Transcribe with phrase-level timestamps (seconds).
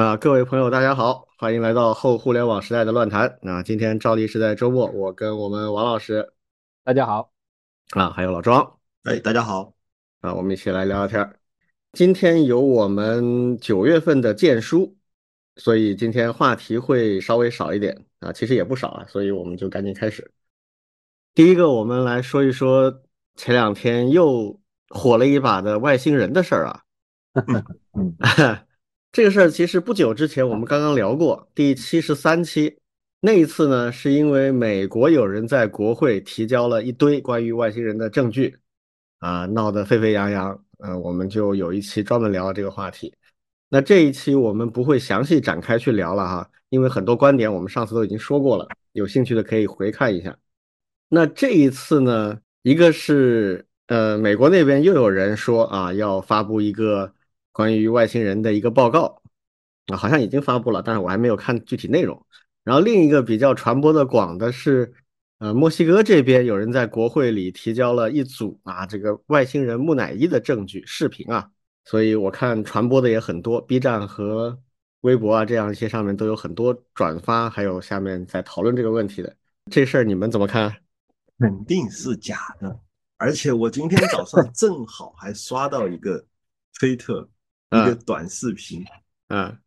[0.00, 3.38] 啊，各位朋友，大家好，欢迎来到后互联网时代的乱谈。
[3.42, 6.32] 那今天照例是在周末，我跟我们王老师，
[6.82, 7.30] 大家好，
[7.90, 9.74] 啊，还有老庄，哎，大家好，
[10.22, 11.38] 啊，我们一起来聊聊天儿。
[11.92, 14.96] 今天有我们九月份的荐书，
[15.56, 20.32] 所以今天话题会稍微少一点啊，其实也不少啊，所以我们就赶紧开始。
[21.34, 23.02] 第一个，我们来说一说
[23.36, 24.58] 前两天又
[24.88, 26.80] 火了一把的外星人的事儿啊。
[29.12, 32.78] 这个事儿其实不久之前我们刚刚聊过，第七十三期。
[33.20, 38.56] 那一次呢，是因为美国有人在国会提交了一堆关于外星人的证据，
[39.18, 40.64] 啊，闹得沸沸扬扬。
[40.78, 43.12] 嗯，我们就有一期专门聊这个话题。
[43.68, 50.38] 那这一期我们不会详细展开去聊了哈，因为很多观点我们上次都已经说过了，有兴趣的可以回看一下。
[51.08, 57.12] 那这一次呢，一个是呃，美国那边又有人说啊，要发布一个
[57.60, 59.20] 关于外星人的一个报告
[59.88, 62.26] 啊，好像已经发布了，但是我还没有看具体内容。
[62.64, 64.94] 然后另一个比较传播的广的是。
[65.42, 71.50] 呃，墨西哥这边有人在国会里提交了一组啊，这个外星人木乃伊的证据视频啊，
[71.86, 74.60] 所以我看传播的也很多，B 站和
[75.00, 79.34] 微博啊这样一些上面都有很多转发，还有下面在讨论这个问题的
[79.70, 80.76] 这事儿，你们怎么看？
[81.38, 82.78] 肯定是假的，
[83.16, 86.22] 而且我今天早上正好还刷到一个
[86.78, 87.26] 推特
[87.70, 88.84] 一个短视频，
[89.28, 89.58] 嗯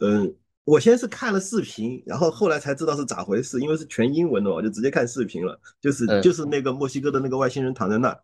[0.00, 0.36] 嗯。
[0.64, 5.58] 我先是看了视频，然后后来才知道是咋回事，因为是全英文的，我就直接看视频了。
[5.80, 8.20] 就是就是那个墨西哥的那个外星人躺在那儿，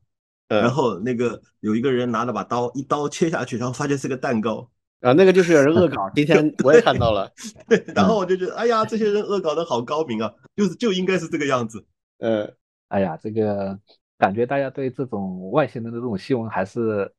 [0.48, 6.10] 然后那个有一个人拿了把刀，一刀切下去，然后发现是个蛋糕啊，那个就是有人恶搞。
[6.14, 7.32] 今天我也看到了，
[7.66, 11.82] 对然后我就觉得，哎呀，这些人恶搞的好高明啊，就是就应该是这个样子。
[12.18, 12.54] 嗯，
[12.88, 13.78] 哎呀，这个
[14.18, 17.10] 感觉大家对这种外星人的这种新闻还是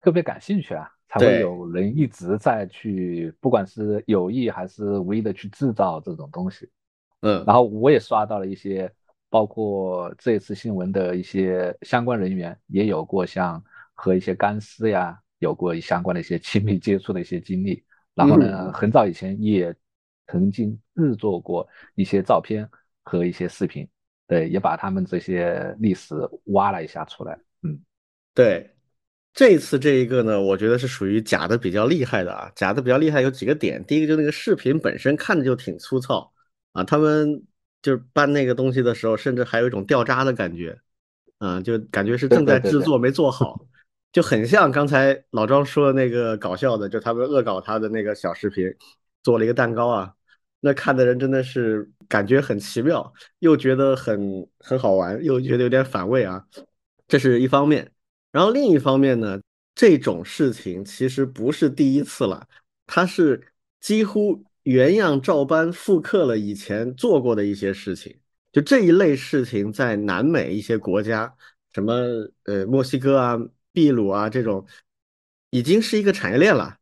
[0.00, 0.90] 特别感兴趣啊。
[1.14, 6.68] 才会有人一直在去，不管是有意还是无意的去制造这种东西。
[7.20, 8.90] 嗯，然后我也刷到了一些，
[9.30, 13.62] 包括这次新闻的一些相关人员，也有过像
[13.94, 17.84] 和一些干尸呀有过相关的一些亲密接触的一些经历。
[18.14, 19.74] 然后呢，很早以前也
[20.26, 22.68] 曾经制作过一些照片
[23.04, 23.88] 和一些视频，
[24.26, 26.14] 对，也把他们这些历史
[26.46, 27.38] 挖了一下出来。
[27.62, 27.78] 嗯，
[28.34, 28.73] 对。
[29.34, 33.84] 这次这一个呢，我觉得是属于假的比较厉害的啊，假的比较厉害有几个点。
[33.84, 36.32] 第一个就那个视频本身看着就挺粗糙
[36.72, 37.42] 啊，他们
[37.82, 40.78] 就是搬那个东西的时候，甚至还有一种掉渣的感觉，
[41.38, 43.58] 啊，就感觉是正在制作没做 好，
[44.12, 48.72] 就很像刚才老庄说的那个搞笑的，就他们恶搞他的那个小视频，
[49.24, 50.14] 做了一个蛋糕啊，
[50.60, 56.44] 那看的人真的是感觉很奇妙，又觉得很很好玩，又觉得有点反胃啊，
[57.08, 57.90] 这是一方面。
[58.34, 59.40] 然后另一方面呢，
[59.76, 62.44] 这种事情其实不是第一次了，
[62.84, 63.40] 它是
[63.80, 68.18] 几乎原样照搬复刻了以前做过的一些事情。
[68.50, 71.32] 就这一类事情，在南美一些国家，
[71.74, 71.94] 什么
[72.46, 73.38] 呃墨西哥啊、
[73.70, 74.66] 秘鲁啊这种，
[75.50, 76.78] 已经是一个产业链了，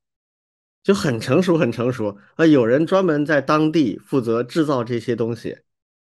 [0.82, 2.16] 就很成熟、很成熟。
[2.36, 5.58] 啊，有人专门在当地负责制造这些东西，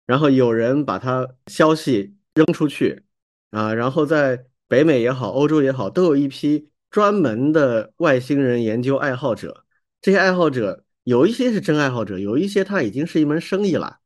[0.07, 3.03] 然后有人把它消息扔出去
[3.51, 4.47] 啊，然后在。
[4.67, 9.65] 北美也好，欧洲也好，都有一批专门的外星人研究爱好者。
[10.01, 13.99] 这些爱好者有一些是真爱好者，有一些他已经是一门生意了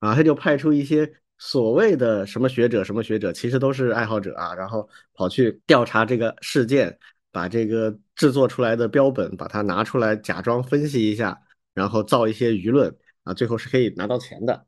[0.00, 0.14] 啊。
[0.14, 4.54] 他就派出一些所谓的什么学者、什么学者，其实都是爱好者啊。
[4.54, 6.98] 然后跑去调查这个事件，
[7.30, 11.38] 把这个制作出来的标本把它拿出来，假装分析一下，
[11.74, 14.66] 然后造一些舆论啊，最后是可以拿到钱的。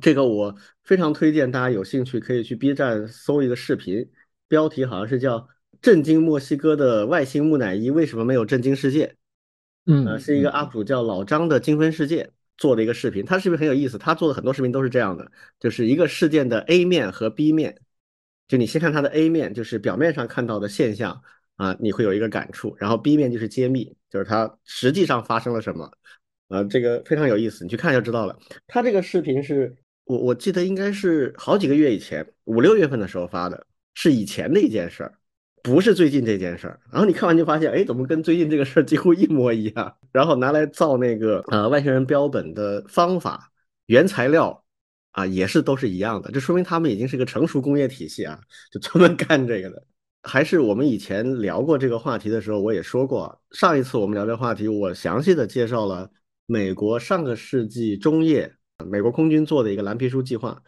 [0.00, 4.10] 这个我非常推荐大家有兴趣可以去 B 站搜一个视频。
[4.48, 5.48] 标题好像是叫
[5.82, 9.16] “震惊墨西哥的外星木乃伊为什么没有震惊世界”，
[9.86, 15.30] 嗯，是一个 UP 主叫老张的精分世界做的一个视频，他是不是很有意思，他做的很多视频都是这样的，
[15.60, 17.78] 就是一个事件的 A 面和 B 面，
[18.48, 21.22] 就你先看它的 A 面，就是表面上看到的现象
[21.56, 25.90] 啊，你会有一个感触，然后 B 面就是揭秘，就是它实际上发生了什么，
[26.48, 28.38] 呃，这个非常有意思，你去看就知道了。
[28.66, 33.66] 他这个视频是我我记得应该是好几个月以前，五六月份的时候发的。
[33.96, 35.14] 是以前的一件事儿，
[35.62, 36.78] 不是最近这件事儿。
[36.92, 39.96] 然后你看完就发现，哎，怎么跟最近这个事儿几乎一模一样？
[40.12, 43.50] 然后拿来造那个呃外星人标本的方法、
[43.86, 44.62] 原材料
[45.12, 46.30] 啊，也是都是一样的。
[46.30, 48.38] 这说明他们已经是个成熟工业体系啊，
[48.70, 49.82] 就专门干这个的。
[50.22, 56.10] 还是我们以前聊过这个话题的时候，我也说过，上一次我们聊这个话题，我详细的介绍了
[56.44, 58.52] 美国上个世纪中叶
[58.84, 60.62] 美国空军做的一个蓝皮书计划。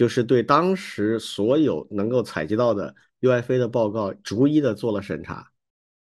[0.00, 5.52] 就是对当时所有能够采集到的 UFA 的报告逐一的做了审查，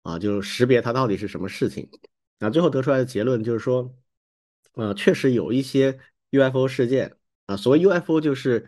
[0.01, 1.87] 啊，就识别它到底是什么事情。
[2.39, 3.95] 啊，最后得出来的结论就是说，
[4.73, 5.99] 呃，确实有一些
[6.31, 8.67] UFO 事件啊，所谓 UFO 就是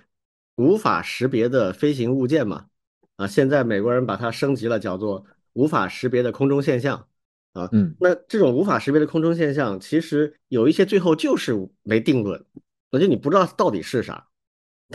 [0.58, 2.68] 无法识别的飞行物件嘛，
[3.16, 7.08] 啊，现在美国人把它升级了，叫做无法识别的空中现象。
[7.54, 12.46] 啊，嗯，那这种无法识别的空中现象，其实有一些最后就是没定论，
[12.92, 14.28] 那就你不知道到底是啥，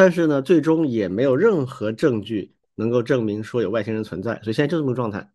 [0.00, 5.30] 但是呢，最终也没有任何证据能够证明说有外星人存在，所以现在就这么个状态。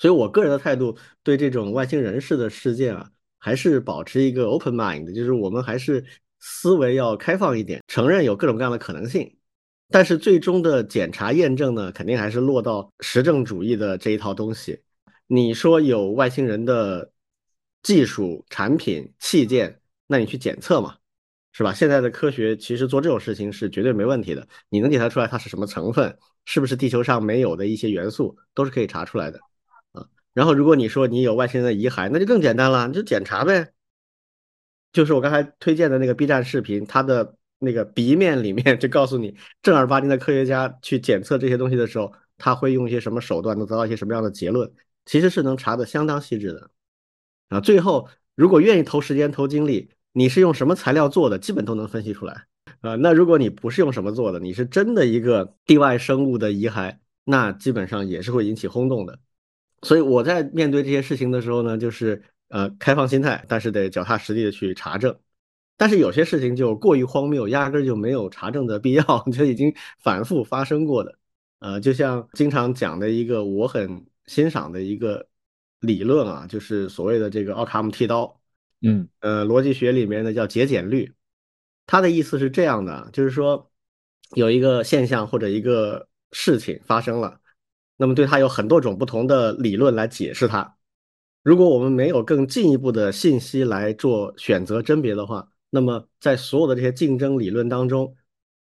[0.00, 6.04] 所以我个人的态度对这种外星人式的事件啊，还是保持一个 open mind，就是我们还是
[6.40, 9.32] 思维要开放一点，承认有各种各样的可能性，
[9.90, 14.82] 但是最终的检查验证呢，肯定还是落到实证主义的这一套东西。
[15.28, 17.12] 你说有外星人的
[17.80, 20.96] 技术、产品、器件，那你去检测嘛，
[21.52, 21.72] 是吧？
[21.72, 24.46] 现在的科学其实做这种事情是绝对没问题的。
[24.68, 29.40] 你能检查出来它是什么成分，是不是地球上没有的一些元素，都是可以查出来的
[29.92, 30.06] 啊。
[30.32, 33.72] 然后如果你说你有外星人的遗骸，那就更简单了，你就检查呗。
[34.92, 44.72] 就是我刚才推荐的那个 B 站视频，它的那个 B 面里面 就告诉你，正儿八经的科学家去检测这些东西的时候，他会用一些什么手段，能得到一些什么样的结论。
[45.04, 46.70] 其实是能查的相当细致的，
[47.48, 52.46] 啊，最后如果愿意投时间投精力，你是用什么材料做的，基本都能分析出来，
[52.80, 59.18] 啊，那如果你不是用什么做的，你是真的一个地外生物的遗骸，那基本上也是会引起轰动的。
[59.82, 65.16] 所以我在面对这些事情的时候呢，就是呃开放心态，但是得脚踏实地的去查证。
[65.76, 71.18] 但是有些事情就过于荒谬，压根就没有查证的必要， 就已经反复发生过的，
[71.60, 74.04] 呃，就像经常讲的一个我很。
[74.26, 75.26] 欣赏的一个
[75.80, 78.39] 理论啊，就是所谓的这个奥卡姆剃刀，
[78.82, 81.12] 嗯，呃，逻辑学里面呢叫节俭律，
[81.86, 83.70] 它的意思是这样的，就是说
[84.34, 87.40] 有一个现象或者一个事情发生了，
[87.96, 90.76] 那么对它有很多种不同的理论来解释它。
[91.42, 98.14] 如果我们没有更进一步的信息来做选择甄别的话，那么在所有的这些竞争理论当中，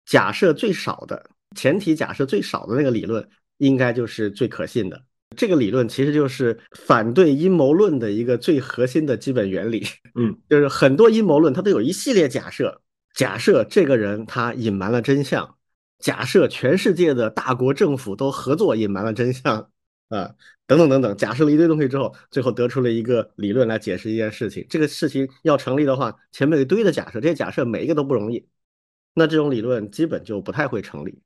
[0.07, 5.03] 假设最少的前提假设最少的那个理论，应该就是最可信的。
[5.37, 9.85] 这个理论其实就是反对阴谋论的一个最核心的基本原理。
[10.15, 12.81] 嗯， 就是很多阴谋论它都有一系列假设，
[13.15, 15.57] 假设这个人他隐瞒了真相，
[15.99, 19.71] 假设全世界的大国政府都合作隐瞒了真相
[20.09, 20.35] 啊，
[20.67, 24.67] 等等等等，假设了一堆东西之后，最后得出了一个理论来解释一件事情。
[24.69, 28.47] 这个事情要成立的话，前面有一堆的假设，这些假设每一个都不容易，
[29.15, 31.21] 那这种理论基本就不太会成立。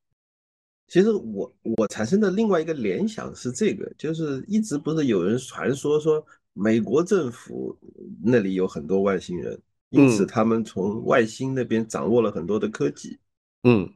[0.92, 6.22] 其实我我产生的另外一个联想是这个，就是一直不是有人传说说
[6.52, 7.74] 美国政府
[8.22, 9.58] 那里有很多外星人，
[9.88, 13.18] 因此他们从外星那边掌握了很多的科技。
[13.62, 13.90] 嗯，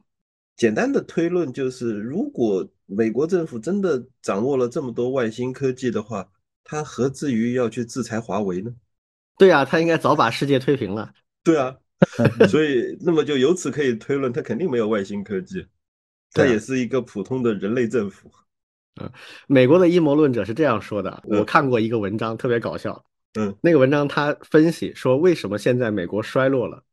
[0.55, 6.27] 简单的推论就是，如果美国政府真的掌握了这么多外星科技的话，
[6.63, 8.73] 他何至于要去制裁华为呢？
[9.37, 11.13] 对啊，他应该早把世界推平了。
[11.43, 11.77] 对啊，
[12.49, 15.63] 所以那么就由此可以推论，他肯定没有外星科技。
[16.33, 18.31] 它也是一个普通的人类政府。
[19.01, 19.11] 嗯，
[19.47, 21.21] 美国的阴谋论者是这样说的。
[21.25, 23.05] 我看过一个文章，特别搞笑。
[23.33, 26.83] 嗯，那个文章他分析说，为什么现在美国衰落了？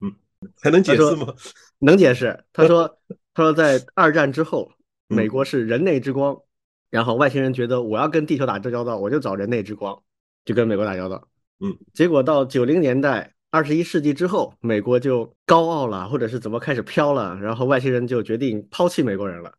[0.00, 0.14] 嗯，
[0.60, 1.34] 还能解释吗？
[1.78, 2.44] 能解释。
[2.52, 2.98] 他说，
[3.34, 4.72] 他说在二战之后，
[5.08, 6.40] 美国是人类之光，
[6.88, 10.02] 然后外星人觉得我要跟地球打这交道，我就找人类之光，
[10.44, 11.28] 就跟美国打交道。
[11.60, 13.31] 嗯，结果到九零年代。
[13.52, 19.52] 二十一世纪之后，美国就高傲了，或者是怎么开始飘了，然后外星人就决定抛弃美国人了，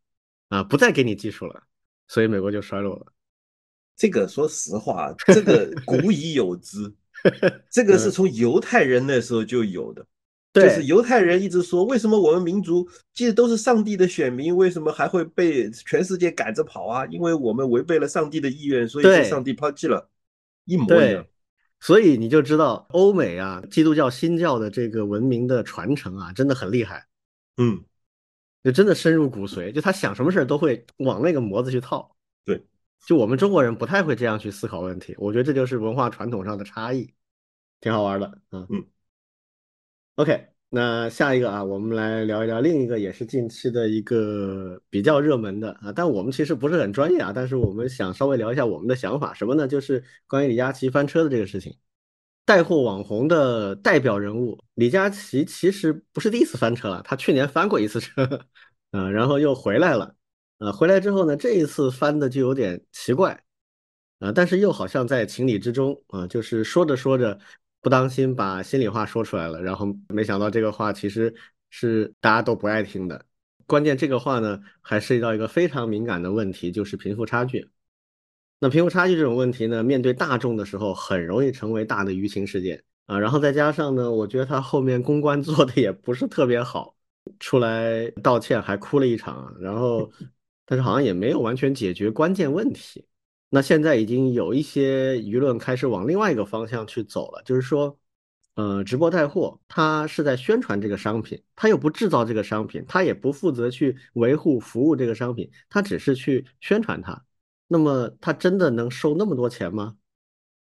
[0.50, 1.62] 啊，不再给你技术了，
[2.08, 3.06] 所以美国就衰落了。
[3.96, 6.92] 这个说实话，这个古已有之，
[7.70, 10.04] 这个是从犹太人那时候就有的，
[10.52, 17.06] 就是犹太人一直说，为什么我们民族既都是上帝的选民，为什么还会被全世界赶着跑啊？
[17.12, 20.10] 因为我们违背了上帝的意愿，所以被上帝抛弃了，
[20.66, 21.24] 一模一样。
[21.84, 27.06] 所以你就知道欧美啊，基督教新教的这个文明的传承啊，真的很厉害，
[27.58, 27.84] 嗯，
[28.64, 32.16] 就真的深入骨髓，就他想什么事儿都会往那个模子去套。
[32.46, 32.66] 对，
[33.06, 37.14] 就我们中国人不太会这样去思考问题，我觉得这就是文化传统上的差异，
[37.82, 38.88] 挺好玩的，嗯嗯
[40.16, 40.53] ，OK。
[40.76, 49.68] 那下一个啊，我们来聊一聊另一个也是近期的一个比较热门的啊，但我们其实不是很专业啊，但是我们想稍微聊一下我们的想法，什么呢？
[49.68, 51.78] 就是关于李佳琦翻车的这个事情。
[52.44, 58.24] 带货网红的代表人物李佳琦其实不是第一次翻车了，他去年翻过一次车，
[58.90, 60.16] 啊，然后又回来了，
[60.58, 63.44] 啊，回来之后呢，这一次翻的就有点奇怪，
[64.18, 67.38] 啊，但是又好像在情理之中啊，就是说着说着。
[67.84, 71.32] 不当心把心里话说出来了，然后没想到这个话其实
[71.70, 73.26] 是大家都不爱听的。
[73.68, 77.70] 关键这个话呢，还涉及到一个非常敏感的问题，就是贫富差距。
[78.60, 83.20] 那贫富差距这种问题呢，面对大众的时候，很容易成为大的舆情事件啊。
[83.20, 86.96] 然后再加上呢，我觉得他后面公关 做的也不是特别好，
[87.40, 90.10] 出来道歉还哭了一场，然后
[90.66, 93.06] 但是好像也没有完全解决关键问题。
[93.54, 98.00] 那现在已经有一些舆论开始往另外一个方向去走了，就是说。
[98.56, 107.26] 呃，直播带货，他是在宣传这个商品，他又不制造这个商品，他也不负责去维护服务这个商品，他只是去宣传它。
[107.68, 109.98] 那么，他真的能收那么多钱吗？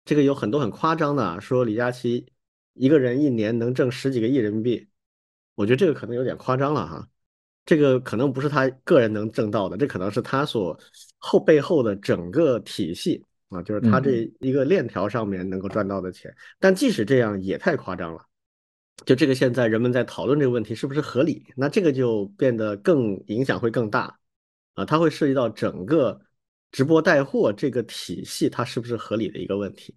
[0.05, 2.27] 这个有很多很夸张的，啊说李佳琦
[2.73, 4.89] 一个人一年能挣十几个亿人民币，
[5.55, 7.09] 我觉得这个可能有点夸张了哈。
[7.65, 10.77] 这个可能不是他个人能挣到的，这可能是他所
[11.19, 13.25] 后背后的整个体系。
[13.49, 18.27] 啊，就是他这一个链条上面能够赚到的钱，但即使这样也太夸张了。
[19.05, 24.19] 就这个现在人们在讨论这个问题是不是合理，那这个就变得更影响会更大
[24.75, 26.21] 啊，它会涉及到整个
[26.73, 29.95] 直播带货这个体系它是不是合理的一个问题。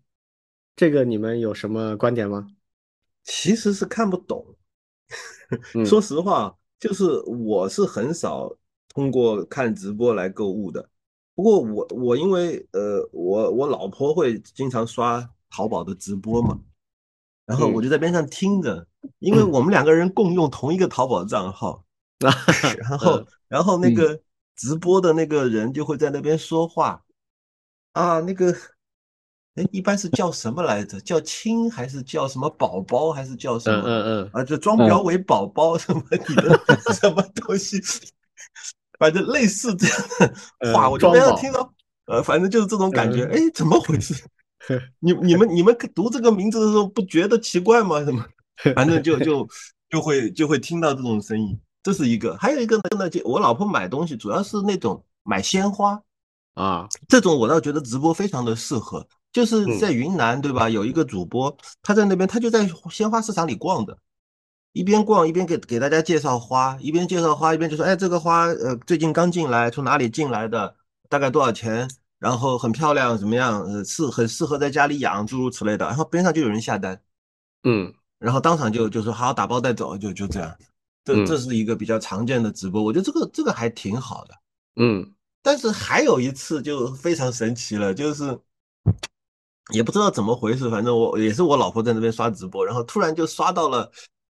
[0.75, 2.47] 这个你们有什么观点吗？
[3.23, 4.45] 其实是看不懂，
[5.83, 8.55] 说实话，就是我是很少
[8.93, 10.87] 通过看直播来购物的。
[11.39, 16.59] 不过我我因为呃我我老婆会经常刷淘宝的直播嘛，
[17.45, 18.85] 然后我就在边上听着，
[19.19, 21.81] 因为我们两个人共用同一个淘宝账号，
[22.89, 24.19] 然后然后那个
[24.57, 27.01] 直播的那个人就会在那边说话，
[27.93, 28.53] 啊那个
[29.55, 30.99] 哎一般是叫什么来着？
[30.99, 33.87] 叫亲还是叫什么宝宝还是叫什么？
[33.87, 36.59] 嗯嗯啊就装裱为宝宝什么你的
[36.99, 37.79] 什么东西？
[38.99, 39.97] 反正类似这样
[40.59, 41.73] 的话，我就没有听到。
[42.05, 43.23] 呃，反正就是这种感觉。
[43.25, 44.13] 哎，怎么回事？
[44.99, 48.03] 你你们你们读这个名字的时候不觉得奇怪吗？
[48.03, 48.23] 什么？
[48.75, 49.47] 反正就就
[49.89, 51.57] 就会就会听到这种声音。
[51.81, 55.99] 这是一个，还有一个呢，就我老婆买东西主要是那种买鲜花
[56.55, 59.07] 啊，这种我倒觉得直播非常的适合。
[59.31, 60.67] 就是在云南对吧？
[60.67, 63.97] 有一个主播他在那边，他就在鲜花市场里逛的。
[64.73, 70.75] 一边逛一边给给大家介绍花，一边介绍花一边就说：“哎，这个花呃最近刚进来，从哪里进来的？
[71.09, 71.89] 大概多少钱？
[72.19, 73.61] 然后很漂亮，怎么样？
[73.63, 77.01] 呃，适很适合在家里养，诸如此类的。”然后边上就有人下单，
[77.63, 80.55] 嗯，然后当场就就说：“好，打包带走。”就就这样，
[81.03, 84.35] 这这是一个比较常见的直播，我觉得这个这个还挺好的，
[84.75, 85.13] 嗯。
[85.41, 88.37] 但是还有一次就非常神奇了，就是
[89.73, 93.89] 也不知道怎么回事，反正我也是我老婆在那边刷直播，然后突然就刷到了。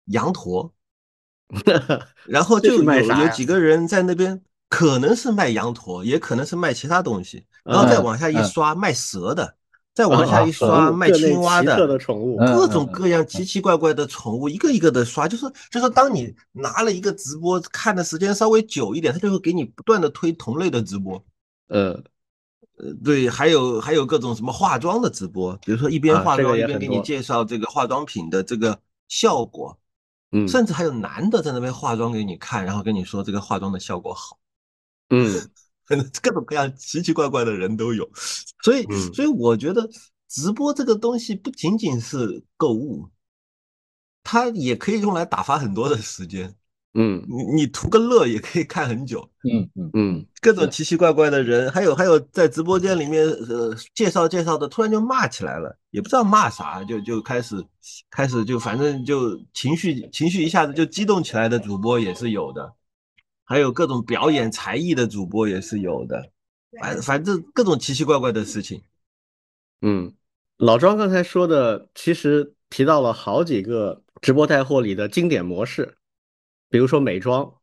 [0.09, 0.73] 羊驼，
[2.27, 9.57] 然后就有有几个人在那边，可能是卖羊驼，也可能是卖其他东西，然后再往下一刷卖蛇的，
[9.95, 11.77] 再往下一刷卖青蛙的
[12.55, 21.25] 各种各样奇奇怪怪的宠物，一个一个的刷，就是就是当你拿了一个直播看的时间稍微久一点，他就会给你不断的推同类的直播，
[21.69, 21.93] 呃
[22.77, 29.77] 呃对，还有还有各种什么化妆的直播，比如说一边化妆一边给你介绍这个化妆品的这个效果。
[30.33, 34.39] 嗯，甚至还有男的在那边化妆给你看，然后跟你说这个化妆的效果好。
[35.11, 35.51] 嗯，
[36.21, 38.07] 各种各样奇奇怪怪的人都有，
[38.63, 39.89] 所以，所以我觉得
[40.29, 43.09] 直播这个东西不仅仅是购物，
[44.23, 46.55] 它也可以用来打发很多的时间。
[46.95, 49.21] 嗯，你你图个乐也可以看很久。
[49.45, 57.63] 嗯嗯嗯，各种奇奇怪怪的人，还有还有在直播间里面呃介绍介绍的，突然就骂起来了，也不知道骂啥，就就开始
[58.11, 62.73] 开始就反正就情绪情绪一下子就激动起来的主播也是有的，
[63.45, 66.31] 还有各种表演才艺的主播也是有的，
[66.81, 68.83] 反反正各种奇奇怪怪的事情。
[69.83, 70.13] 嗯，
[70.57, 75.95] 老庄刚才说的其实提到了好几个直播带货里的经典模式。
[76.71, 77.55] 比如说美妆，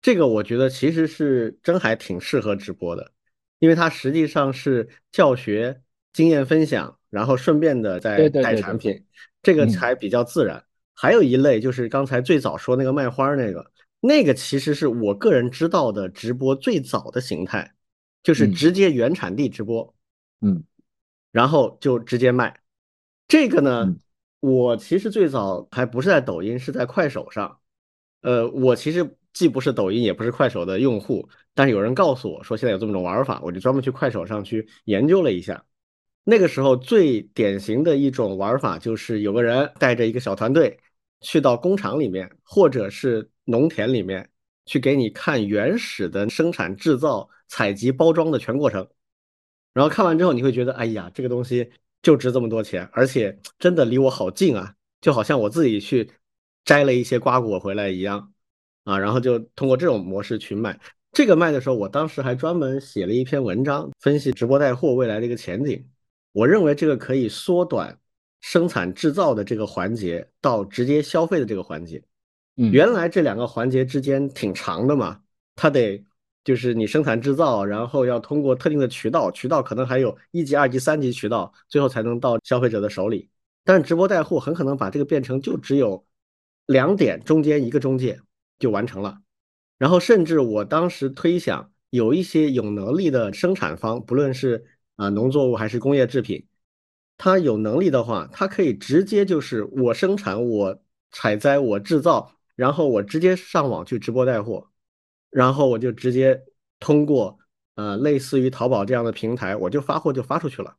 [0.00, 3.12] 这个我觉得其实是真还挺适合直播的，
[3.58, 9.04] 因为它实际上是教学、经验分享，然后顺便的在带产品，
[9.42, 10.64] 这个才比较自然。
[10.94, 17.74] 还有一类就是刚才最早说那个卖花那个，那个其实是我个人知道的直播最早的形态，
[18.22, 19.94] 就是直接原产地直播，
[20.40, 20.62] 嗯，
[21.32, 22.60] 然后就直接卖。
[23.26, 23.96] 这个呢，
[24.40, 27.58] 我其实最早还不是在抖音，是在快手上。
[28.22, 35.64] 呃，我其实既不是抖音，也不是快手的用户，但是有人告诉我说现在有这么种玩法，我就专门去快手上去研究了一下。
[36.24, 40.78] 那个时候最典型的一种玩法就是有个人带着一个小团队
[41.20, 44.30] 去到工厂里面或者是农田里面
[44.66, 48.86] 去给你看原始的生产、制造、采集、包装的全过程，
[49.74, 51.68] 然后看完之后你会觉得，哎呀，这个东西
[52.02, 56.08] 就值这么多钱，而且真的离我好近啊，就好像我自己去。
[56.64, 58.32] 摘了一些瓜果回来一样，
[58.84, 60.78] 啊，然后就通过这种模式去卖。
[61.12, 65.86] 这个卖的时候，我当时还专门写了一篇文章，分析直播带货未来的一个前景。
[66.32, 67.98] 我认为这个可以缩短
[68.40, 72.02] 生产制造的这个环节到直接消费的这个环节。
[72.56, 75.20] 嗯，原来这两个环节之间挺长的嘛，
[75.54, 76.02] 它得
[76.44, 83.28] 就是你生产制造，然后要通过特定的渠道，渠道可能还有一级、二级、三级渠道，最后才能到消费者的手里。
[83.64, 86.04] 但是直播带货很可能把这个变成就只有
[86.66, 88.20] 两点，中间一个中介
[88.58, 89.18] 就完成了。
[89.78, 94.64] 然后甚至我当时推想，有一些有能力的生产方，不论是
[94.96, 96.46] 啊农作物还是工业制品，
[97.18, 104.70] 他有能力的话，他可以直接就是我生产、我采摘、我制造，然后我直接上网去直播带货，
[105.30, 106.42] 然后我就直接
[106.78, 107.38] 通过
[107.74, 110.76] 呃类似于淘宝这样的平台，我就发货就发出去了。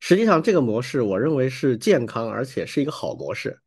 [0.00, 3.60] 实际上，这个模式我认为是健康，而且是一个好模式。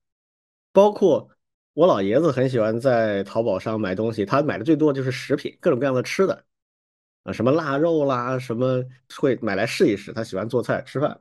[0.71, 1.29] 包括
[1.73, 6.43] 我老爷子很喜欢在淘宝上买东西，他买的最多就是食品，各种各样的吃的，
[7.23, 8.83] 啊，什么腊肉啦，什么
[9.15, 10.13] 会买来试一试。
[10.13, 11.19] 他喜欢做菜吃饭。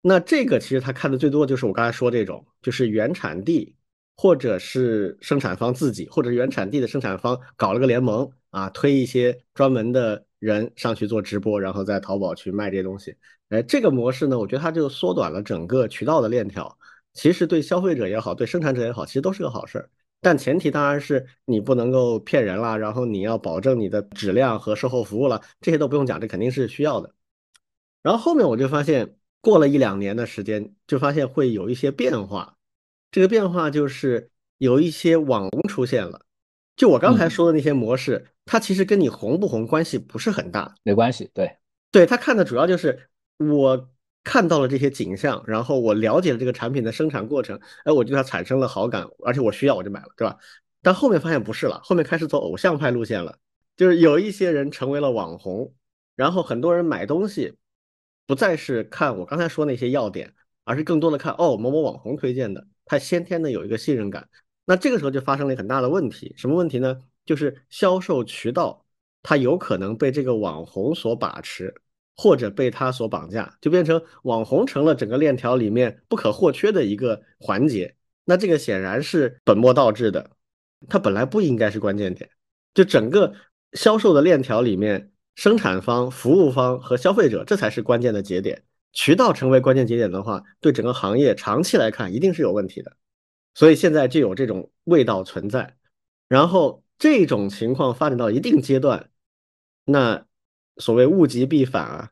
[0.00, 3.74] 那这个其实他看的最多就是我刚才说这种，就是原产地
[4.16, 13.16] 或者是生产方自己，或者原产地的生产方搞了个联盟啊，推一些专门的人上去做直播，然后在淘宝去卖这些东西。
[13.48, 16.78] 哎，这个模式呢，我觉得它就缩短了整个渠道的链条。
[17.18, 19.90] 其实对消费者也好，对生产者也好，其实都是个好事儿。
[20.20, 27.12] 但前提当然是你不能够骗人啦，然后你要保证你的质量和售后服务了，这些都不用讲，这肯定是需要的。
[28.04, 32.56] 然后后面我就发现，过了一两年的时间，就发现会有一些变化。
[33.10, 36.20] 这个变化就是有一些网红出现了。
[36.76, 41.28] 就我刚才说的那些模式，它其实跟你红不红关系不是很大，没关系。
[41.34, 41.56] 对，
[41.90, 43.08] 对他看的主要就是。
[43.40, 43.88] 我
[44.30, 50.36] 看到了这些景象，然后我了解了这个产品的生产过程，哎，我对它产生了好感，而且我需要，我就买了，对吧？
[50.82, 53.38] 但后面发现不是了，后面开始走偶像派路线了，
[53.74, 55.72] 就是有一些人成为了网红，
[56.14, 57.54] 然后很多人买东西
[58.26, 64.28] 不再是看我刚才说那些要点，而是更多的看哦某某网红推荐的，他先天的有一个信任感。
[64.66, 66.98] 那这个时候就发生了很大的问题，什么问题呢？
[67.24, 68.84] 就是销售渠道
[69.22, 71.74] 它有可能被这个网红所把持。
[72.20, 77.94] 或者被他所绑架，就变成网红成了整个链条里面不可或缺的一个环节。
[78.24, 80.32] 那这个显然是本末倒置的，
[80.88, 82.28] 它本来不应该是关键点。
[82.74, 83.32] 就整个
[83.74, 88.64] 销售的链条里面，生产方、服务方和消费者这才是关键的节点。
[88.92, 92.96] 渠道成为关键节点的话，对整个行业长期来看一定是有问题的。
[93.54, 95.76] 所以现在就有这种味道存在。
[96.28, 99.08] 然后这种情况发展到一定阶段，
[99.84, 100.27] 那。
[100.78, 102.10] 所谓物极必反啊，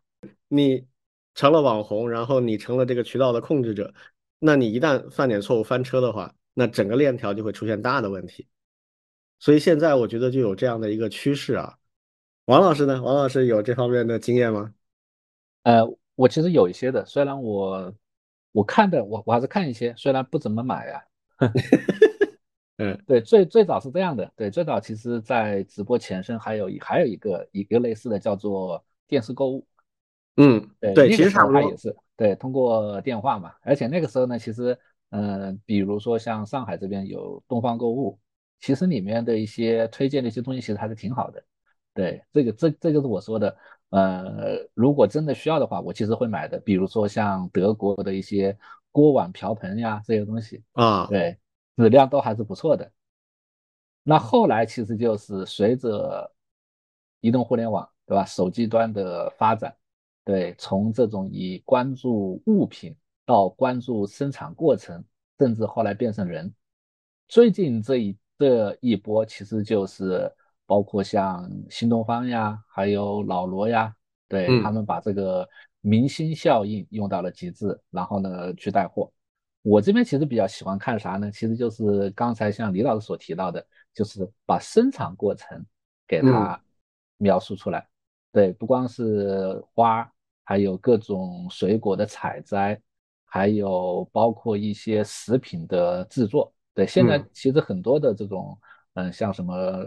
[0.48, 0.86] 你
[1.34, 3.94] 成了网红，然后你成了这个渠道的控制者，
[4.38, 8.46] 那你一旦犯点错误翻车的话，那整个链条就会出现大的问题。
[9.38, 11.76] 所以现在我觉得就有这样的一个趋势啊。
[12.46, 13.02] 王老师呢？
[13.02, 14.72] 王老师有这方面的经验吗？
[15.64, 15.82] 呃，
[16.14, 17.92] 我其实有一些的，虽然我
[18.52, 21.04] 我看的我我还是看一些，虽然不怎么买呀。
[22.78, 24.30] 嗯，对，最最早是这样的。
[24.36, 29.66] 对，最早其实，在直播前身还有还有一个一个类似的叫做电视购物。
[30.36, 33.54] 嗯，对，其实它也是对，通过电话嘛。
[33.62, 38.18] 而且那个时候呢，其实，嗯，比如说像上海这边有东方购物，
[38.60, 41.42] 其实里面的一些推荐的一些东西其实还是挺好的。
[41.94, 43.56] 对，这个这这就是我说的，
[43.88, 46.60] 呃，如果真的需要的话，我其实会买的。
[46.60, 48.54] 比如说像德国的一些
[48.92, 51.38] 锅碗瓢盆呀这些东西啊，对。
[51.76, 52.90] 质量都还是不错的。
[54.02, 56.32] 那后来其实就是随着
[57.20, 58.24] 移动互联网，对吧？
[58.24, 59.76] 手机端的发展，
[60.24, 65.04] 对，从这种以关注物品到关注生产过程，
[65.38, 66.54] 甚至后来变成人。
[67.28, 70.32] 最近这一这一波，其实就是
[70.66, 73.92] 包括像新东方呀，还有老罗呀，
[74.28, 75.48] 对他们把这个
[75.80, 79.12] 明星效应用到了极致，然后呢去带货。
[79.68, 81.28] 我这边其实比较喜欢看啥呢？
[81.28, 85.60] 其实就是刚才像李老师所提到的，就是把生产过程
[86.06, 86.62] 给它
[87.16, 87.84] 描述出来。
[88.30, 90.08] 对，不光是花，
[90.44, 92.80] 还有各种水果的采摘，
[93.24, 96.54] 还有包括一些食品的制作。
[96.72, 98.56] 对，现在其实很多的这种，
[98.94, 99.84] 嗯，像什么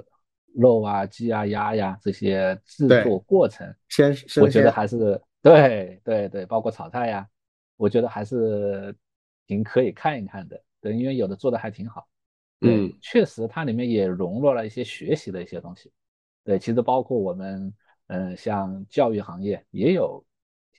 [0.54, 4.14] 肉啊、鸡啊、鸭呀这些制作过程，先
[4.44, 7.26] 我觉得还是对对对，包括炒菜呀，
[7.78, 8.94] 我觉得还是。
[9.50, 12.08] 挺可以看一看的，对，因为有的做的还挺好，
[12.62, 15.92] 嗯，确实它里面也融入了一些学习的一些东西，
[16.44, 17.74] 对，其实包括我们，
[18.10, 20.24] 嗯，像教育行业也有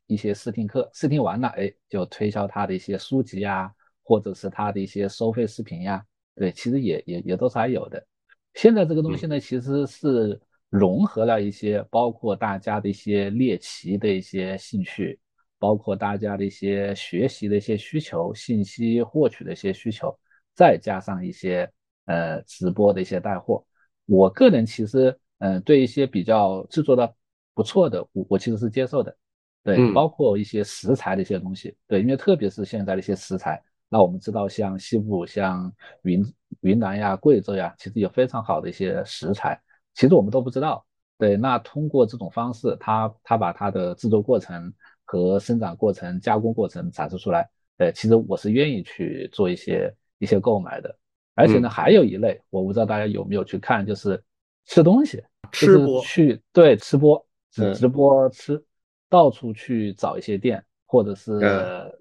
[0.07, 6.07] 一些试听课，试听完了，哎，就推销他的一些书籍呀，或者是他的一些收费视频呀，
[6.37, 8.07] 对，其实也也也都是还有的。
[8.55, 15.19] 现在这个东西呢，其实是融合了一些包括大家的一些猎奇的一些兴趣，
[15.61, 20.19] 包括大家的一些学习的一些需求、信息获取的一些需求，
[20.57, 21.71] 再加上一些
[22.07, 23.65] 呃直播的一些带货。
[24.07, 27.15] 我个人其实嗯对一些比较制作的
[27.55, 29.17] 不错的，我我其实是接受的。
[29.63, 31.77] 对，包括一些食材的一些东西。
[31.87, 33.63] 对，因为特别是现在的一些食材。
[33.91, 35.71] 那我们知道，像西部、像
[36.03, 36.25] 云
[36.61, 39.61] 云南呀、贵州呀，其实有非常好的一些食材，
[39.93, 40.87] 其实我们都不知道。
[41.19, 44.73] 对，那通过这种方式，他他把他的制作过程
[45.11, 47.49] 和生长过程、加工过程展示出来。
[47.77, 50.97] 对，其实我是愿意去做一些一些购买的。
[51.35, 54.23] 而且呢，还有一类，我不知道大家有没有去看，就是
[54.67, 55.21] 吃东西，
[55.51, 58.63] 吃播去对吃播，直直播吃，
[59.09, 61.41] 到处去找一些店，或者是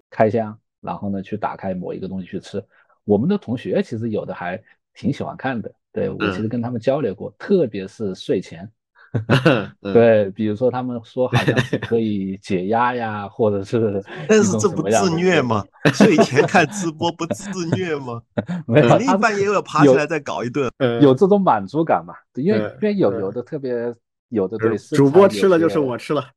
[0.08, 0.56] 开箱。
[0.80, 2.64] 然后呢，去打开某一个东西去吃。
[3.04, 4.62] 我们的同学其实有的还
[4.94, 8.70] 挺喜欢看的，对我其实跟他们交流过，特别是睡前，
[9.80, 15.64] 对，比如说他们说好像是可 以解压呀，或者是， 但是这不自虐吗？
[15.92, 18.22] 睡前看直播不自虐吗？
[18.66, 20.70] 没有，一般也有爬起来再搞一顿，
[21.00, 22.14] 有这种满足感嘛？
[22.34, 23.94] 因为因为有有的特别
[24.28, 26.30] 有的对主播吃了就是我吃了，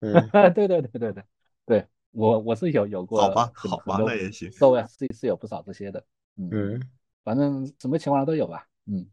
[0.00, 0.12] 嗯，
[0.52, 1.24] 对对对对对
[1.66, 1.86] 对。
[2.12, 4.50] 我我是有有过，好吧，好吧，那也行。
[4.58, 6.02] 各位是是有不少这些的，
[6.36, 6.82] 嗯，
[7.22, 9.06] 反正什么情况都有吧，嗯。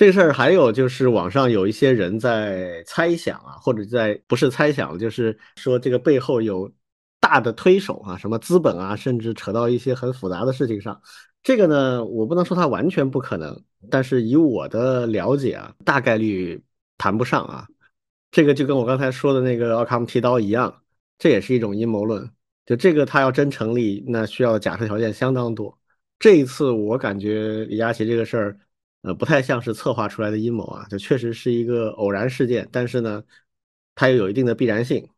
[0.00, 6.72] 这个事儿还有就是网上有一些人在猜想啊，或者在不是猜想，就是说这个背后有
[7.20, 10.98] 大的推手啊，什么资本啊，甚至扯到一些很复杂的事情上。
[11.42, 13.54] 这个呢，我不能说它完全不可能，
[13.90, 16.58] 但是以我的了解啊，大概率
[16.96, 17.68] 谈不上啊。
[18.30, 20.74] 这个就跟我刚才说的那个奥卡姆剃刀一样。
[21.18, 22.26] 这也是一种阴谋论，
[22.64, 25.78] 就这个他要真成立，那需要假设条件相当多。
[26.18, 28.58] 这一次我感觉李佳琦这个事儿，
[29.02, 33.22] 呃，不太像是策划出来的阴谋啊，就确实是一个偶然事件，但是呢，
[33.94, 35.08] 它又有一定的必然性，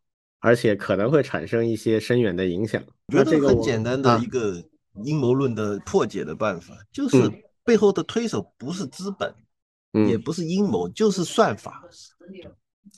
[0.40, 2.83] 而且可能会产生一些深远的影响。
[3.09, 4.62] 我觉得很简单的一个
[5.05, 7.31] 阴谋论的破解的办法，就是
[7.64, 9.35] 背后的推手不是资本，
[10.09, 11.83] 也不是阴谋，就是算法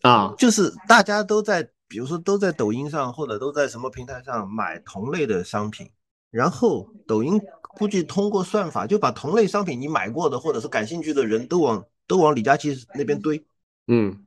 [0.03, 1.71] 啊，就是大家都在。
[1.87, 5.89] 比如说都在抖音上或者都在什么平台上买同类的商品，
[6.31, 7.39] 然后抖音
[7.77, 13.45] 估计通过算法就把同类商品你买过的或者是感兴趣的人都往都往李佳琦那边堆，
[13.89, 14.25] 嗯，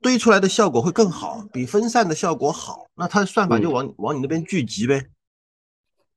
[0.00, 5.06] 堆出来的效果会更好，比分散的效果好，那他的算法就往往你那边聚集呗。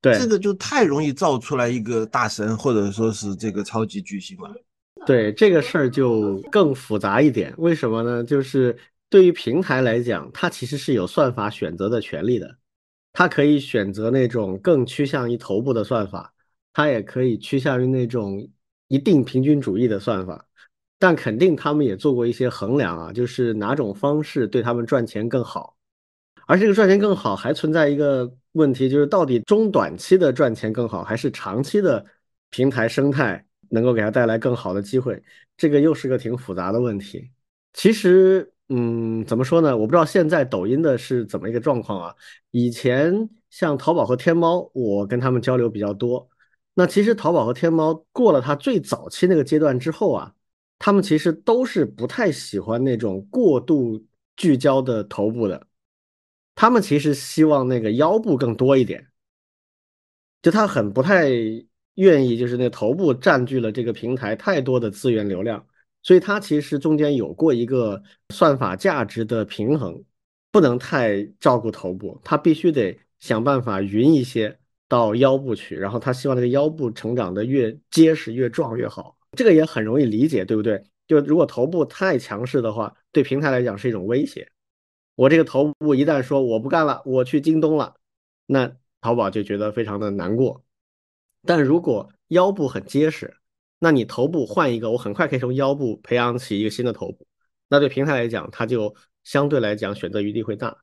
[0.01, 4.53] 对，这个就太容易造出来一个大神或者说是这个超级巨星了。
[5.05, 8.23] 对，这个事儿就更复杂一点，为什么呢？
[8.23, 8.77] 就是。
[9.09, 12.57] 对于平台来讲，它其实是有算法选择的权利的，
[13.11, 16.32] 它可以选择那种更趋向于头部的算法，
[16.73, 18.49] 它也可以趋向于那种
[18.87, 20.45] 一定平均主义的算法，
[20.99, 25.75] 但肯定他们也做过一些衡量啊，就是哪种方式对他们赚钱更好，
[26.47, 32.03] 而这个赚钱更好还存在一个问题，就是到底中短期的赚钱更好，还是长期的
[32.49, 35.21] 平台生态能够给他带来更好的机会，
[35.55, 37.29] 这个又是个挺复杂的问题，
[37.73, 38.49] 其实。
[38.69, 39.75] 嗯，怎么说呢？
[39.75, 42.15] 我不知道现在抖音的是怎么一个状况啊？
[42.49, 46.27] 以前像淘宝和天猫，我跟他们交流比较多。
[46.73, 50.33] 那其实淘宝和天猫过了它最早期那个阶段之后啊，
[50.79, 54.05] 他们其实都是不太喜欢那种过度
[54.35, 55.67] 聚焦的头部的，
[56.55, 59.07] 他们其实希望那个腰部更多一点，
[60.41, 61.29] 就他很不太
[61.95, 65.65] 愿意，就是那头部占据了这个平台太多的资源流量。
[66.05, 70.03] 所以它其实中间有过一个算法价值的平衡，
[70.51, 74.59] 不能太照顾头部，它必须得想办法匀一些
[74.93, 80.83] 到腰部去，然后他希望这个腰部成长的越结实越壮越好，这个也很容易理解，对不对？
[81.07, 84.47] 就如果头部太强势的话，对平台来讲是一种威胁。
[85.15, 87.95] 我这个头部一旦说我不干了，我去京东了，
[88.45, 90.63] 那淘宝就觉得非常的难过。
[91.43, 93.35] 但如果腰部很结实，
[93.79, 97.25] 那你头部换一个，我很快可以从腰部培养起一个新的头部。
[97.67, 100.77] 那对平台来讲，它就相对来讲选择余地会大。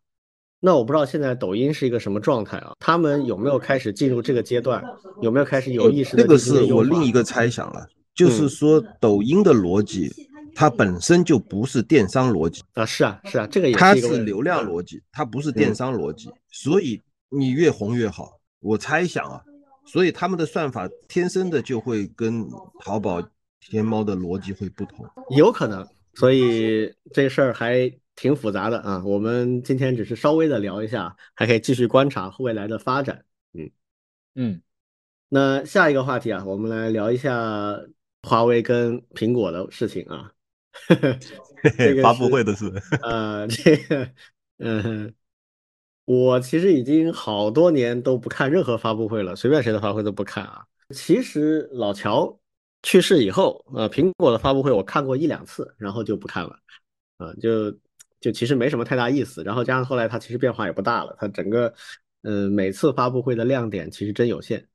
[0.61, 2.73] 那我不知道现在抖音是一个什么状态啊？
[2.79, 4.85] 他们有没有开始进入这个阶段？
[5.23, 6.23] 有没有开始有意识的？
[6.23, 10.13] 这个是我另一个猜想了，就是说抖音的逻辑，
[10.55, 12.85] 它本身就不是电商逻辑啊。
[12.85, 16.31] 是啊，是啊，这个也它是流量逻辑，它不是电商逻辑。
[16.51, 18.39] 所以你越红越好。
[18.61, 19.41] 我猜想啊。
[19.87, 22.47] 所以他们的算法天生的就会跟
[22.85, 23.21] 淘宝、
[23.61, 25.85] 天猫的逻辑会不同，有可能。
[26.15, 29.03] 所以这事儿还挺复杂的啊。
[29.05, 33.25] 我们今天只是稍微的聊一下，还可以继续观察未来的发展。
[33.55, 33.71] 嗯
[34.35, 34.63] 嗯。
[35.31, 37.81] 那下一个话题啊，我们来聊一下
[38.23, 40.33] 华为跟苹果的事情啊。
[41.79, 42.71] 这个发布会的事，
[43.03, 44.11] 呃，这个，
[44.59, 45.15] 嗯，
[46.05, 50.65] 我其实已经好多年都不看任何发布会了，随便谁的发布会都不看啊。
[50.91, 52.39] 其实老乔
[52.83, 56.59] 去世以后，呃，苹果的发布会我看过一两次，然后就不看了，
[57.19, 57.77] 啊，就
[58.21, 59.43] 就其实没什么太大意思。
[59.43, 61.73] 然后加上后来它其实变化也不大了，它整个，
[62.23, 64.67] 嗯，每次发布会的亮点其实真有限。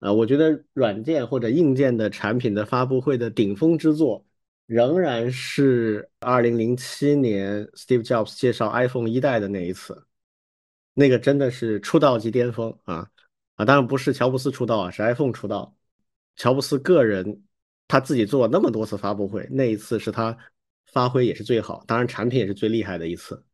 [0.00, 4.26] 啊，我觉得软件或者硬件的产品的发布会的顶峰之作，
[4.66, 10.04] 仍然是二零零七年 Steve Jobs 介绍 iPhone 一代的那一次，
[10.94, 13.08] 那个真的是出道即巅峰啊
[13.54, 13.64] 啊！
[13.64, 15.76] 当然不是乔布斯出道啊，是 iPhone 出道。
[16.34, 17.42] 乔布斯个人
[17.86, 20.36] 他自己做了那么多次发布会，那一次是他
[20.92, 23.44] 发挥也是最好，当然产品也是最厉害的一次。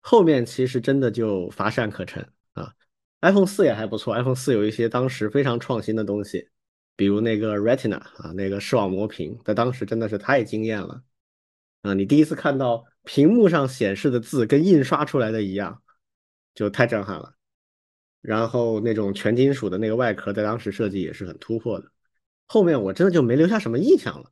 [0.00, 2.72] 后面其实真的就乏善可陈啊。
[3.20, 6.48] iPhone 四也还不错，iPhone 四有一些当时非常创新的东西，
[6.94, 11.02] 比如那个 Retina 啊，那个视网膜屏，在当时真的是太惊艳了
[11.82, 11.94] 啊！
[11.94, 15.82] 你第一次看到屏幕上显示的字跟印刷出来的一样，
[16.54, 17.34] 就太震撼了。
[18.20, 21.90] 然后那种全金属的那个外壳，在当时设计也是很突破的。
[22.46, 24.30] 后面我真的就没留下什么印象了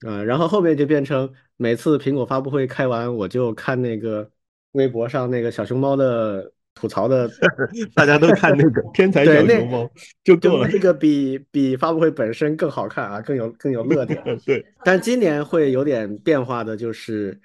[0.00, 0.22] 啊！
[0.22, 4.30] 然后后面就变成每次苹果发布会开完，我就看那个
[4.72, 6.52] 微博上那个小熊猫的。
[6.78, 7.26] 吐槽的，
[7.96, 9.90] 大家都看那个天才 小熊猫
[10.22, 10.68] 就够了。
[10.68, 14.22] 这个比比发布会本身更好看啊，更有更有乐 点。
[14.44, 17.40] 对，但今年会有点变化的，就是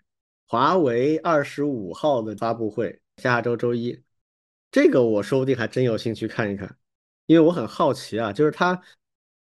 [0.46, 3.98] 华为二十五号的发布会，下周周一，
[4.70, 6.76] 这个我说不定还真有兴趣看一看，
[7.26, 8.82] 因为我很好奇啊，就是它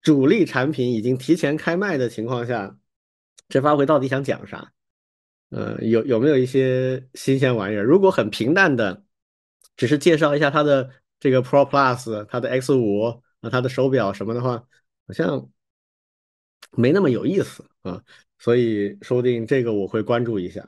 [0.03, 2.77] 主力产品已经提前开卖的情况下，
[3.49, 4.73] 这发布会到底想讲啥？
[5.51, 7.83] 呃，有有没有一些新鲜玩意儿？
[7.83, 9.03] 如果很平淡的。
[9.79, 13.03] 只是介绍一下它的这个 Pro Plus，它的 X 五
[13.43, 14.57] 啊，它的手表什么的话，
[15.07, 15.51] 好像
[16.71, 18.03] 没那么有意思啊，
[18.39, 20.67] 所以说不定这个我会关注一下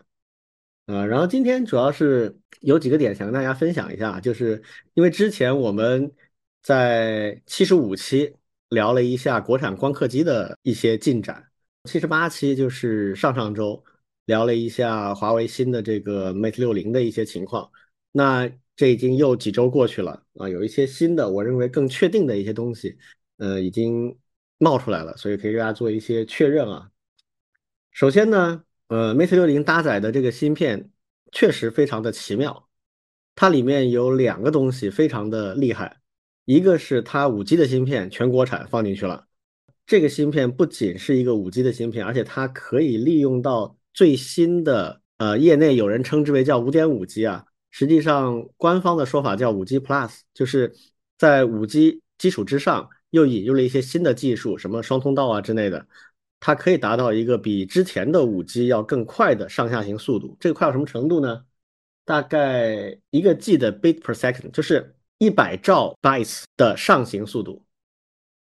[0.85, 1.07] 啊。
[1.07, 4.63] 然后今天主要是有几个点想跟大家分享一下，就是
[4.93, 6.13] 因为之前我们
[6.63, 8.35] 在七十五期
[8.69, 11.43] 聊了一下国产光刻机的一些进展，
[11.89, 13.83] 七十八期就是上上周
[14.27, 17.71] 聊了一下华为新的这个 Mate 六零的一些情况，
[18.13, 18.51] 那。
[18.79, 22.97] 这已经又几周过去了啊，有一些新的，我认为更确定的一些东西，
[23.39, 24.17] 呃，已经
[24.59, 26.89] 冒出来了，所以可以给大家做一些确认啊。
[27.91, 30.93] 首先呢，呃，Mate 六零搭载的这个芯片
[31.33, 32.69] 确实非常的奇妙，
[33.35, 35.97] 它里面有两个东西非常的厉害，
[36.45, 39.27] 一个是它五 G 的芯片全国产放进去了，
[39.89, 47.47] 这个芯片不仅是一个五 G 的芯片，而且它可以利用到最新的，呃，业内有人称之为叫五点五 G 啊。
[47.71, 50.75] 实际上，官方的说法叫五 G Plus，就是
[51.17, 55.87] 在五 G 基础之上又引入了一些新的技术，什么双通道啊之类的，
[56.39, 60.37] 它可以达到一个比之前的五 G 要更快的上下行速度。
[60.39, 61.45] 这个快到什么程度呢？
[62.05, 67.65] 大概一个 G 的 bit per second，就是一百兆 bytes 的上行速度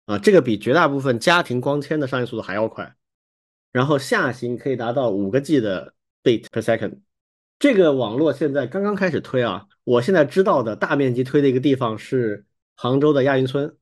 [0.08, 2.96] 啊，这个比绝大部分家庭光纤的上行速度还要快。
[3.74, 5.94] 然后下行可以达到五个 G 的
[6.24, 7.02] bit per second。
[7.60, 13.76] 这个网络现在刚刚开始推啊，我现在知道的大面积推的一个地方是杭州的亚运村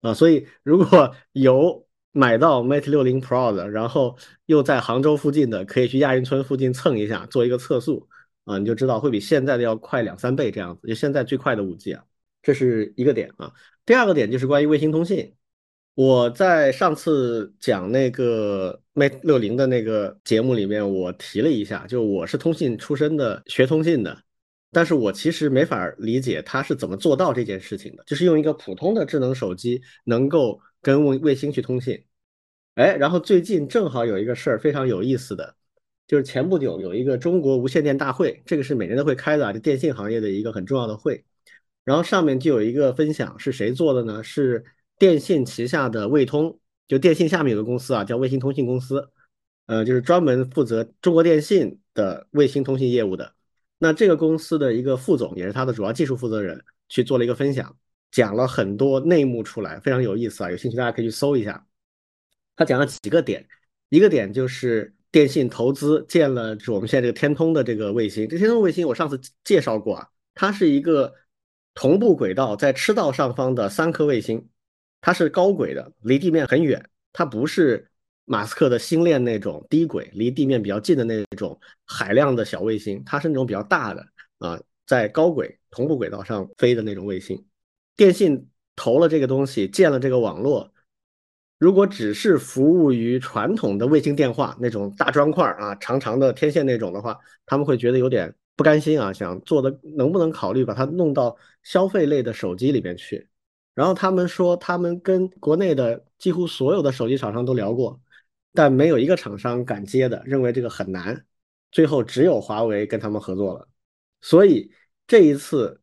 [0.00, 8.08] 啊，所以如果 有买到 Mate 六零 Pro 的，然后又在杭州附近的，可以去亚运村附近蹭一下，做一个测速
[8.44, 12.02] 啊，你就知道会比现在的要快两三倍这样子，就现在最快的五 G 啊，
[12.42, 13.52] 这是一个点啊。
[13.84, 15.35] 第二个点就是关于卫星通信。
[15.96, 24.22] 我在上次讲那个 Mate 六零的那个节目里面，我提了一下，就我是通信出身的，学通信的，
[24.70, 32.04] 但是我其实没法理解他是怎么做到这件事情的，就是用一个普通的智能手机能够跟卫卫星去通信。
[32.74, 35.56] 哎，然后最近正好有一个事儿非常有意思的，
[36.06, 41.24] 就是前不久有一个中国无线电大会，这个是每年都会开的，这电信行业的一个很重要的会，
[41.84, 44.22] 然后上面就有一个分享，是谁做的呢？
[44.22, 44.62] 是。
[44.98, 49.10] 电信旗下的卫通，就电信下面有个公司啊，叫卫星通信公司，
[49.66, 53.34] 呃，就是专门负责中国电信的卫星通信业务的。
[53.78, 57.76] 那这个公司的一个副总，也是他的主要技术负责人，去做了一个分享，
[58.10, 60.50] 讲了很多内幕出来，非常有意思啊。
[60.50, 61.66] 有兴趣大家可以去搜一下。
[62.56, 63.46] 他讲了几个点，
[63.90, 68.26] 一个点就是电信投资建了，就是我们现在这个天通的这个卫星。
[68.26, 71.12] 这天通卫星我上次介绍过啊，它是一个
[71.74, 74.48] 同步轨道在赤道上方的三颗卫星。
[75.06, 76.84] 它是高轨的，离地面很远。
[77.12, 77.88] 它不是
[78.24, 83.00] 马斯克的星链那种低轨，离地面比较近的那种海量的小卫星。
[83.06, 84.04] 它是那种比较大的
[84.38, 87.40] 啊，在高轨同步轨道上飞的那种卫星。
[87.94, 90.72] 电信投了这个东西，建了这个网络，
[91.60, 97.16] 如果只是服务于传统的卫星电话那种大砖块啊、长长的天线那种的话，
[97.46, 103.28] 他们会觉得有点不甘心啊，想做的能不能考虑把它弄到消费类的手机里边去？
[103.76, 108.00] 然后他们说，他们跟国内的几乎所有的手机厂商都聊过，
[108.52, 111.24] 但没有一个厂商敢接的，认为这个很难。
[111.70, 113.68] 最后只有华为跟他们合作了。
[114.20, 114.72] 所以
[115.06, 115.80] 这一次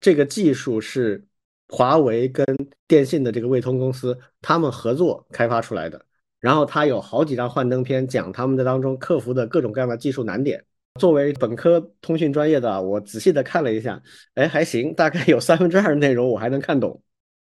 [0.00, 1.26] 这个技术是。
[1.74, 2.44] 华为跟
[2.86, 6.04] 电信的这个卫通公司，他们合作开发出来的。
[6.38, 10.62] 然后他有好几张幻灯片，讲他们在当中克服的各种各样的技术难点。
[11.00, 14.02] 作为本科通讯专业的，我仔细的看了一下，
[14.34, 17.02] 哎，还行，大概有三分之二的内容我还能看懂。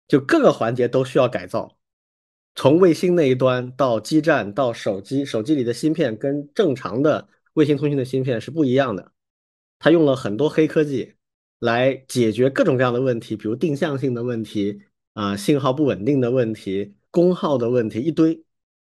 [0.08, 1.78] 就各个环节都需要改造，
[2.56, 9.12] 从卫星那一端到基站到手机，手机里的芯片跟正常的卫星通讯的芯片是不一样的。
[9.78, 11.14] 他用了很多黑科技。
[11.60, 14.80] 来解决各种各样的问题，比如定向性的问题
[15.14, 18.44] 啊，信号不稳定的问题，功耗的问题一堆，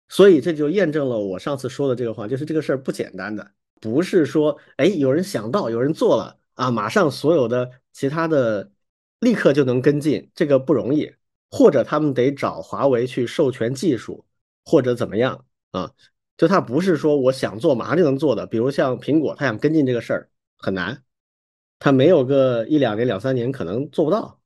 [0.09, 8.71] 所以这就验证了我上次说的这个话，就是这个事儿不简单的，不是说哎有人想到有人做了啊，马上所有的其他的
[9.21, 11.13] 立刻就能跟进，这个不容易，
[11.51, 14.25] 或者他们得找华为去授权技术，
[14.65, 15.93] 或者怎么样啊，
[16.37, 20.29] 就他不是说我想做马上就能做的，比如像苹果，他想跟进这个事儿
[20.59, 21.03] 很难。
[21.83, 24.39] 它没有个一两年、两三年可能做不到，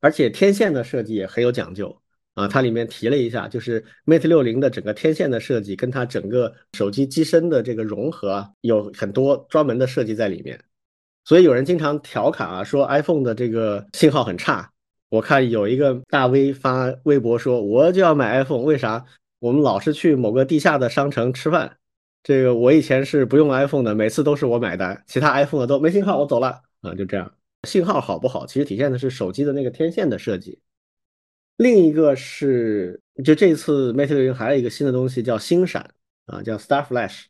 [0.00, 2.00] 而且天线的设计也很有讲究
[2.32, 2.48] 啊。
[2.48, 10.58] 它里面提了一下，就是 Mate 六零的整个天线的设计跟它整个手机机身的这个融合有很多专门的设计在里面。
[11.30, 14.68] 所以有人经常调侃啊，说 iPhone 的这个信号很差。
[15.10, 19.04] 我看有一个大 V 发微博说，我就要买 iPhone，为啥？
[19.38, 21.76] 我们老是去某个地下的商城吃饭，
[22.24, 26.62] 这个我以前是不用 iPhone 的，每次都是我买单，其他 iPhone 的都没信号，我走了。
[26.80, 30.58] 啊，就这样，信号好不好，其实体现的是手机的那个天线的设计。
[31.58, 35.94] 另一个是，就这次 Mate 六零还有一个新的东西叫星闪
[36.26, 37.26] 啊，叫 Star Flash。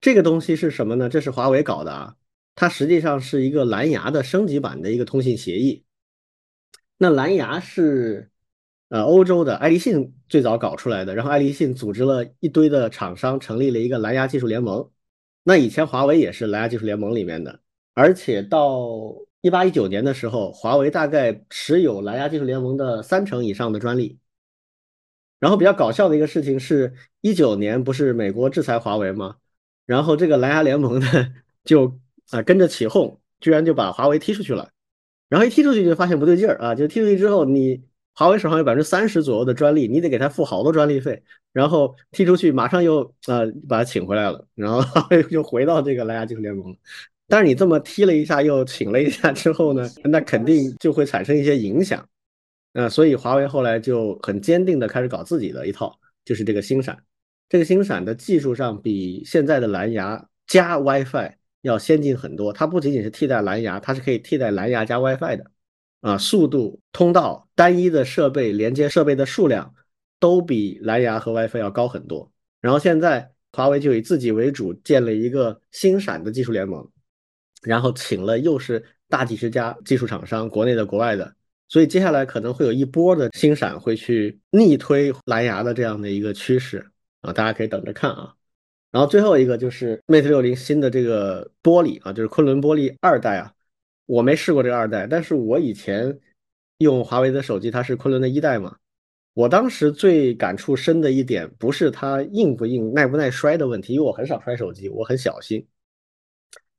[0.00, 1.08] 这个东西是什么呢？
[1.08, 2.14] 这是华为搞的啊，
[2.54, 5.84] 它实际上是一个蓝牙的升级版的一个通信协议。
[6.98, 8.30] 那蓝牙是
[8.90, 14.90] 呃欧洲的爱立信最早搞出来的，然后爱立信组织了一堆的厂商，成立了一个蓝牙技术联盟。
[15.42, 17.60] 那以前华为也是蓝牙技术联盟里面的。
[17.94, 24.18] 而且到一八一九年的时候，华为大概持有蓝牙技术联盟的三成以上的专利。
[25.38, 29.36] 然后比较搞笑的一个事情是，一九年不是美国制裁华为吗？
[29.86, 31.06] 然后这个蓝牙联盟呢，
[31.64, 31.98] 就
[32.30, 34.70] 啊跟着起哄，居然就把华为踢出去了。
[35.28, 37.80] 然后一踢出去就发现不对劲儿啊，就踢出去之后，你
[38.14, 41.22] 华为手上有百分之三十左右的专利，你得给他付好多专利费。
[41.52, 44.80] 然后踢出去，马上又啊把他请回来了，然后
[45.30, 46.76] 又回到这个蓝牙技术联盟。
[47.26, 52.08] 但是你这么踢了一下，又请了一下之后呢，那肯定就会产生一些影响。
[52.72, 56.96] 啊，所以华为后来就很坚定的开始搞自己的一套，就是这个星闪。
[57.48, 62.52] 这个星闪的技术上比现在的蓝牙加 WiFi 要先进很多。
[62.52, 65.50] 它不仅仅是替代蓝牙，它是可以替代蓝牙加 WiFi 的。
[66.00, 69.74] 啊，速度、通道、单一的设备连接设备的数量
[70.18, 72.32] 都比蓝牙和 WiFi 要高很多。
[72.62, 76.88] 然后现在华为就以自己为主，建了一个星闪的技术联盟。
[77.62, 81.34] 然后请了又是大几十家技术厂商，国内的、国外的，
[81.68, 88.34] 所以接下来可能会有一波的星闪会去逆推蓝牙的这样的一个趋势啊，大家可以等着看啊。
[88.90, 93.52] 然后最后一个就是 Mate 六零新的这个玻璃啊，就是昆仑玻璃二代啊，
[94.06, 96.18] 我没试过这个二代，但是我以前
[96.78, 98.76] 用华为的手机，它是昆仑的一代嘛，
[99.34, 105.64] 我当时最感触深的一点不是它硬不硬、耐不耐摔的问题，因为我很少摔手机，我很小心。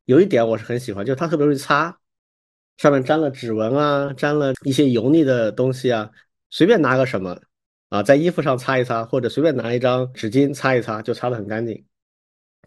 [0.05, 1.97] 有一点我是很喜欢，就是它特别容易擦，
[2.77, 6.11] 上面沾了指纹啊，沾了一些油腻的东西啊，
[6.49, 7.39] 随便拿个什么
[7.87, 11.85] 啊，在衣服上擦一擦，或者随便拿一张纸巾擦一擦，就擦得很干净。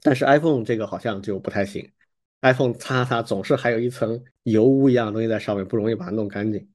[0.03, 1.91] 但是 iPhone 这个好像就不太行
[2.43, 6.69] ，iPhone 擦擦总是还有一层油污一样的东西在上面，不容易把它弄干净。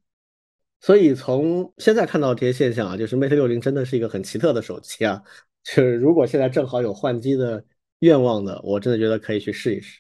[0.82, 5.22] 所以从现在看到这些现象啊，就是 Mate 六零真的是一个很奇特的手机啊，
[5.64, 7.64] 就是如果现在正好有换机的
[8.00, 10.00] 愿望的，我真的觉得可以去试一试。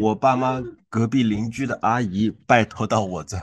[0.00, 3.36] 我爸妈隔壁邻居的阿姨拜托到我这，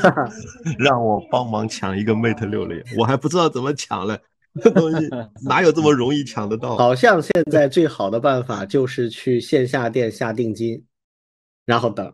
[0.78, 4.18] 让我帮忙抢一个 Mate 六零，我还不知道怎么抢嘞，
[4.62, 5.08] 这东西
[5.46, 6.76] 哪有这么 容易抢得到？
[6.76, 10.84] 好像现在最好的办法就是去线下店下定金，
[11.64, 12.12] 然后等。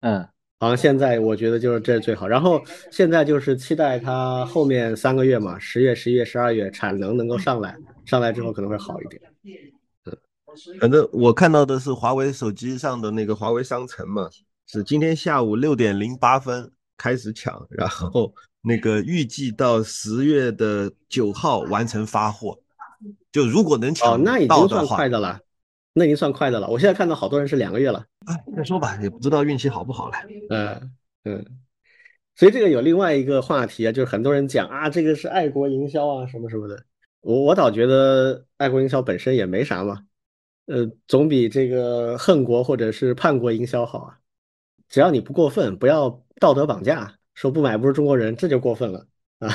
[0.00, 0.26] 嗯，
[0.58, 2.26] 好像现在我觉得就是这最好。
[2.26, 9.20] 然后现在就是期待它后面三个月嘛，十月、十一月、十二月产能能够上来，上来之后可能会好一点。
[10.80, 14.28] 反正我看到的是华为手机上的那个华为商城嘛，
[14.66, 18.34] 是今天下午六点零八分开始抢，然后
[18.68, 22.58] 那个预计到十月的九号完成发货。
[23.32, 25.40] 就如果能抢到，那已经算快的了，
[25.94, 26.68] 那已经算快的了。
[26.68, 28.04] 我现在看到好多人是两个月了。
[28.26, 30.16] 哎，再说吧，也不知道运气好不好了。
[30.50, 30.92] 嗯
[31.24, 31.46] 嗯，
[32.34, 36.84] 所以这个有另外一个话题啊，就是很多人讲啊，这个是爱国营销啊，什么什么的。
[37.20, 40.02] 我我倒觉得爱国营销本身也没啥嘛，
[40.66, 44.18] 呃，总比这个恨国或者是叛国营销好啊。
[44.88, 49.06] 只要你不过分，不要道德绑架，说不买不是中国人，这就过分了
[49.38, 49.48] 啊。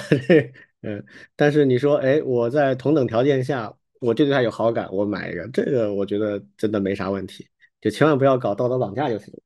[0.84, 1.04] 嗯，
[1.36, 7.46] 但是你说，哎，我在同等条件下，我就对他有好感，我买一个，这个我觉得真的没啥问题，
[7.82, 9.40] 就千万不要搞道德绑架就行了。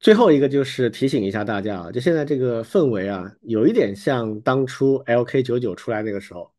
[0.00, 6.50] 最后一个就是提醒一下大家啊，就现在这个氛围啊，有一点像当初 LK 九九出来那个时候，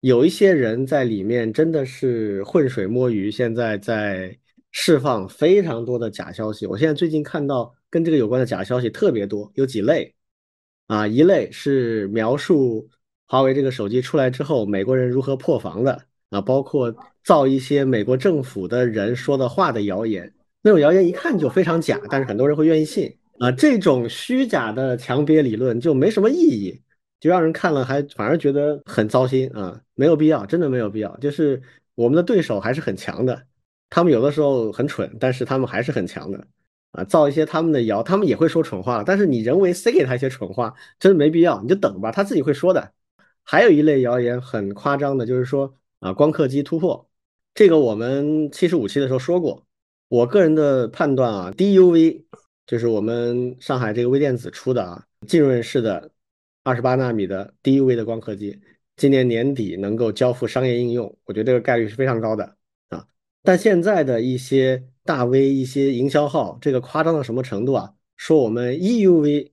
[0.00, 4.34] 有一些人在里面真的是浑水摸鱼，现在在
[4.70, 6.66] 释放非常多的假消息。
[6.66, 10.14] 我现在最近看到跟这个有关的假消息特别多，有几类
[10.92, 12.86] 啊，一类是描述。
[13.26, 16.38] 华为这个手机出来之后，美国人如何破防的啊？
[16.38, 20.30] 包括造一些美国政府的人说的话的谣言，
[20.60, 23.50] 那种谣言一看就非常假，但是很多人会愿意信啊。
[23.50, 26.78] 这种虚假的强憋理论就没什么意义，
[27.20, 31.16] 就让人看了还反而觉得很糟心啊，没有必要，真的没有必要。
[31.16, 31.62] 就是
[31.94, 33.42] 我们的对手还是很强的，
[33.88, 36.46] 他们有的时候很蠢，但是他们还是很强的
[36.92, 37.04] 啊。
[37.04, 42.92] 造一些他们的谣，他们也会说蠢话，但是你人为塞给他一些蠢话，真的没必要，你就等吧，他自己会说的。
[43.44, 47.08] 还有一类谣言很夸张的，就是说啊，光刻机突破，
[47.54, 49.66] 这个我们七十五期的时候说过。
[50.08, 52.24] 我个人的判断啊，DUV
[52.66, 56.10] 就是我们上海这个微电子出的啊，浸润式的
[56.62, 58.60] 二十八纳米的 DUV 的光刻机，
[58.96, 62.56] 今年年底能够交付商业应用，我觉得这个概率是非常高的
[62.90, 63.06] 啊。
[63.42, 67.94] 但现在的一些大 V、一些营销号，这个夸张到什么程度啊？
[68.16, 69.50] 说我们 EUV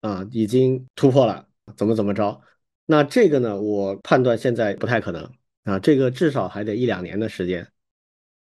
[0.00, 2.40] 啊已经突破了，怎么怎么着？
[2.86, 3.60] 那这个呢？
[3.60, 5.32] 我判断现在不太可能
[5.64, 7.66] 啊，这个至少还得一两年的时间。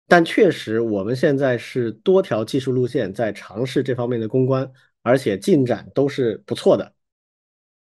[0.07, 4.71] 但确实，我们现在是多条技术路线在尝试这方面的攻关，
[5.01, 6.93] 而且进展都是不错的。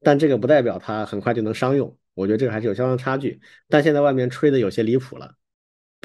[0.01, 3.39] 但这个不代表它很快就能商用，我觉得这个还是有相当差距。
[3.67, 5.35] 但现在外面吹的有些离谱了，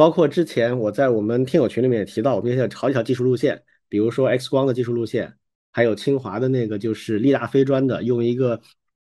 [0.01, 5.35] 包括之前我在我们听友群里面也提到，我们现在好几条技术路线，比如说 X 光的技术路线，
[5.73, 8.59] 还有清华的那个就是力大飞专的，用一个。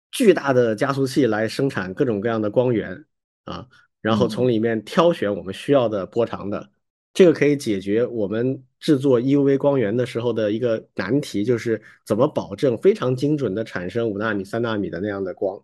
[0.10, 3.04] 巨大的加速器来生产各种各样的光源
[3.44, 3.68] 啊，
[4.02, 6.70] 然后从里面挑选我们需要的波长的，
[7.14, 15.62] 这个可以解决我们制作 EUV 光源的时候的一个难题，就是怎么保证非常精准的产生五纳米、三纳米的那样的光。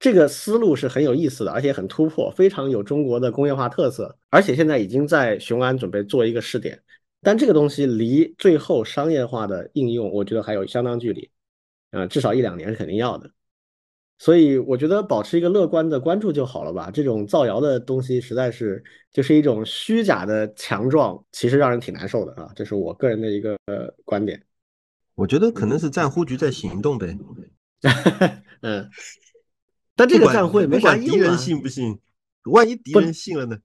[0.00, 6.82] 这个思路是很有意思的，而且很突破，非常有中国的工业化特色，而且现在已经在雄安准备做一个试点，
[7.22, 11.30] 但这个东西离最后商业化的应用，我觉得还有相当距离。
[11.90, 13.28] 啊，至少一两年是肯定要的，
[14.16, 16.88] 所以我觉得保持一个乐观的关注就好了吧。
[16.88, 18.80] 这种造谣的东西实在是
[19.12, 22.52] 就是一种虚假的强壮，其实让人挺难受的啊。
[22.54, 23.58] 这是我个人的一个
[24.04, 24.40] 观点。
[25.16, 27.18] 我觉得可能是战忽局在行动呗。
[28.62, 28.88] 嗯，
[30.00, 31.98] 但这个战会没啥敌人信不信？
[32.44, 33.58] 万一敌人信了呢？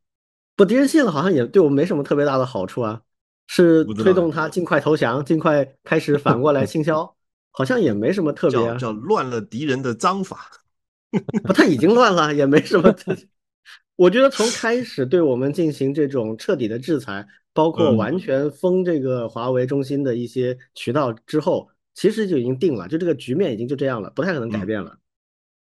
[0.56, 3.02] 不，敌人信了好像也对我们没什么特别大的好处啊。
[3.48, 7.16] 是推动他尽快投降，尽快开始反过来 倾销。
[7.52, 10.50] 好像也没什么特别，叫叫乱了敌人的章法，
[11.46, 12.94] 不，他已经乱了，也没什么。
[13.96, 24.98] 我觉得从开始对我们进行这种彻底的制裁，包括完全封这个华为中心的一些渠道之后，其实就已经定了，就这个局面已经就这样了，不太可能改变了。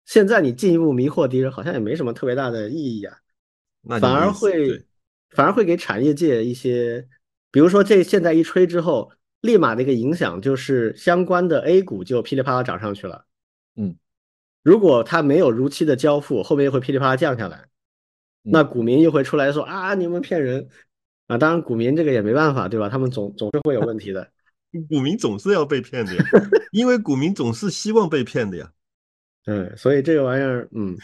[0.06, 3.18] 现在你进一步迷惑敌人，好像也没什么特别大的意义啊，
[4.00, 4.86] 反而会
[5.32, 7.08] 反而会给产业界一些，
[7.52, 9.12] 比如说这现在一吹之后。
[9.42, 13.26] 立马的一个影响就是相关的 A 股就噼里啪啦涨上去了，
[13.76, 13.96] 嗯，
[14.64, 17.66] 如果它没有如期的交付，后面又会噼里啪啦降下来，
[18.42, 20.68] 那股民又会出来说啊，你们骗人
[21.28, 21.38] 啊！
[21.38, 22.90] 当然，股民这个也没办法，对吧？
[22.90, 24.28] 他们总总是会有问题的，
[24.90, 26.26] 股民总是要被骗的呀，
[26.72, 28.72] 因为股民总是希望被骗的呀。
[29.46, 30.98] 嗯，所以这个玩意儿，嗯，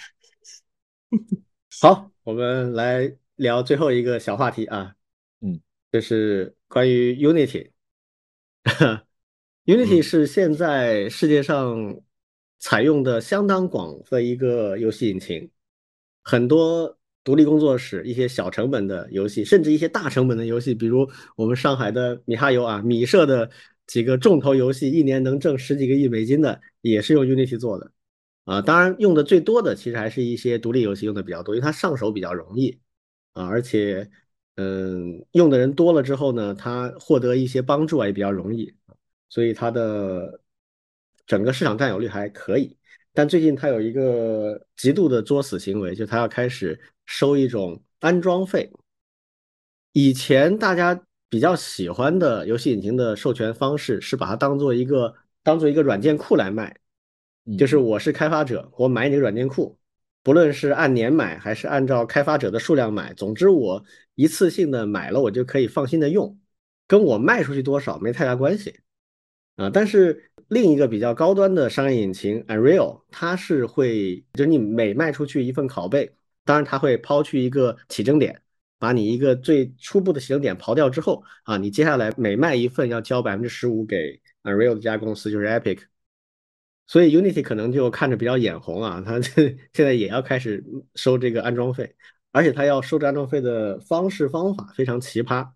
[1.81, 4.95] 好，我们来聊最后一个小话题啊，
[5.41, 5.59] 嗯，
[5.91, 7.69] 就是关于 Unity。
[9.65, 12.01] Unity 是现在世界上
[12.59, 15.49] 采用的相当广的一个游戏引擎，
[16.23, 23.49] 很多独立工作室、一些小成本的游戏，甚至一些大成本的游戏，比如我们上海的米哈游啊，米社的
[23.85, 27.91] 几个重头游戏，一年能挣十几个亿美金的，也是用 Unity 做的
[28.52, 28.62] 啊。
[28.62, 32.80] 当然，用的最多的其实还是一些独立游戏用的比较多，因为它上手比较容易
[33.34, 34.10] 啊，而且。
[34.56, 38.76] 嗯，用的人多了之后呢，它获得一些帮助啊也比较容易，
[39.30, 40.41] 所以它的
[41.26, 42.78] 整个市场占有率还可以。
[43.14, 48.70] 但最近它有一个极度的作死行为，就它要开始收一种安装费。
[49.93, 56.78] 以前大家比较喜欢的游戏引擎的授权方式是把它当做一个当做一个软件库来卖，
[57.57, 59.77] 就是我是开发者，我买你个软件库，
[60.23, 63.83] 不论是按年买还是按照开发者的数量买，总之我
[64.15, 66.39] 一次性的买了，我就可以放心的用，
[66.87, 68.79] 跟我卖出去多少没太大关系
[69.55, 69.69] 啊。
[69.69, 76.13] 但是另一个比较高端的商业引擎 Unreal，它是会就是你每卖出去一份拷贝，
[76.45, 78.41] 当然它会抛去一个起征点。
[78.77, 85.81] 把你一个最初步的起征点刨掉之后啊，你接下来每卖一份要交百分之十五给 Unreal 这家公司，就是 Epic。
[86.91, 89.17] 所以 Unity 可能就看着比较眼红啊，它
[89.71, 90.61] 现在也要开始
[90.95, 91.95] 收这个安装费，
[92.33, 95.49] 而且它要收这安装费的方式方法非常奇葩。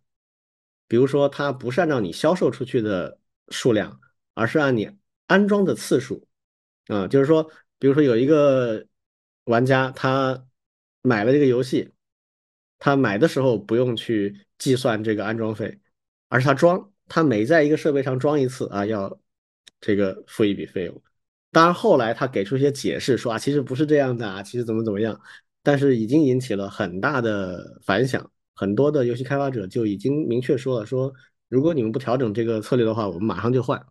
[0.87, 3.19] 比如说，它不是按照你销售出去的
[3.49, 3.99] 数量，
[4.33, 4.89] 而是按你
[5.27, 6.25] 安装的次数
[6.87, 8.87] 啊，就是说，比如说有一个
[9.43, 10.47] 玩家他
[11.01, 11.91] 买了这个游戏。
[12.79, 15.79] 他买的时候不用去计算这个安装费，
[16.29, 19.19] 而是他装，他每在一个设备上装一次啊，要
[19.81, 21.01] 这个付一笔费用。
[21.55, 25.17] 当然后来他给出一些解释，说啊，其实不是这样的啊，其实怎么怎么样。
[25.63, 31.13] 但是已经引起了很大的反响，很多的游戏开发者就已经明确说了，说
[31.47, 33.85] 如果你们不调整这个策略的话，我们马上就换。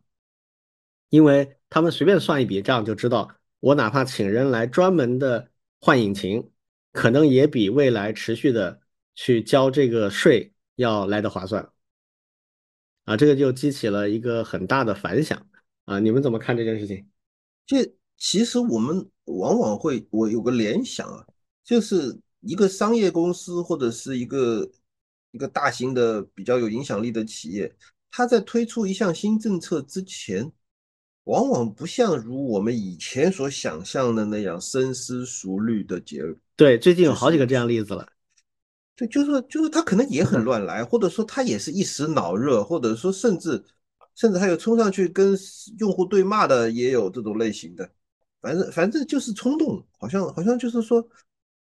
[1.09, 5.51] 因为他们随便算一笔账就知道，我哪怕请人来专门的
[5.81, 6.51] 换引擎。
[6.93, 8.81] 可能也比未来持续的
[9.15, 11.73] 去交这个税要来的划算
[13.05, 13.17] 啊！
[13.17, 15.45] 这个就激起了一个很大的反响
[15.87, 15.99] 啊！
[15.99, 17.09] 你们怎么看这件事情？
[17.67, 21.25] 这其实我们往往会，我有个联想啊，
[21.65, 24.71] 就是一个商业公司或者是一个
[25.31, 27.75] 一个大型的比较有影响力的企业，
[28.11, 30.53] 它在推出一项新政策之前，
[31.25, 36.23] 往往不像如我们以前所想象的那样深思熟虑的结。
[36.55, 38.07] 对，最近有好几个这样例子了。
[38.95, 43.65] 对，就是就是他可能也很乱来，或者说他也是一时脑热，或者说甚至
[44.15, 45.37] 甚至还有冲上去跟
[45.79, 47.89] 用户对骂的，也有这种类型的。
[48.41, 51.07] 反正反正就是冲动，好像好像就是说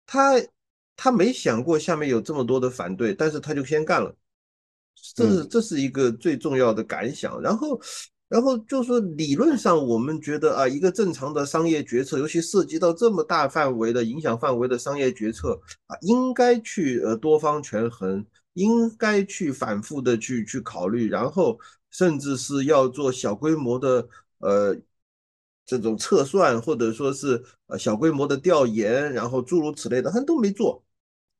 [0.06, 0.34] 他
[0.96, 4.14] 他没想过下面有这么多的反对，但是他就先干了。
[5.14, 7.40] 这是这是一个最重要的感想。
[7.40, 7.80] 然后。
[8.28, 18.24] 然后就是理论上，我们觉得啊，一个正常的商业决策，尤其涉及到这么大范围的影响范围的商业决策啊，应该去呃多方权衡，
[18.54, 21.58] 应该去反复的去去考虑，然后
[21.92, 24.76] 甚至是要做小规模的呃
[25.64, 30.82] 这种测算，或者说是呃小规模的调研，然后诸如此类的，他都没做，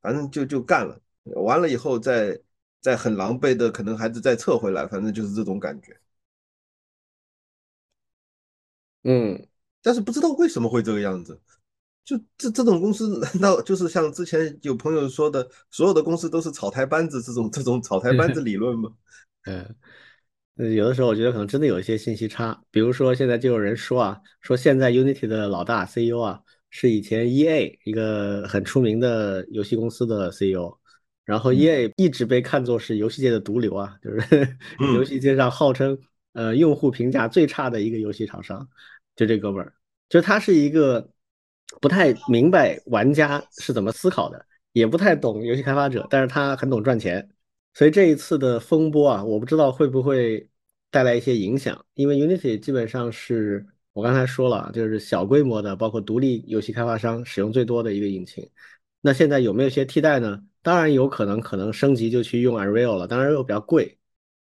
[0.01, 1.01] 反正就就干了，
[1.43, 2.41] 完了以后再
[2.81, 5.99] 再很狼狈的，可能还是再撤回来，反正就是这种感觉。
[9.05, 9.49] 嗯，
[9.83, 11.41] 但是不知道为什么会这个样子，
[12.05, 18.93] 就这这种公司 难道就是像之前有朋友说的，所有的公司都是草台班子这种这种草台班子理论吗？
[19.47, 19.75] 嗯，
[20.57, 26.41] 有的时候我觉得可能真的有一些信息差，比如说现在就有人说啊，说现在 Unity 的老大 CEO 啊
[26.71, 30.77] 是以前 EA 一个很出名的游戏公司的 CEO，
[31.25, 34.57] 然后 EA 一直被看作是游戏界的毒瘤啊，就是
[34.95, 35.99] 游戏界上号称。
[36.35, 38.67] 呃，用户评价最差的一个游戏厂商，
[39.15, 39.71] 就这哥们儿，
[40.09, 41.07] 就他是一个
[41.79, 47.29] 不太明白玩家是怎么思考的，也不太懂游戏开发者，但是他很懂赚钱，
[47.75, 50.49] 所以这一次的风波啊，我不知道会不会
[50.91, 58.49] 带来一些影响，因为 Unity 基本上是我刚才说了，就是小规模的，包括独立游戏开发商使用最多的一个引擎。
[59.01, 60.43] 那现在有没有一些替代呢？
[60.62, 63.99] 当然有可能，可能升级就去用 Unreal 了，当然又比较贵，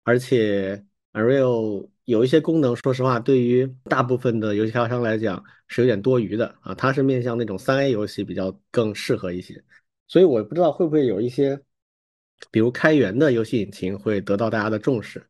[0.03, 0.84] 而且。
[1.11, 6.74] Unreal 有一些功能，说实话，对于大部分的游戏开发商来讲是有点多余的啊。
[6.76, 9.61] 它是面向那种三 A 游戏比较更适合一些，
[10.07, 11.59] 所以我不知道会不会有一些，
[12.51, 15.23] 比如开源的游戏引擎会得到大家的重视。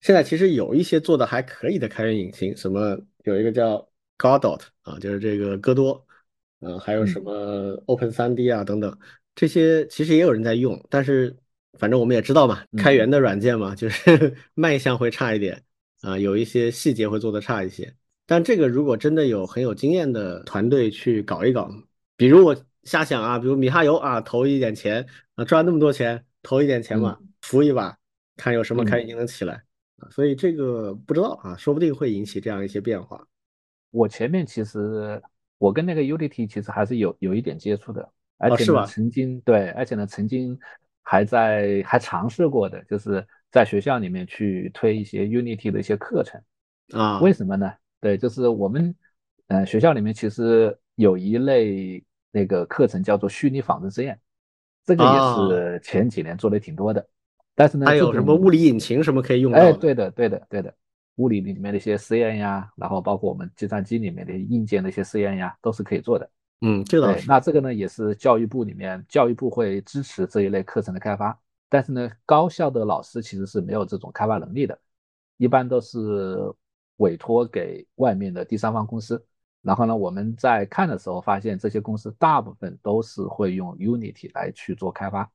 [0.00, 3.88] 现在其实有一些做的还可以的开源引擎，什么有一个叫
[4.18, 6.06] Godot 啊，就是这个戈多，
[6.60, 8.98] 嗯，还有什么 Open 三 D 啊等等，
[9.34, 11.36] 这些其实也有人在用，但是。
[11.78, 15.62] 反正我们也知道嘛，开源的软件嘛，就是 卖相会差一点
[16.00, 17.94] 啊，有一些细节会做的差一些。
[18.24, 21.70] 但这个如果真的有很有经验的团队去搞一搞，
[22.16, 22.56] 比如我
[22.86, 27.94] 瞎想啊，比如米哈游啊，投一点钱啊，赚那么多钱，投一点钱嘛，扶一把，
[28.38, 29.62] 看有什么开心能起来
[29.98, 30.08] 啊。
[30.08, 33.22] 所以这个不知道啊，说不定会引起这样一些变化。
[33.90, 35.20] 我前面其实
[35.58, 38.08] 我跟那个 Unity 其实还是有有一点接触的，
[38.38, 40.58] 而且呢曾经对，而且呢曾经。
[41.08, 46.42] 还在还尝试过的，就是在学校里面去推一些 Unity 的一些课程
[46.94, 47.20] 啊？
[47.20, 47.72] 为什么呢？
[48.00, 48.92] 对，就是我们，
[49.46, 52.02] 嗯，学校里面其实有一类
[52.36, 54.20] 那个课程叫做虚拟仿真实验，
[54.84, 57.08] 这个也是前几年做的挺多的。
[57.54, 59.50] 但是呢，还有什么物理引擎什么可以用？
[59.54, 60.74] 哎，对的，对的，对的，
[61.14, 66.30] 物理里面的一些实验呀，然后包括我们计算机里面的硬件的一些实验呀，都是可以做的。
[66.60, 67.26] 嗯，这倒是。
[67.26, 71.38] 那这个呢，也是教育部里面，教育部会支持这一类课程的开发。
[71.70, 74.78] 但是呢，高校的老师其实是没有这种开发能力的，
[75.38, 76.36] 一般都是
[76.98, 79.24] 委托给外面的第三方公司。
[79.66, 85.28] 然后呢，我们在看的时候发现，这些公司大部分都是会用 Unity 来去做开发。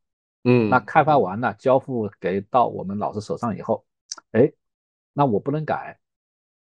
[0.46, 3.86] 嗯，那开发完了，交付给到我们老师手上以后，
[4.32, 4.50] 哎，
[5.12, 6.00] 那我不能改。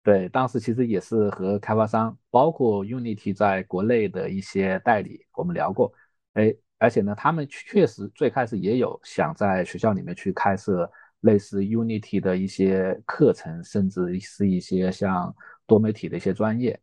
[0.03, 5.91] 对，当时其实也是和开发商，包括 Unity 在国内的一些代理，我们聊过。
[6.33, 10.87] 哎，而且呢，他们确实最开始也有想在学校里面去开设
[11.21, 15.35] 类似 Unity 的一些课程，甚至是一些像
[15.65, 16.79] 多媒体的一些专业。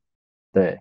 [0.53, 0.79] 对，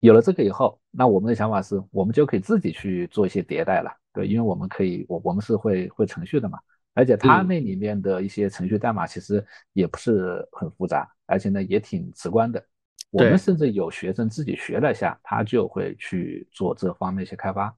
[0.00, 3.90] 有了这个以后，那我们的想法是，我们就可以自己去做一些迭代了。
[4.12, 6.58] 对，因为我们可以，我我们是会会程序的嘛。
[6.94, 12.64] 而且它那里面的一些程序代码其实也不是很复杂，而且呢也挺直观的。
[13.10, 17.74] 我们甚至有学生自己学了一下，他就会去做这方面一些开发。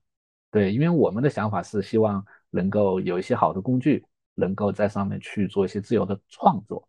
[0.50, 4.04] 对，因为我们的想法是希望能够有一些好的工具，
[4.34, 6.88] 能够在上面去做一些自由的创作。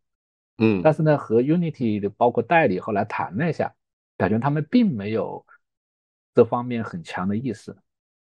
[0.58, 3.74] 嗯，但是呢，和 Unity 的包括代理后来谈了一下，
[4.18, 5.46] 感觉他们并没有
[6.34, 7.76] 这方面很强的意识。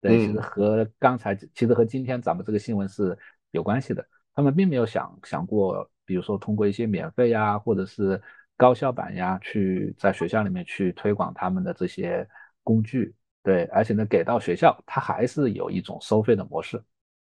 [0.01, 3.17] 对，其实和刚才其实和今天咱们这个新闻是。
[3.53, 4.03] 有关系的，
[4.33, 8.19] 他们并没有想想过，比如说通过一些免费呀，或者是
[8.57, 12.27] 高校版呀，去在学校里面去推广他们的这些
[12.63, 13.13] 工具。
[13.43, 16.83] 对，而且呢，给到学校，它还是有一种收费的模式。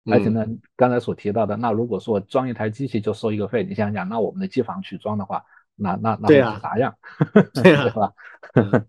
[0.05, 0.47] 而且呢，
[0.77, 5.45] 刚才所提到的，那如果说装一台机器就收一个费，你想想，那我们的机房去装的话，
[5.77, 6.95] 那那那会是啥样？
[7.55, 8.13] 对吧？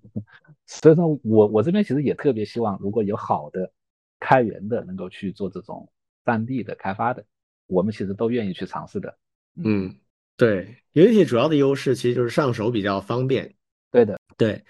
[0.66, 3.72] 所以说我我这边其实也特别希望，如果有好的
[4.20, 5.90] 开源的，能够去做这种。
[6.26, 7.26] 三 D 的开发的，
[7.68, 9.18] 我们其实都愿意去尝试的。
[9.62, 9.94] 嗯，
[10.38, 13.54] 对，Unity 主要的优势其实就是上手比较方便。
[13.92, 14.64] 对的，对。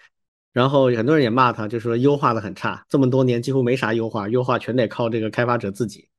[0.52, 6.10] 然后很多人也骂他，就说优化的很差，这么多年几乎没啥优化，优化全得靠这个开发者自己。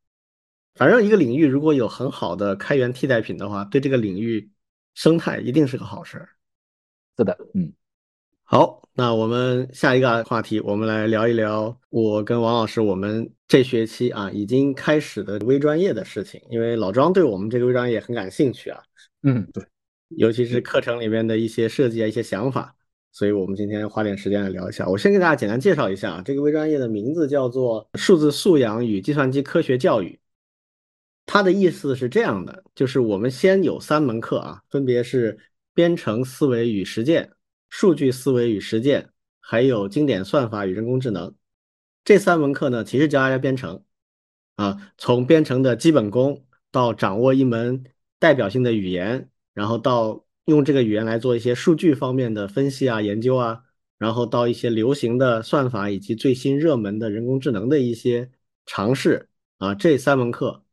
[0.74, 4.50] 反正一个领域如果有很好的开源替代品的话，对这个领域
[4.94, 6.28] 生态一定是个好事儿。
[7.16, 7.72] 是的，嗯。
[8.46, 16.40] 好，那我们下一个话题，我们来聊一聊我跟王老师我们这学期啊已经开始的微专业的事情。
[16.50, 18.82] 因为老庄对我们这个微专业很感兴趣啊，
[19.22, 19.64] 嗯，对，
[20.08, 22.74] 尤其是课程里面的一些设计啊、一些想法，
[23.12, 24.86] 所以我们今天花点时间来聊一下。
[24.86, 30.20] 我先给大家简单介绍一下啊，这个微专业的名字叫做数字素养与计算机科学教育。
[31.26, 35.38] 它的意思是这样的，就是我们先有三门课啊，分别是
[35.72, 37.30] 编程思维与实践。
[37.70, 39.10] 数据思维与实践，
[39.40, 41.34] 还有经典算法与人工智能，
[42.04, 43.82] 这三门课呢，其实教大家编程
[44.56, 47.84] 啊，从编程的基本功到掌握一门
[48.20, 53.64] 代表性的语言，然后到用这个语言来做一些数据方面的分析啊、研究啊，
[53.98, 58.30] 然后到一些流行的算法以及最新热门的人工智能的一些
[58.66, 60.63] 尝试啊，这三门课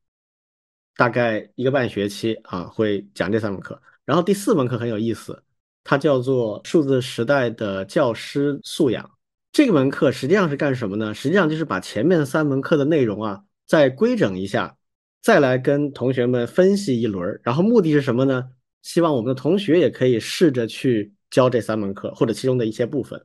[1.02, 5.42] 大概一个半学期啊，会讲这三门课，然后第四门课很有意思。
[5.84, 9.10] 它叫做数字时代的教师素养，
[9.52, 11.12] 这门课实际上是干什么呢？
[11.12, 14.78] 实际上就是把前面三门课的内容啊再规整一下，
[15.24, 17.42] 再来跟同学们分析一轮。
[17.42, 18.50] 然后目的是什么呢？
[18.84, 23.20] 希望我们的同学也可以试着去教这三门课或者其中的一些部分。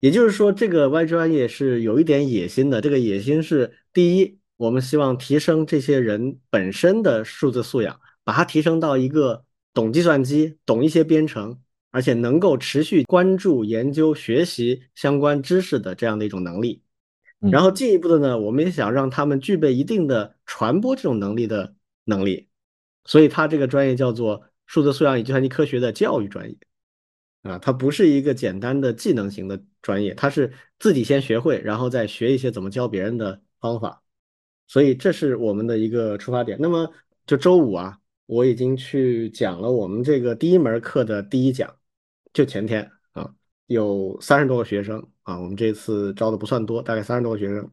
[0.00, 2.82] 也就是说，这个 Y 专业是有一点野心的。
[2.82, 11.58] 这个野心是：第一，我们希望提升这些人本身的数字素养，把它提升到一个懂计算机、懂一些编程。
[11.90, 16.82] 而且能够持续关注、研究、学习相关知识的这样的一种能力，
[17.40, 22.46] 然后进一步的呢，我们也想让他们具备一定的传播这种能力的能力，
[23.06, 26.58] 所以他这个专业叫做数字素养与计算机科学的教育专业，
[27.42, 34.02] 啊，它不是一个简单的技能型的专业，它是自己先学会，然后再学一些怎么教别人的方法，
[34.68, 36.56] 所以这是我们的一个出发点。
[36.60, 36.88] 那么
[37.26, 41.74] 就周五啊，我已经去讲了我们这个第一门课的第一讲。
[42.34, 43.34] 就前天啊，
[43.66, 47.68] 有三十多个学生啊，我们这次招的不算多，大概三十多个学生，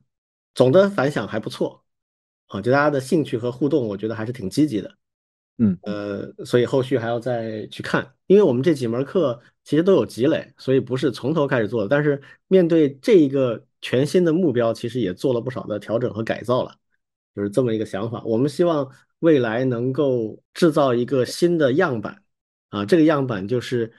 [0.55, 1.83] 总的反响还不错
[2.47, 4.95] 啊，就大家的兴趣和互动，我觉得还是挺积极的。
[5.57, 11.89] 嗯，呃，所以后续还要再去看，因为我们这几门课其实都有积累，所以不是从头开始做的。
[11.89, 16.75] 但是面对这一个全新的目标，其实也做了不少的调整和改造了，
[17.35, 18.23] 就是这么一个想法。
[18.23, 22.23] 我们希望未来能够制造一个新的样板
[22.69, 23.91] 啊，这个样板就是。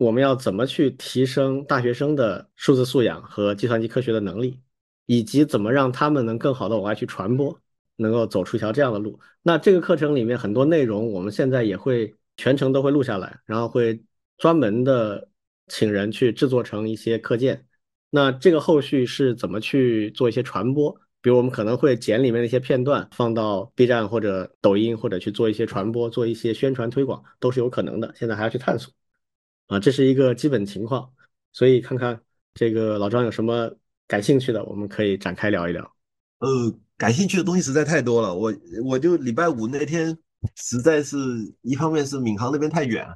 [0.00, 4.60] 我们要怎么去提升大学生的数字素养和计算机科学的能力，
[5.06, 7.60] 以及怎么让他们能更好的往外去传播，
[7.96, 9.18] 能够走出一条这样的路。
[9.42, 14.00] 那这个课程里面很多内容，我们现在也会全程都会录下来，然后会
[14.36, 15.28] 专门的
[15.66, 17.66] 请人去制作成一些课件。
[18.08, 20.96] 那这个后续是怎么去做一些传播？
[21.20, 28.12] 比如我们可能会剪里面的一些片段放到 B 站或者抖音，或者去做一些传播、做一些宣传推广，都是有可能的。
[28.16, 28.92] 现在还要去探索。
[29.66, 31.10] 啊，这是一个基本情况，
[31.52, 32.18] 所以看看
[32.54, 33.70] 这个老张有什么
[34.06, 35.82] 感兴趣的，我们可以展开聊一聊。
[36.38, 36.48] 呃，
[36.96, 38.54] 感兴趣的东西实在太多了，我
[38.84, 40.16] 我就礼拜五那天，
[40.54, 41.18] 实在是
[41.62, 43.06] 一方面是闵行那边太远，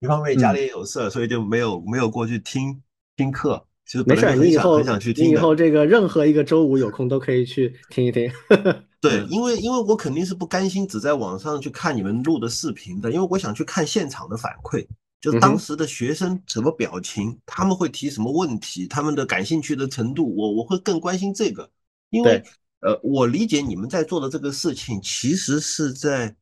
[0.00, 2.82] 一方面家里也有事，所以就没有没有过去听
[3.16, 3.64] 听课。
[3.86, 5.24] 其实没事，你以后很想去听。
[5.24, 8.30] 你以后这个任何一个周五有空都可以去听一听。
[9.00, 14.86] 对，因为因为我肯定是不甘心只在网上去看你们录的视频的，因为我想去看现场的反馈。
[15.20, 21.70] 就当时的学生什么表情，他们会提什么问题，他们的感兴趣的程度，我我会更关心这个，
[22.08, 22.42] 因为
[22.80, 26.34] 呃，我理解你们在做的这个事情，其实是在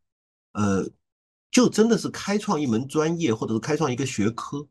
[0.53, 0.89] 呃，
[1.51, 4.64] 就真的是开创一门专业，或者是开创一个学科，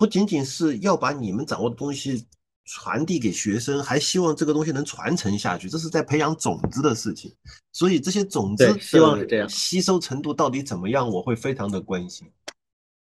[0.00, 2.26] 不仅仅是要把你们掌握的东西
[2.64, 7.30] 传递给学生，还希望这个东西能传承下去，这是在培养种子的事情，
[7.70, 12.26] 所以这些种子希望是这样，吸收程度到底怎么样，我会非常的关心。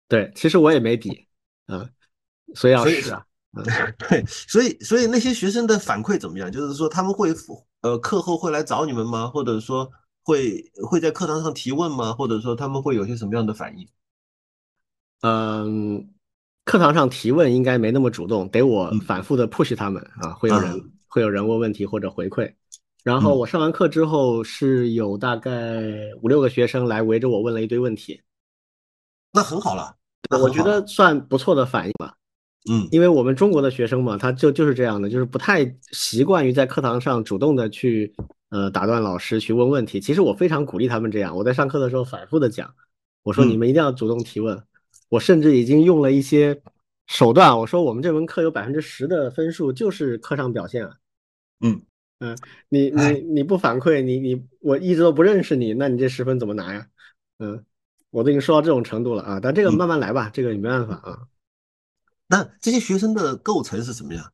[0.06, 1.26] 对，其实我也没底，
[1.68, 1.88] 嗯，
[2.54, 3.24] 所以要试啊，
[3.56, 3.64] 嗯，
[4.10, 6.52] 对，所以所以那些学生的反馈怎么样？
[6.52, 7.34] 就是说他们会
[7.80, 9.28] 呃课后会来找你们吗？
[9.28, 9.90] 或者说
[10.24, 12.12] 会会在课堂上提问吗？
[12.12, 13.88] 或者说他们会有些什么样的反应？
[15.22, 16.11] 嗯，
[16.64, 22.52] 课堂上提问应该没那么主动，得我反复的 push 他们啊，会有人会有人问问题或者回馈，
[23.02, 25.82] 然后我上完课之后是有大概
[26.22, 28.20] 五六个学生来围着我问了一堆问题，
[29.32, 29.96] 那很好了。
[30.40, 32.14] 我觉得算不错的反应吧，
[32.70, 38.14] 嗯，因为我们中国的学生嘛，他就就是这样的，就是不太习惯于在课堂上主动的去
[38.50, 40.00] 呃打断老师去问问题。
[40.00, 42.72] 其实我非常鼓励他们这样，我在上课的时候反复的讲，
[43.24, 44.62] 我说你们一定要主动提问。
[45.12, 46.58] 我甚至已经用了一些
[47.06, 50.96] 手段，我说我们这门课有百分之十的分数就是课上表现啊，
[51.60, 51.82] 嗯
[52.20, 52.38] 嗯，
[52.70, 56.86] 你你你不反馈，你你我一直都不认识你，那你这十分怎么拿呀？
[57.38, 57.62] 嗯。
[58.10, 61.18] 我都已经说到这种程度了啊，但这个慢慢来吧，这个你没办法啊。
[62.26, 64.32] 那这些学生的构成是什么样？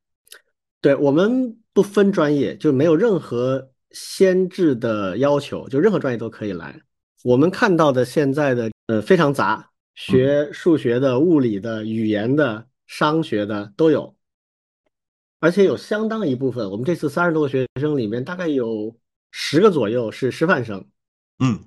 [0.81, 6.83] 对我们不分专业，就没有任何先制的要求，就任何专业都可以来。
[7.23, 14.15] 我们看到的现在的呃非常杂，学数学的、物理的、语言的、商学的都有，
[15.41, 18.97] 而且有相当一部分，我们这次三十多个学生里面，大概有
[19.33, 20.87] 十个左右是师范生。
[21.41, 21.59] 嗯。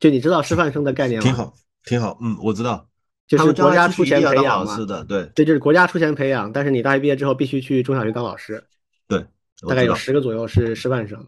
[0.00, 1.24] 就你知道师范生的概念吗？
[1.24, 2.18] 挺好，挺好。
[2.20, 2.88] 嗯，我知道，
[3.28, 4.76] 就是国家出钱培养嘛。
[4.84, 8.64] 的，对，对，就是国家出钱培养，但是你大学毕业之后必须去中小学当老师。
[9.06, 9.24] 对，
[9.68, 11.24] 大概有十个左右是师范生。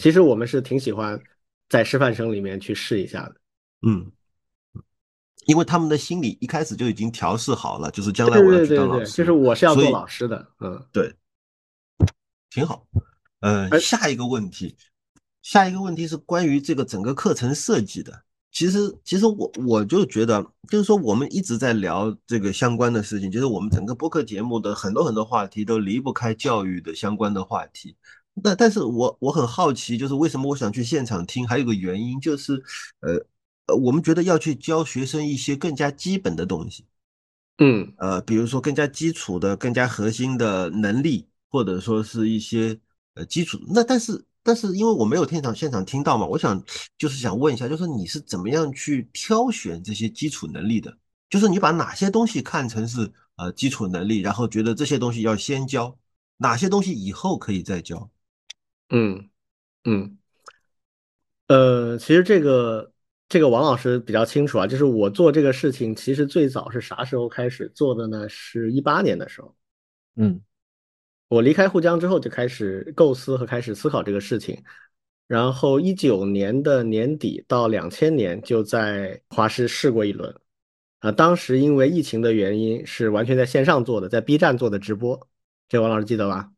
[0.00, 1.20] 其实我们是挺喜欢
[1.68, 3.36] 在师范生里面去试一下的。
[3.86, 4.10] 嗯，
[5.46, 10.46] 因为他们的心理一开始就已经调试好了，就是将来我要去当老师，就是我是要做老师的。
[10.60, 11.14] 嗯，对，
[12.50, 12.86] 挺好。
[13.40, 14.76] 嗯，下一个问题。
[15.42, 18.22] 下一个问题是关于这个整个课程设计的。
[18.50, 20.40] 其实，其实我我就觉得，
[20.70, 27.96] 就是说我们一直在聊这个相关的事情，就是我们整个播客节目的很多很多话题都离不开教育的相关的话题。
[28.32, 31.46] 那但是我我很好奇，就是为什么我想去现场听？
[31.46, 32.54] 还有个原因就是，
[33.00, 33.20] 呃
[33.66, 36.84] 呃，我们觉得要去教学生一些更加基本的东西，
[37.58, 42.78] 嗯，呃，比如说更加基础的、更加核心的能力，或者说是一些
[43.14, 43.58] 呃基础。
[43.68, 44.24] 那但是。
[44.46, 46.62] 但是因为我没有现场现场听到嘛，我想
[46.98, 50.94] 就是想问一下，就是你是怎么样去挑选这些基础能力的？
[51.30, 55.96] 就是你把哪些东西看成是呃基础能力，然后觉得这些东西要先教，
[56.36, 58.10] 哪些东西以后可以再教？
[58.90, 59.30] 嗯
[59.84, 60.18] 嗯，
[61.46, 62.92] 呃，其实这个
[63.28, 68.28] 这个王老师比较清楚啊，就是我做这个事情，其实最早是啥时候开始做的呢？
[68.28, 69.54] 是一八年的时候，
[70.16, 70.40] 嗯。
[71.28, 74.62] 我离开沪江之后就开始构思和开始思考这个事情，
[75.26, 80.32] 然后一九年的年底到两千年就在华师试过一轮，
[81.00, 85.28] 啊，当时因为疫情的原因是完全在线上做的，在 B 站做的直播，
[85.68, 86.52] 这王老师记得吧？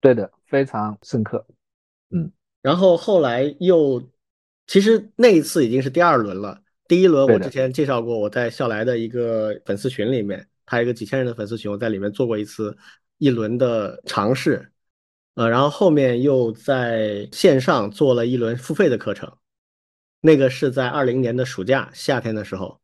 [0.00, 1.44] 对的，非常深刻。
[2.10, 2.30] 嗯，
[2.62, 4.02] 然后后来又，
[4.72, 6.58] 其实那一次已经是第二轮了，
[6.88, 12.74] 第一轮我之前介绍过，我在校来的一个粉丝群里面，他一个几千人的粉丝群，我在里面做过一次。
[13.18, 14.72] 一轮的尝试，
[15.34, 19.30] 呃，然后后面又在线上做了一轮付费的课程，
[20.22, 22.80] 那个是在二零年的暑假夏天的时候，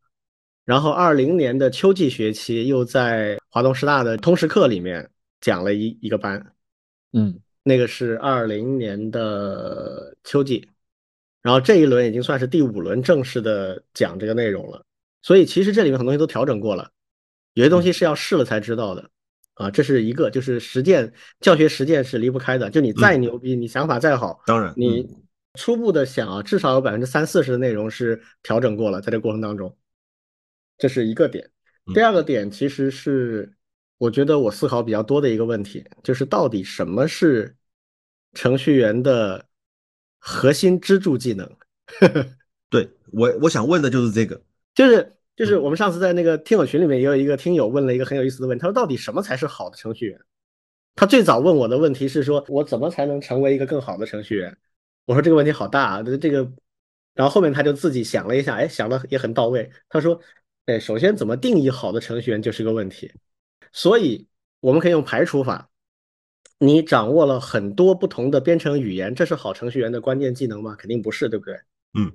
[0.67, 5.11] 然后二零年的秋季学期又在华东师大的通识课里面
[5.41, 6.53] 讲了一一个班，
[7.15, 10.69] 嗯，那个是二零年的秋季，
[11.49, 14.85] 然后这一轮已经算是第五轮正式的讲这个内容了。
[15.23, 16.91] 所以其实这里面很多东西都调整过了，
[17.55, 19.09] 有些东西是要试了才知道的
[19.55, 22.69] 啊，这是一个，就是实践教学实践是离不开的。
[22.69, 25.09] 就你再牛逼，你想法再好，当然你
[25.55, 29.75] 初步的想啊，至少有百分之三四十的内容是调整过了，在这过程当中。
[30.77, 31.51] 这是一个点，
[31.95, 33.51] 第二个点其实是
[33.97, 37.57] 我觉得我思考比较多的一个问题，就是到底什么是
[38.35, 39.48] 程序员的
[40.19, 41.51] 核心支柱技能？
[42.71, 44.43] 对我我想问的就是这个，
[44.75, 50.21] 就是就是我们上次在那个听友群里面也有一个听友问了一个很有意思的问题，他说到底什么才是好的程序员？
[50.95, 54.57] 他最早问我的问题是说我怎么才能成为一个更好的程序员？
[55.07, 56.51] 我说这个问题好大啊，这个，
[57.15, 60.21] 然后后面他就自己想了一下，哎，想的也很到位，他说。
[60.69, 63.11] 哎，首先怎么定义好的程序员就是个问题，
[63.73, 64.27] 所以
[64.61, 65.71] 我们可以用排除法。
[66.59, 70.75] 你掌握了很多不同的编程语言，这是好程序员的关键技能吗？
[70.77, 71.55] 肯定不是，对不对？
[71.95, 72.13] 嗯。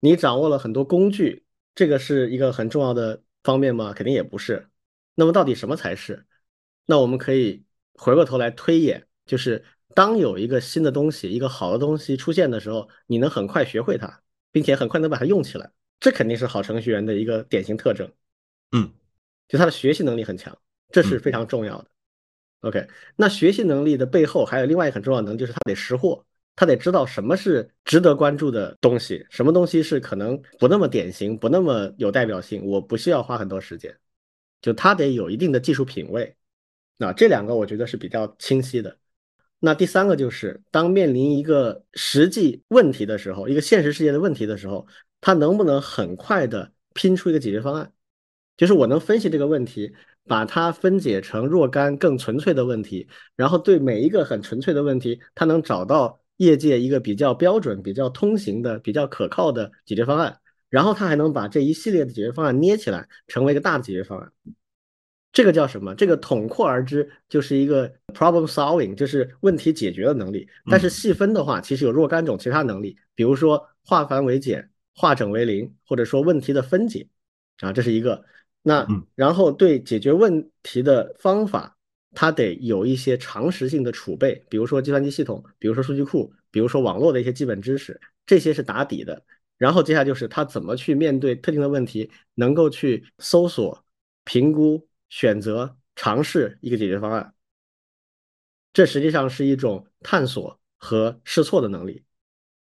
[0.00, 3.92] 你掌握了很多工具，这个是一个很重要的方面吗？
[3.92, 4.68] 肯定也不是。
[5.14, 6.26] 那么到底什么才是？
[6.86, 7.64] 那我们可以
[7.94, 9.64] 回过头来推演，就是
[9.94, 15.70] 当有一个新的东西、一个好的东西出现的时候，你能很快学会它，并且很快能把它用起来。
[16.00, 18.10] 这肯定是好程序员的一个典型特征，
[18.72, 18.92] 嗯，
[19.46, 20.58] 就他的学习能力很强，
[20.90, 21.88] 这是非常重要的。
[22.62, 26.24] OK，那学习能力的背后还有另外一个很重要的能力，就是他得识货，
[26.56, 33.96] 他得知道什么是值得关注的东西，什么东西是可能不那么典型、不那么有代表性，我不需要花很多时间，
[34.60, 36.34] 就他得有一定的技术品位。
[36.96, 38.96] 那这两个我觉得是比较清晰的。
[39.60, 44.86] 那第三个就是，当面临一个实际问题的时候，一个现实世界的问题的时候。
[45.24, 47.92] 他能不能很快的拼出一个解决方案？
[48.56, 49.94] 就是我能分析这个问题，
[50.26, 64.32] 把它分解成若干更纯粹的问题，然后对每一个很纯粹的问题，它能找到业界一个比较标准、比较通行的、比较可靠的解决方案，然后它还能把这一系列的解决方案捏起来，成为一个大的解决方案。
[65.32, 65.94] 这个叫什么？
[65.94, 70.48] 这个统括而之就是一个 problem solving，就是问题解决的能力。
[70.70, 74.68] 但是细分的话，其实有若干种其他能力，比如说化繁为简。
[74.94, 77.08] 化整为零，或者说问题的分解，
[77.60, 78.22] 啊，这是一个。
[78.62, 81.76] 那然后对解决问题的方法，
[82.14, 89.24] 它得有一些常识性的储备，比如说计算机系统，比如说数据库，比如说网络的一些基本知识，这些是打底的。
[89.58, 93.84] 然后接下来就是他怎么去面对特定的问题，能够去搜索、
[94.24, 97.34] 评估、选择、尝试一个解决方案。
[98.72, 102.04] 这实际上是一种探索和试错的能力。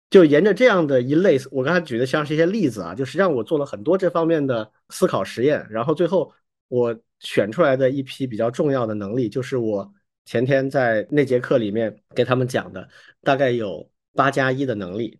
[0.10, 6.34] 就沿着这样的一类，我刚才举的像是一些例子啊，就实际上我做了很多这方面的思考实验，然后最后
[6.68, 9.94] 我选出来的一批比较重要的能力，就是我
[10.26, 12.90] 前天在那节课里面给他们讲的，
[13.22, 15.20] 大概有八加一的能力。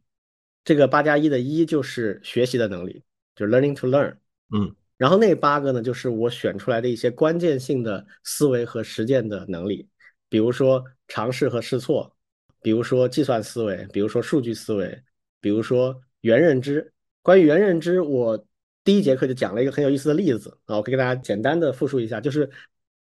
[0.64, 3.04] 这个八加一的一就是学习的能力，
[3.36, 4.16] 就是 learning to learn。
[4.52, 9.88] 嗯，然后那八个呢，就是我选出来的一些关键性的思维和实践的能力，
[10.30, 12.16] 比如说尝试和试错。
[12.62, 15.04] 比如说计算思维，比如说数据思维，
[15.40, 16.94] 比如说元认知。
[17.22, 18.46] 关于元认知，我
[18.84, 22.50] 第一节课就讲了一个很有意思的例子啊，我可以给大家简单的复述一下，就是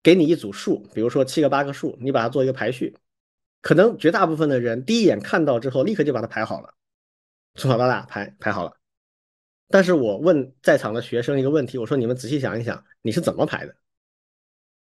[0.02, 2.98] 给你一组数，比如说七个八个数，你把它做一个排序，
[3.62, 6.74] 可能绝大部分的人第一眼看到之后，立刻就把它排好了，
[7.54, 8.76] 从小到大排排好了。
[9.70, 13.76] 但是我问在场的学生一个问题，我说你们仔细想一想，你是怎么排的？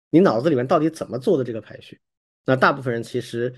[0.09, 1.99] 你脑子里面到底怎么做的这个排序？
[2.45, 3.55] 那大部分人其实。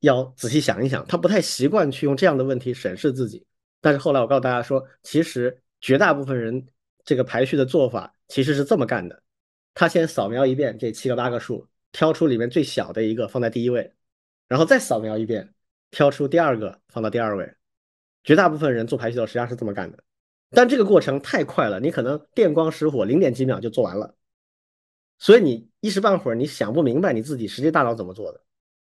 [0.00, 3.44] 要仔细想一想，他不太习惯去用这样的问题审视自己。
[3.80, 6.66] 但是后来我告诉大家说，其实绝大部分人
[7.04, 9.22] 这个排序的做法其实是这么干的：
[9.74, 13.92] 他先扫描一遍这七个八个数，挑出里面最小的一个放在第一位，
[14.48, 15.54] 然后再扫描一遍，
[15.90, 17.54] 挑出第二个放到第二位。
[18.24, 19.98] 绝大部分人做排序的时候实际上是这么干的，
[20.50, 24.14] 但这个过程太快了，你可能电光石火，零点几秒就做完了，
[25.18, 28.40] 所以你一时半会儿你想不明白你自己实际大脑怎么做的。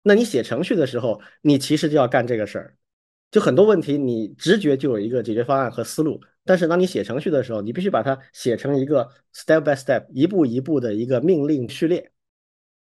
[0.08, 2.78] 那你写程序的时候，你其实就要干这个事儿，
[3.32, 12.12] 就很多问题你直觉就有一个解决方案和思路，但是当你写程序的时候，你必须把它写成一个 step by step 一步一步的一个命令序列，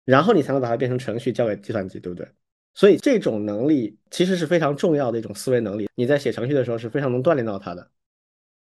[0.04, 2.28] 然后你才能把它变成程序交给计算机，对不对？
[2.74, 7.90] 所以这种能力其实是非常重要的一种思维能力，你在写程序的时候是非常能锻炼到它的。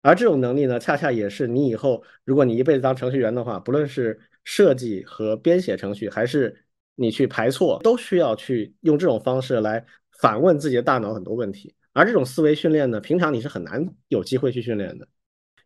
[0.01, 6.65] 而这种能力呢，恰恰也是你以后如果你一辈子当程序员的话，不论是设计和编写程序，还是
[6.99, 9.85] 你去排错，都需要去用这种方式来
[10.19, 15.07] 反问自己的大脑很多问题，而这种思维训练呢，平常你是很难有机会去训练的，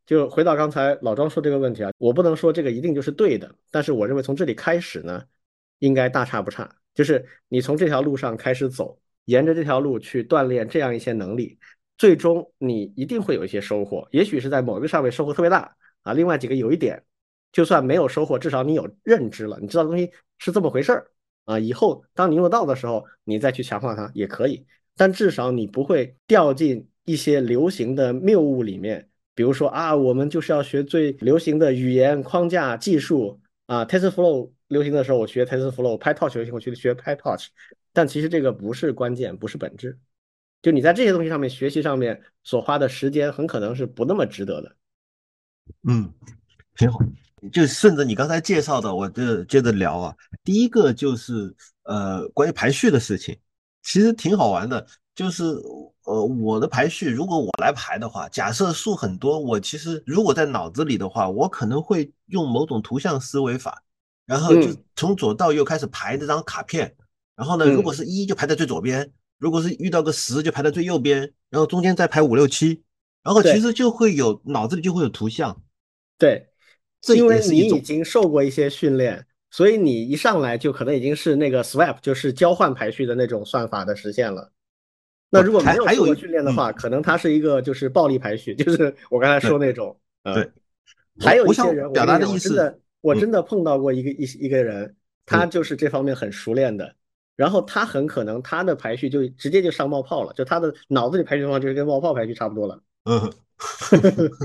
[0.05, 5.23] 就回到刚才老庄说这个问题啊，我不能说这个一定就是对的，但是我认为从这里开始呢，
[5.79, 6.69] 应该大差不差。
[6.93, 11.57] 就是你从这条路上开始走，沿着这条路去锻炼这样一些能力，
[11.97, 14.05] 最终你一定会有一些收获。
[14.11, 15.73] 也许是在某一个上面收获特别大
[16.03, 17.01] 啊，另外几个有一点，
[17.53, 21.07] 就算没有收获，至少你有认知了，你知道东西是这么回事儿
[21.45, 21.59] 啊。
[21.59, 24.65] 以后当你用得到的时候，你再去强化它也可以，
[24.95, 29.07] 但至少你不会掉进一些流行的谬误里面。
[29.33, 37.47] 比如说啊，我们就是要学最流行的语言框架技术啊，TensorFlow 流行的时候我学 TensorFlow，PyTorch 流行我去学 PyTorch，
[37.93, 39.97] 但其实这个不是关键，不是本质。
[40.61, 44.75] 就你在这些东西上面学习上面所花的时间，很可能是不那么值得的。
[45.87, 46.13] 嗯，
[46.75, 46.99] 挺好。
[47.51, 50.15] 就顺着你刚才介绍的，我就接着聊啊。
[50.43, 53.37] 第一个就是呃，关于排序的事情，
[53.83, 54.85] 其实挺好玩的，
[55.15, 55.55] 就是。
[56.03, 63.83] 呃，我的排序如果我来排的话，假设数很多，我其实如果在脑子里的话，我可能会用某种图像思维法，
[64.25, 66.95] 然后就从左到右开始排这张卡片。
[67.35, 72.81] 然后呢，如果是一就排在最左边，如果是遇到个十就排在最右边，然后中间再排五六七，
[73.21, 75.61] 然后其实就会有脑子里就会有图像。
[76.17, 76.50] 对，
[77.15, 84.51] 因为你已经受过一些训练，所以你一上来就可能已经是那个 swap，就是交换排序的那种算法的实现了。
[85.29, 89.97] 那如果没有还有训练的话，可能它是一个就是暴力排序，就是我刚才说那种。
[90.23, 90.51] 对，
[91.19, 94.95] 还有一些人，表达的意思，真的，我真的碰到过一个一一个人，
[95.25, 96.93] 他就是这方面很熟练的，
[97.35, 102.79] 然后他很可能他的排序就直接就上冒泡了，就他的脑子里排序方法就是跟冒泡排序差不多了。
[103.05, 103.33] 嗯，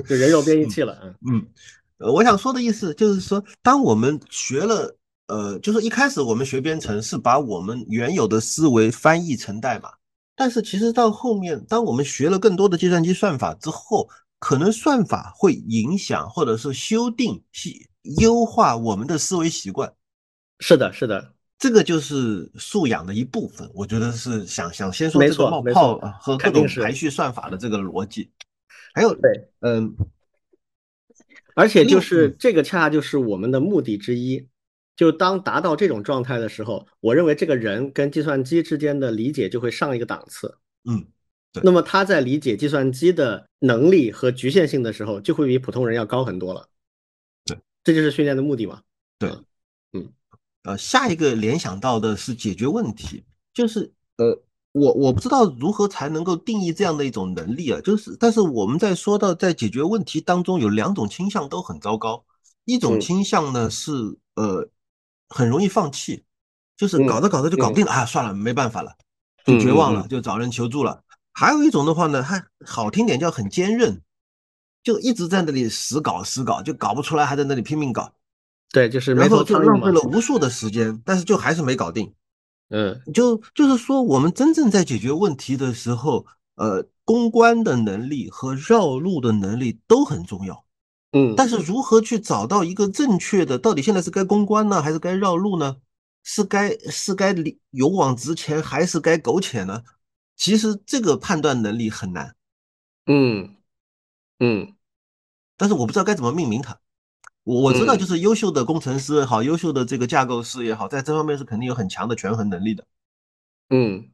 [0.08, 1.14] 就人肉编译器了。
[1.30, 1.44] 嗯，
[1.98, 4.96] 呃，我想说的意思就是说，当我们学了，
[5.28, 9.90] 呃，就是一开始我们学编程是把我们原有的思维翻译成代码。
[10.34, 14.06] 但是其实到后面，当我们学了更多的计算机算法之后，
[14.38, 17.42] 可能算法会影响或者是修订、
[18.18, 19.90] 优化我们的思维习惯。
[20.60, 23.70] 是的，是的，这个就是素养的一部分。
[23.72, 28.30] 我觉得是想想先说这个冒泡和各种排序算法的这个逻辑。
[28.92, 29.94] 还有，对，嗯，
[31.56, 34.46] 而且就是这个恰恰就是我们的目的之一。
[34.94, 40.56] 就当达到这种状态的时候，我认为这个人跟计算机之间的理解就会上一个档次。
[40.88, 41.06] 嗯，
[41.62, 46.66] 那么他在理解计算机的能力和局限性的时候，就会比普通人要高很多了。
[47.44, 48.80] 对，这就是训练的目的嘛。
[49.18, 49.28] 对，
[49.92, 50.10] 嗯，
[50.62, 54.42] 呃，下一个联想到的是解决问题，就是呃，
[54.76, 62.24] 我我不知道如何才能够定义这样的一种能力啊，就是但是我们在说到在解决问题当中有两种倾向都很糟糕，
[62.64, 63.92] 一种倾向呢是
[64.34, 64.68] 呃。
[65.28, 66.22] 很容易放弃，
[66.76, 68.06] 就是搞着搞着就搞不定了啊！
[68.06, 68.94] 算了，没办法了，
[69.44, 71.02] 就绝望了，就找人求助了。
[71.32, 74.00] 还有一种的话呢，还好听点叫很坚韧，
[74.84, 78.12] 就一直在那里死搞死搞，就搞不出来，还在那里拼命搞。
[78.70, 82.14] 对，就是然后就浪费了无数的时间，但是就还是没搞定。
[82.68, 90.64] 嗯，就就是说，我们真正在解决问题的时候，呃，公关的能力和绕路的能力都很重要。
[91.12, 93.58] 嗯，但是如何去找到一个正确的？
[93.58, 95.76] 到底现在是该公关呢，还是该绕路呢？
[96.24, 97.32] 是该是该
[97.70, 99.84] 勇往直前，还是该苟且呢？
[100.36, 102.34] 其实这个判断能力很难。
[103.06, 103.54] 嗯
[104.40, 104.74] 嗯，
[105.56, 106.80] 但是我不知道该怎么命名它。
[107.46, 112.84] 我我知道，就是优秀的工程师也好，优秀的这个架构师也好，在这方面是肯定有很强的权衡能力的。
[113.70, 114.10] 嗯，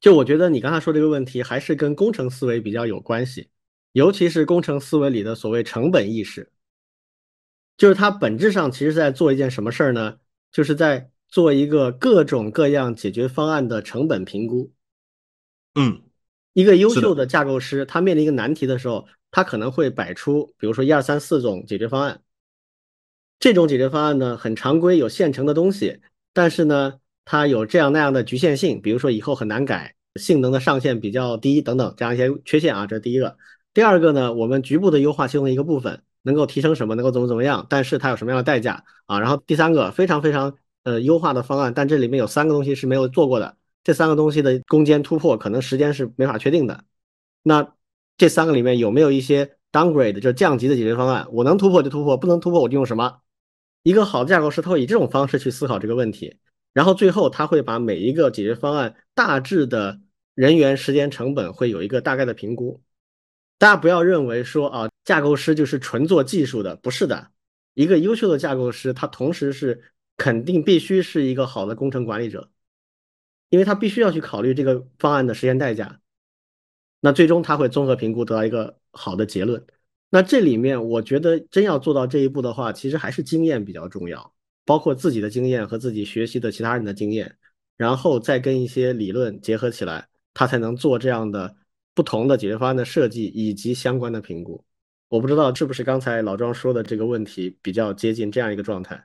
[0.00, 3.48] 就我觉得你刚才说这个问题，还是跟工程思维比较有关系。
[3.92, 6.52] 尤其是工程思维里的所谓成本意识，
[7.78, 10.18] 就是它本质上其实在做一件什么事儿呢？
[10.50, 14.70] 就是在做一个各种各样解决方案的成本评估。
[15.74, 16.02] 嗯，
[16.52, 22.20] 一个优秀的架构师，他面临一个难题的时候，他可能会摆出，比如说一二三四种解决方案。
[23.42, 25.98] 这种解决方案呢，很常规，有现成的东西，
[26.32, 33.36] 但是呢，它有这样那样的局限性，比如说以后很难改，性能的上限比较低等等，这样一些缺陷啊，这是第一个。
[33.74, 39.18] 第二个呢，我们局部的优化其中的一个部分，能够提升什么，能够怎么怎么样，但是它有什么样的代价啊？
[39.18, 46.84] 然后第三个非常非常呃优化的方案，但这里面有三个东西是没有做过的，这三个东西的攻坚突破可能时间是没法确定的。
[47.42, 47.74] 那
[48.16, 51.26] 这三个里面有没有一些 downgrade 就降级的解决方案？
[51.32, 53.18] 我能突破就突破，不能突破我就用什么？
[53.82, 56.36] 一个好的架构师他会以这种方式去思考这个问题，
[56.72, 60.00] 然后最后他会把每一个解决方案大致的
[60.34, 62.82] 人员、时间、成本会有一个大概的评估。
[63.58, 67.30] 大家不要认为说啊，架构师就是纯做技术的，不是的。
[67.74, 72.50] 一个优秀的架构师，他同时是肯定必须是一个好的工程管理者，
[73.48, 76.00] 因为他必须要去考虑这个方案的时间代价。
[77.00, 79.64] 那最终他会综合评估得到一个好的结论。
[80.14, 84.34] 那这里面我觉得真要做到这一步的话，其实还是经验比较重要，
[84.66, 87.34] 包括自己的经验和自己学习的其他人的经验，
[87.78, 91.56] 然后再跟一些理论结合起来，他才能做这样的
[91.94, 94.62] 不同的解决方案的设计以及相关的评估。
[95.08, 99.02] 我不知道是不是刚才老庄说的这个问题比较接近这样一个状态，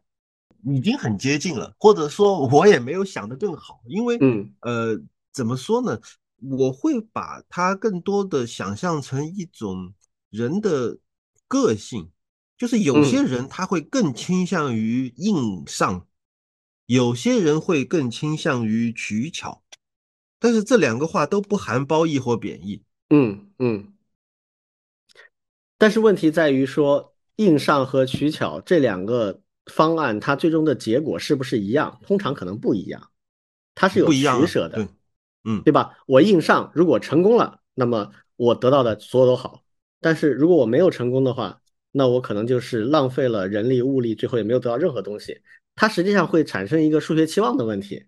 [0.65, 4.99] 已经很接近了，或者说 我也没有想得更好，因为嗯呃
[5.31, 5.97] 怎么说呢，
[6.41, 9.93] 我会把它更多的想象成一种
[10.29, 10.97] 人的
[11.47, 12.11] 个性，
[12.57, 16.07] 就是有些人他会更倾向于硬上，
[16.85, 19.63] 有些人会更倾向于取巧，
[20.39, 23.93] 但是这两个话都不含褒义或贬义，嗯嗯。
[25.77, 31.99] 但是问题在于说，硬上和取巧这两个方案，它最终的结果是不是一样？
[32.07, 33.11] 通常可能不一样，
[33.75, 34.89] 它是有取舍的，
[35.43, 35.99] 嗯，对吧？
[36.07, 39.63] 我硬上，如果成功了，那么我得到的所有都好；
[40.01, 45.41] 但是如果我没有成功的话，那我可能就是浪费了人力物力，最后也没有得到任何东西。
[45.75, 48.05] 它实际上会产生一个数学期望的问题，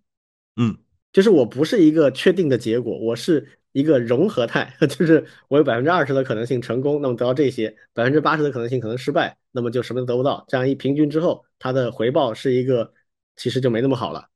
[0.56, 0.78] 嗯，
[1.14, 3.48] 就是我不是一个确定的结果，我是。
[3.72, 10.44] 一个融合态， 就是我有百分之二十的可能性成功，那么得到这些百分之八十的可能性可能失败，那么就什么都得不到。
[10.48, 12.92] 这样一平均之后，它的回报是一个
[13.36, 14.28] 其实就没那么好了。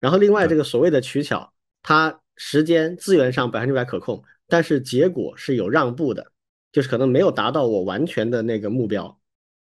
[0.00, 1.52] 然后另外这个所谓的取巧，
[1.82, 6.32] 它时间资源上百分之百可控，但是结果是有让步的，
[6.72, 9.20] 就是可能没有达到我完全的那个目标，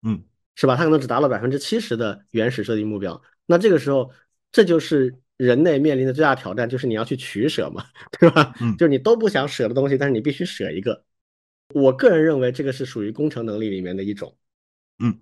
[0.02, 0.22] 嗯，
[0.54, 0.76] 是吧？
[0.76, 3.20] 它可能只达到百分之七十的原始设定目标。
[3.46, 4.10] 那这个时候，
[4.52, 5.18] 这就是。
[5.40, 7.82] 人类面临的最大挑战就是你要去取舍嘛，
[8.20, 8.54] 对吧？
[8.60, 11.02] 嗯，就是你都不想舍的东西，但是你必须舍一个。
[11.72, 14.36] 我个人认为这个是属于工程能力里面的一种。
[14.98, 15.18] 嗯，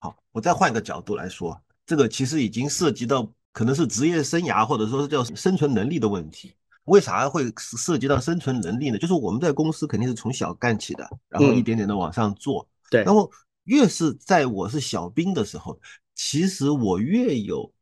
[0.00, 6.52] 好，我再换一个角度来说，这个其实已经涉及到可能是职业生涯或者说是叫生存能力的问题。
[6.88, 8.98] 为啥会涉及到生存能力呢？
[8.98, 12.68] 就是我们在公司肯定是从小干起的，然后一点点的往上做。
[12.90, 13.30] 对，然后
[13.64, 15.78] 越是在我是小兵的时候，
[16.14, 17.72] 其实我越有。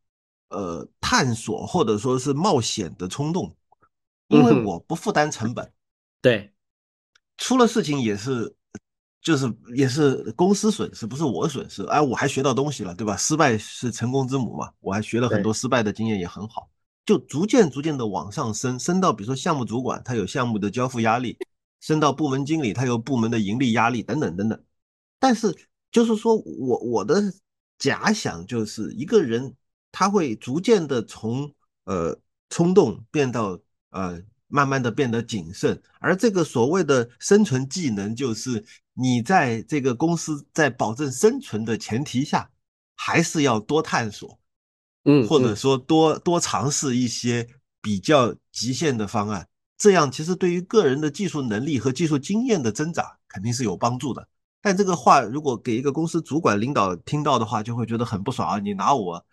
[0.48, 3.52] 呃，探索或者说是冒险的冲动，
[4.28, 5.72] 因为我不负担成本，
[6.22, 6.52] 对，
[7.36, 8.54] 出了事情也是，
[9.20, 11.84] 就是也是公司损失，不是我损失。
[11.86, 13.16] 哎，我还学到东西了，对吧？
[13.16, 16.70] 失败是成功之母嘛，我还学了很多失败的经验，也很好。
[17.06, 21.38] 就逐渐逐渐的往上升，升到比如说项目主管，他有项目的交付压力；
[21.80, 24.62] 升到部门经理，他有部门的盈利压力，等等等等。
[25.18, 25.56] 但是
[25.90, 27.32] 就是说我我的
[27.78, 29.56] 假想就是一个人。
[29.98, 31.50] 他会逐渐的从
[31.84, 32.14] 呃
[32.50, 42.50] 冲动变到呃慢慢的变得谨慎，而这个所谓的生存技能，就是你在这个公司在保证生存的前提下，
[42.94, 44.38] 还是要多探索，
[45.06, 47.46] 嗯，或者说多多尝试一些
[47.80, 49.48] 比较极限的方案，
[49.78, 54.28] 这样其实对于个人的技术能力和技术经验的增长肯定是有帮助的。
[54.60, 58.58] 但这个话如果给一个公司主管领导听到的话，就会觉得很不爽啊！
[58.58, 59.24] 你拿我。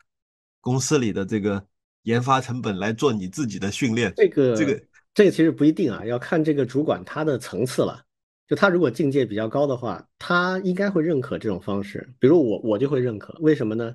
[0.61, 1.61] 公司里的这个
[2.03, 8.01] 研发成本来做你自己的训练，这个这个这个其实不一定啊，要看这个主管他的层次了。
[8.47, 12.13] 就他如果境界比较高的话，他应该会认可这种方式。
[12.19, 13.35] 比如我，我就会认可。
[13.41, 13.93] 为什么呢？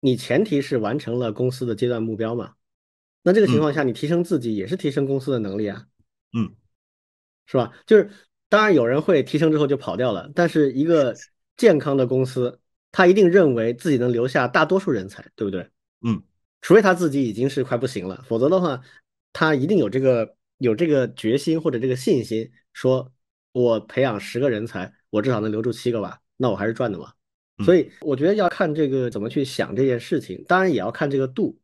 [0.00, 2.54] 你前提是完成了公司的阶段目标嘛？
[3.22, 5.86] 那这个情况下，你提升自己也是提升公司的能力啊。
[6.32, 6.54] 嗯，
[7.46, 7.72] 是吧？
[7.86, 8.10] 就是
[8.48, 11.14] 当然有人会提升之后就跑掉了，但是一个
[11.56, 12.60] 健康的公司，
[12.92, 15.68] 他一定认为自己能留下大多数人才，对不对？
[16.02, 16.22] 嗯，
[16.60, 18.80] 除非他自己已经是快不行了，否则的话，
[19.32, 23.12] 他一定有这个有这个决心或者这个信心，说
[23.52, 27.12] 我培养十个人才，我至少能留住七个吧，那我还是赚的嘛。
[27.64, 31.58] 所以我觉得要看这个怎么去想这件事情，当然也要看这个度。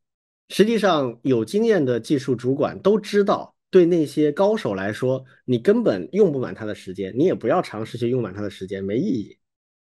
[0.49, 9.39] 实际上，有经验的技术主管都知道，对那些高手来说，你根本用不满他的时间，你也不要尝试去用满他的时间，没意义。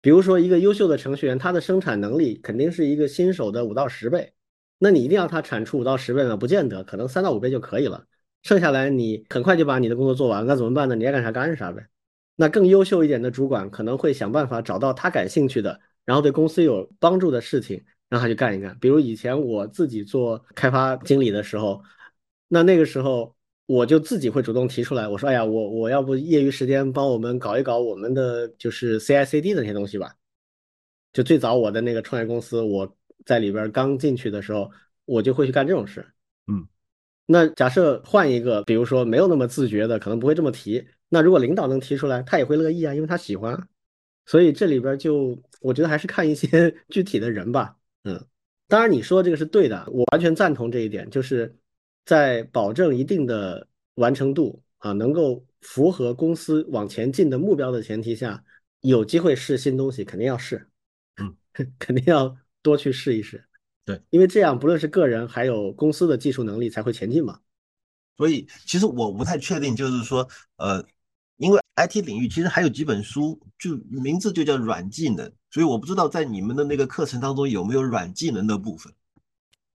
[0.01, 4.31] 比如说，一个优秀的程序员，他的生产能力肯定是一个新手的五到十倍。
[4.79, 6.37] 那你一定要他产出五到十倍吗？
[6.37, 8.05] 不见得，可能三到五倍就可以了。
[8.43, 10.95] 剩下来你很快就把你的工作做完，那怎么办呢？
[10.95, 11.87] 你爱干啥干啥呗。
[12.37, 18.77] 那更优秀一点的主管可能会想办法找到他感兴趣的，然后对公司有帮助的事情，让他去干一干。
[18.79, 21.83] 比如以前我自己做开发经理的时候，
[22.47, 23.35] 那那个时候。
[23.67, 30.15] 我就自己会主动提出来，我说：“哎呀，我我要不业余时间帮我们搞一搞我们的就是 CI/CD 的那些东西吧。”
[31.11, 32.95] 就最早我的那个创业公司，我
[33.25, 34.71] 在里边刚进去的时候，
[35.03, 36.07] 我就会去干这种事。
[36.47, 36.65] 嗯，
[37.25, 40.87] 那假设换一个，比如说没有那么自觉的，可能不会这么提。
[41.09, 43.67] 那如果领导能提出来，他也会乐意啊，因为他喜欢。
[44.25, 47.77] 所以这里边就我觉得还是看一些 具体的人吧。
[48.03, 48.25] 嗯，
[48.67, 51.55] 当然你说这个是对的，我完全赞同这一点，就是。
[52.07, 58.41] 在保证一定的完成度啊，能够符合公司往前进的目标的前提下，
[58.79, 60.69] 有机会试新东西，肯定要试，
[61.17, 61.35] 嗯，
[61.77, 63.43] 肯定要多去试一试。
[63.83, 67.41] 对，因为这样不论是个人还有公司的技术能力才会前进嘛。
[68.15, 70.25] 所以其实我不太确定，就是说，
[70.55, 70.81] 呃，
[71.37, 78.91] 因为 IT 领域其实还有几本书，就名字就叫软技能，所以我不知道在你们的那个课程当中有没有软技能的部分。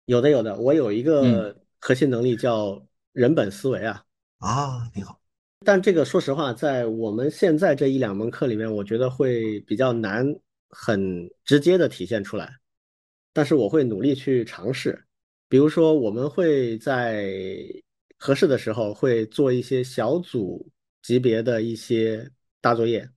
[0.06, 2.82] 有的，有的，我有一个核心能力叫
[3.12, 4.02] 人本思维啊。
[4.38, 5.20] 啊，挺好。
[5.66, 10.24] 但这个说实话，在我们现在这一两门课里面，我觉得会比较难，
[10.70, 12.50] 很直接的体现出来。
[13.32, 15.04] 但是我会努力去尝试，
[15.48, 17.28] 比如说我们会在
[18.16, 20.64] 合适的时候会做一些小组
[21.08, 22.30] 级别的一些
[22.60, 23.08] 大作业，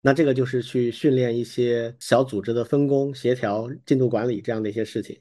[0.00, 5.20] 那这个就是去训练一些小组织的分工、协调、进度管理这样的一些事情。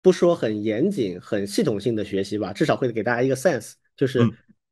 [0.00, 4.20] 不说很严谨、很系统性的学习吧，至少会给大家一个 sense，就是。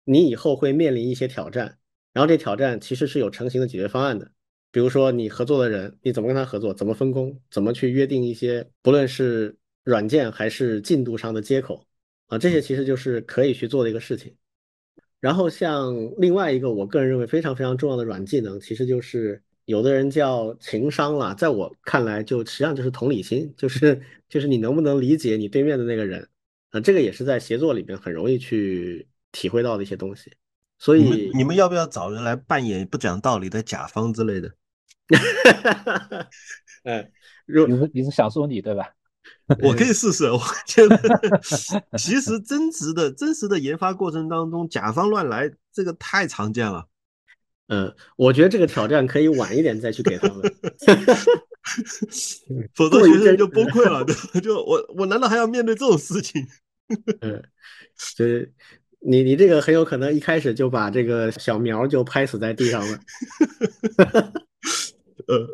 [0.04, 1.78] 你以后会面临一些挑战，
[2.12, 4.32] 然后这挑战其实是有成型的解决方案的。
[4.72, 11.86] 比如说你合作的人，你怎么跟他合作，怎么分工，怎么去约定一些，不论是软件还是进度上的接口
[12.26, 14.34] 啊，这些其实就是可以去做的一个事情。
[15.22, 26.28] 然后像另外一个我个人认为非常非常重要的软技能，其实就是有的人叫情商了，在我看来就实际上就是同理心，就是就是你能不能理解你对面的那个人
[26.72, 29.08] 啊，这个也是在协作里面很容易去。
[29.34, 30.30] 体会到的一些东西，
[30.78, 34.52] 所以你们要不要找人来扮演不讲道理的甲方之类的？
[36.84, 37.10] 嗯，
[37.66, 38.90] 你是你是想说你对吧？
[39.62, 40.30] 我可以试试。
[40.30, 40.98] 我觉得
[41.98, 46.86] 其实真实的真实的研发过程当中，甲方乱来这个太常见了。
[47.68, 50.40] 嗯，我觉得这个挑战可以晚一点再去给他们，
[52.74, 54.04] 否则学生就崩溃了。
[54.40, 56.46] 就我我难道还要面对这种事情？
[57.20, 57.42] 嗯，
[58.16, 58.52] 就是。
[59.04, 63.00] 你你这个很有可能一开始就把这个小苗就拍死在地上了，
[65.26, 65.44] 呃，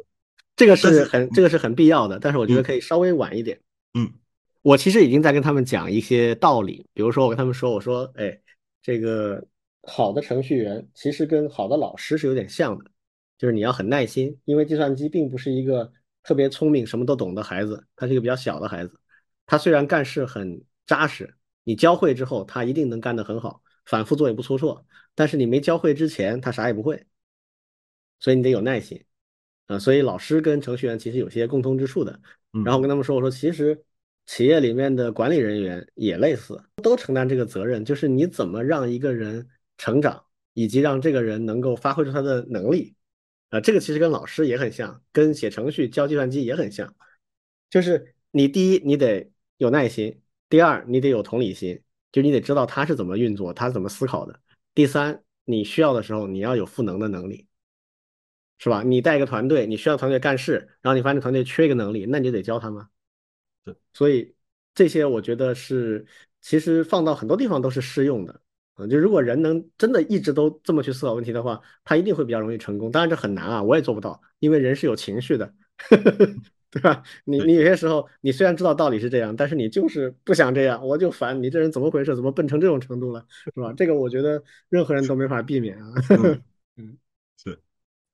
[0.59, 3.59] 这个是很这个是很必要的，但是我觉得可以稍微晚一点。
[3.95, 4.13] 嗯，
[4.61, 8.39] 我其实已经在跟他们讲一些道理，比如说我跟他们说，我说，哎，
[8.83, 9.47] 这个
[9.85, 12.91] 好的程序员其实跟好的老师是有点像的，
[13.39, 15.91] 就是你要很耐心，因为计算机并不是一个
[16.23, 18.99] 特别聪明、什么都懂的孩子，他是一个比较小的孩子，
[19.47, 21.35] 他虽然干事很扎实。
[21.65, 24.87] 你教会之后，他一定能干得很好，反复做也不出错。
[25.15, 27.05] 但是你没教会之前，他啥也不会，
[28.21, 29.05] 所以你得有耐心
[29.69, 29.79] 啊。
[29.79, 32.21] 所以老师跟程序员其实有些共通之处的。
[32.65, 33.81] 然后跟他们说，我说其实
[34.27, 40.25] 企业里面的管理人员也类似，都承担这个责任，就是你怎么让一个人成长，
[40.55, 42.95] 以及让这个人能够发挥出他的能力
[43.51, 43.61] 啊。
[43.61, 46.95] 这个其实跟老师也很像，跟写程序教计算机也很像，
[47.71, 50.21] 就是你第一你得有耐心。
[50.49, 54.41] 第二，你得有同理心，就你得知道他是怎么运作，他是怎么思考的。
[54.75, 57.47] 第三，你需要的时候，你要有赋能的能力，
[58.59, 58.83] 是吧？
[58.83, 62.85] 你带一个团队，你需要团队干事，然后你发现团队缺一个能力，那你就得教他们。
[63.65, 64.35] 对，所以
[64.75, 66.07] 这些我觉得是，
[66.41, 68.41] 其实放到很多地方都是适用的。
[68.77, 72.91] 嗯，就如果人能真的一直都这么去思考问题的话，他一定会比较容易成功。
[72.91, 75.53] 当然这很难啊，我也做不到，因为人是有情绪的。
[76.71, 77.03] 对吧？
[77.25, 82.15] 你你有些时候，你虽然知道道理是这样，但是你就是不想这样，我就烦你这人怎么回事？
[82.15, 83.25] 怎么笨成这种程度了？
[83.31, 83.73] 是吧？
[83.75, 85.95] 这个我觉得任何人都没法避免啊。
[86.77, 86.99] 嗯，
[87.43, 87.59] 是。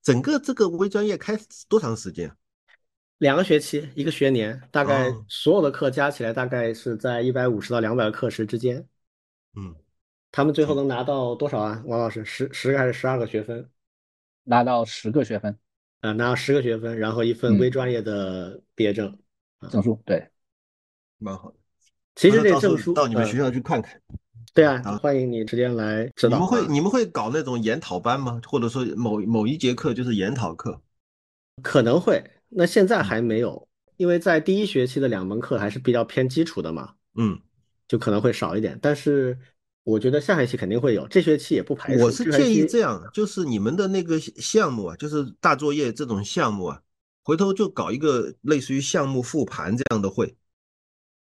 [0.05, 1.37] 整个这个微专业开
[1.67, 2.31] 多长时间？
[3.19, 8.87] 两个学期，一个学年，大概所有的课加起来大概是在一百五十到两百个课时之间。
[9.57, 9.75] 嗯，
[10.31, 11.83] 他们最后能拿到多少啊？
[11.87, 13.71] 王老师，十十个还是十二个学分？
[14.43, 15.59] 拿到十个学分。
[16.01, 19.19] 啊，拿到十个学分，然后一份微专业的毕业证
[19.71, 20.29] 证书，对，
[21.17, 21.57] 蛮好的。
[22.15, 23.99] 其实这证书到你们学校去看看。
[24.55, 26.39] 对啊，欢迎你直接来指导。
[26.39, 28.41] 你们会你们会搞那种研讨班吗？
[28.47, 30.81] 或者说某某一节课就是研讨课？
[31.63, 36.95] 可能会，那现在还没有，因为在第一学期的两门课还是比较偏基础的嘛。
[37.17, 37.39] 嗯，
[37.89, 39.37] 就可能会少一点，但是。
[39.87, 42.05] 我觉得下学期肯定会有，这学期也不排除。
[42.05, 46.81] 我是建议这样，就是你们的那个项目啊，就是大作业这种项目啊，
[47.23, 50.35] 回头就搞一个类似于项目复盘这样的会。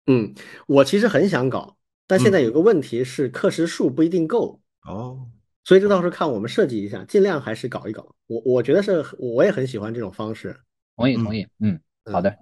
[0.08, 0.34] 嗯，
[0.66, 1.78] 我其实很想搞，
[2.10, 4.60] 但现在有个问题是课时数不一定够。
[4.88, 5.30] 哦，
[5.64, 8.16] 所以这到时候看我们设计一下，尽量还是搞一搞。
[8.26, 10.60] 我我觉得是，我也很喜欢这种方式。
[10.96, 11.80] 同意同意，嗯，
[12.12, 12.36] 好的，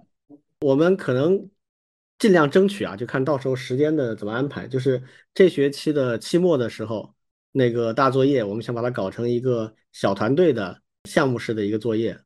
[0.60, 1.48] 我们可能。
[2.20, 4.66] 尽量争取啊，就看到时候时间的怎么安排。
[4.66, 5.00] 就是
[5.32, 7.14] 这学期的期末的时候，
[7.52, 12.18] 那个大作业，我们想把它搞成一个小团队的项目式的一个作业。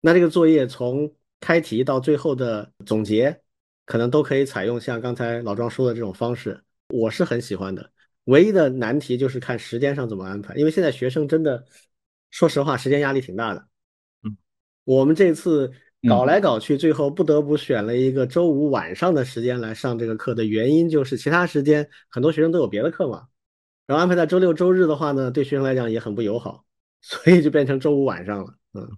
[0.00, 3.40] 那这个作业从开题到最后的总结，
[3.90, 7.90] 可能都可以采用像刚才老庄说的这种方式，我是很喜欢的。
[8.26, 11.64] 唯一的难题就是看时间上怎么安排，因为现在学生真的，
[12.30, 13.66] 说实话，时间压力挺大的。
[14.22, 14.36] 嗯
[14.84, 15.72] 我们这次
[16.08, 23.26] 搞来搞去，最后不得不选了一个周五晚上的时间来上这个课的原因，就是其他时间很多学生都有别的课嘛，
[23.88, 26.64] 然后安排在周六周日的话呢，对学生来讲也很不友好，
[27.00, 28.54] 所以就变成周五晚上了。
[28.74, 28.88] 嗯，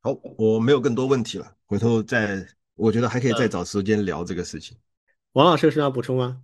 [0.00, 2.46] 好，我没有更多问题了，回头再，
[2.78, 4.76] 我觉得还可以再找时间聊这个事情。
[5.32, 6.40] 王老师有什么要补充吗？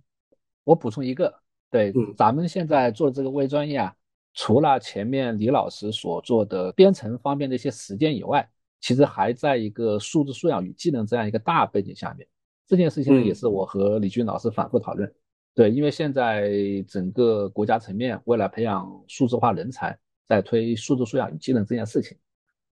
[0.65, 1.33] 我补充一个，
[1.71, 3.95] 对，咱们现在做这个微专业啊，
[4.33, 8.47] 除了前面李老师所做的编程方面的一些实践以外，
[8.81, 12.27] 其实还在一个数字素养与技能这样一个大背景下面。
[12.67, 15.11] 这件事情呢，也是我和李军老师反复讨论。
[15.53, 16.51] 对，因为现在
[16.87, 19.97] 整个国家层面为了培养数字化人才，
[20.27, 22.17] 在推数字素养与技能这件事情。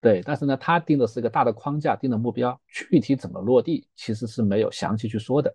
[0.00, 5.54] 对，但是呢，他定的是一个大的框架，定的目标，具体怎么落地，其实是没有详细去说的。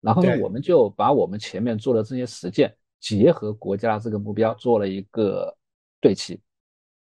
[0.00, 5.54] 然后呢，我们就把我们前面做的这些实践，结合国家这个目标做了一个
[6.00, 6.40] 对齐，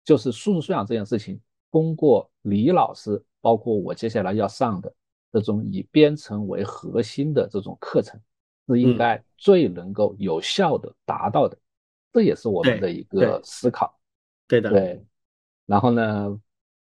[0.04, 1.40] 就是数字素养这件事情，
[1.72, 4.94] 通过李老师，包括我接下来要上的
[5.32, 8.20] 这种以编程为核心的这种课程，
[8.68, 11.58] 是应该最能够有效的达到的，
[12.14, 13.98] 这也是我们的一个思考。
[14.48, 15.04] 对的，对。
[15.66, 16.40] 然后呢，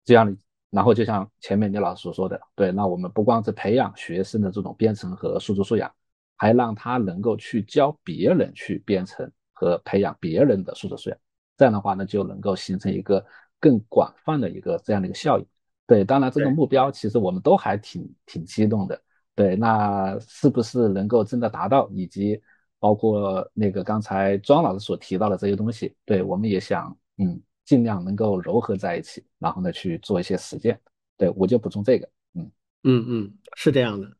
[0.04, 0.36] 这样。
[0.70, 5.92] 然后就像前面李老师所说的，对，那我们不光是培养学生的这种编程和数字素养，
[6.34, 11.18] 还让他能够去教别人去编程和培养别人的数字素养，
[11.58, 13.22] 这样的话呢，就能够形成一个
[13.60, 15.46] 更广泛的一个这样的一个效应。
[15.86, 18.98] 对，当然这个目标其实我们都还挺挺激动的。
[19.34, 22.40] 对，那是不是能够真的达到，以及
[22.78, 27.38] 包括那个刚才庄老师所提到的这些东西，对，我们也想，嗯。
[27.64, 30.80] 尽量能够糅合在一起，然后呢去做一些实践。
[31.16, 32.50] 对我就补充这个，嗯
[32.82, 34.16] 嗯嗯，是这样的，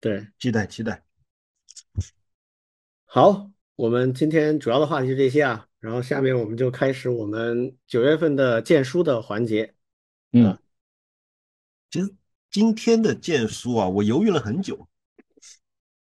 [0.00, 1.02] 对，期待期待。
[3.04, 9.74] 好，我们今天主要的话题就这些啊，然后下面我们就开始我们九月份的荐书的环节。
[10.32, 10.58] 嗯，
[11.90, 12.14] 其实
[12.50, 14.86] 今天的荐书啊，我犹豫了很久，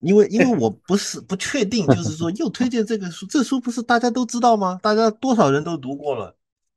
[0.04, 4.80] 因为因为我不是不确定，就是说又推荐这个书，这书不是大家都知道吗？
[4.84, 6.36] 大家多少人都读过了。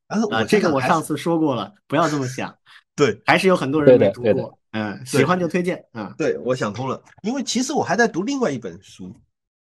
[0.09, 2.57] 然后啊，这个我上次说过了，不要这么想。
[2.95, 4.59] 对，还是有很多人没读过。
[4.71, 5.85] 嗯，喜欢就推荐。
[5.93, 7.03] 啊，对，我想通了。
[7.23, 9.15] 因为其实我还在读另外一本书，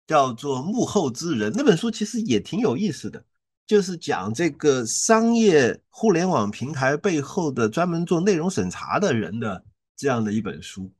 [0.07, 1.51] 叫做《幕后之人》。
[1.55, 3.23] 那本书其实也挺有意思的，
[3.67, 9.63] 就是讲这个商业互联网平台背后的专门做内容审查的人的
[9.95, 10.91] 这样的一本书。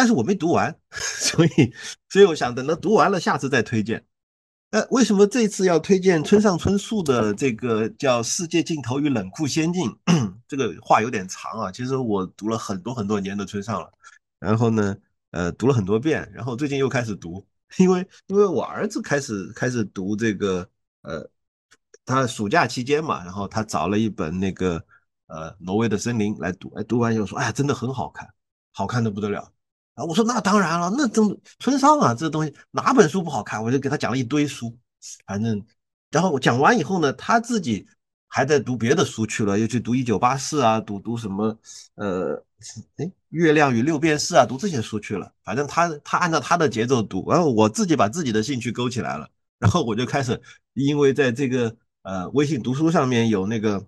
[0.00, 1.74] 但是我没读完， 所以，
[2.08, 4.02] 所以我想等到读完了，下次再推荐。
[4.70, 9.94] 呃，为什么这次要推荐村上春树的这个叫《世界尽头与冷酷仙境》？
[10.48, 11.70] 这个话有点长啊。
[11.70, 13.92] 其实我读了很多很多年的村上了，
[14.38, 14.96] 然后呢，
[15.32, 17.46] 呃，读了很多遍，然后最近又开始读，
[17.76, 20.66] 因为因为我儿子开始开始读这个，
[21.02, 21.28] 呃，
[22.06, 24.82] 他暑假期间嘛，然后他找了一本那个
[25.26, 28.26] 呃《挪威的森林》来读，哎，读完以后说，哎呀，真的很好看，
[28.72, 29.52] 好看的不得了。
[29.94, 31.24] 啊我说那当然了，那真
[31.58, 33.62] 村上啊，这东西哪本书不好看？
[33.62, 34.74] 我就给他讲了一堆书，
[35.26, 35.62] 反正，
[36.10, 37.86] 然后我讲完以后呢，他自己
[38.28, 41.58] 还在读别的书去了，又去读《一九八四》啊，读读什么
[41.96, 42.42] 呃，
[42.96, 45.32] 哎，《月亮与六便士》啊，读这些书去了。
[45.42, 50.40] 反正他他按照他的节奏读，然后我自己把自己的兴趣勾起来了，然后我就开始，
[50.74, 53.84] 因为在这个呃微信读书上面有那个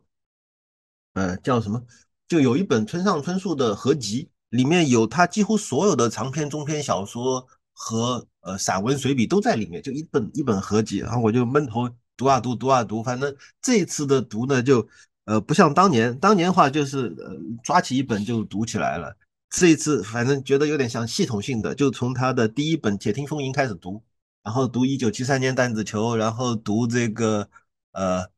[1.14, 1.82] 呃叫什么，
[2.26, 4.28] 就有一本村上春树的合集。
[4.52, 10.98] 里面有他几乎所有的长篇、中篇小说和呃散文随笔都在里面，就一本一本合集。
[10.98, 11.88] 然后我就闷头
[12.18, 13.02] 读啊读，读啊读。
[13.02, 14.86] 反正这次的读呢，就
[15.24, 17.34] 呃不像当年，当年的话就是呃
[17.64, 19.16] 抓起一本就读起来了。
[19.48, 24.02] 这一次反正觉得有点像系统性的，就从他的第一本《铁听风吟》开始读，
[24.42, 27.48] 然后读一九七三年弹子球，然后读这个
[27.92, 28.30] 呃。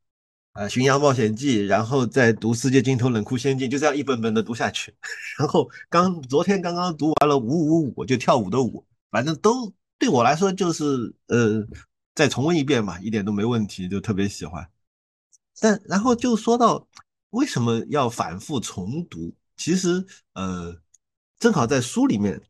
[0.55, 4.95] 呃，《巡洋冒险记》，然后再读《世界尽头冷酷仙境》，就这样一本本的读下去。
[5.37, 11.67] 然后刚昨天刚刚读完了《五五五》，就跳舞的舞，反正都对我来说就是呃，
[12.15, 14.65] 再重温一遍嘛，一点都没问题，就特别喜欢。
[15.59, 16.87] 但然后就说到
[17.31, 20.05] 为什么要反复重读，其实
[20.35, 20.73] 呃，
[21.37, 22.41] 正好在书里面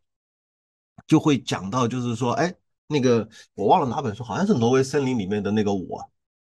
[1.07, 2.53] 就会讲到，就是说，哎，
[2.86, 6.07] 那个我忘了哪本书，好像是《挪威森林》里面的那个我，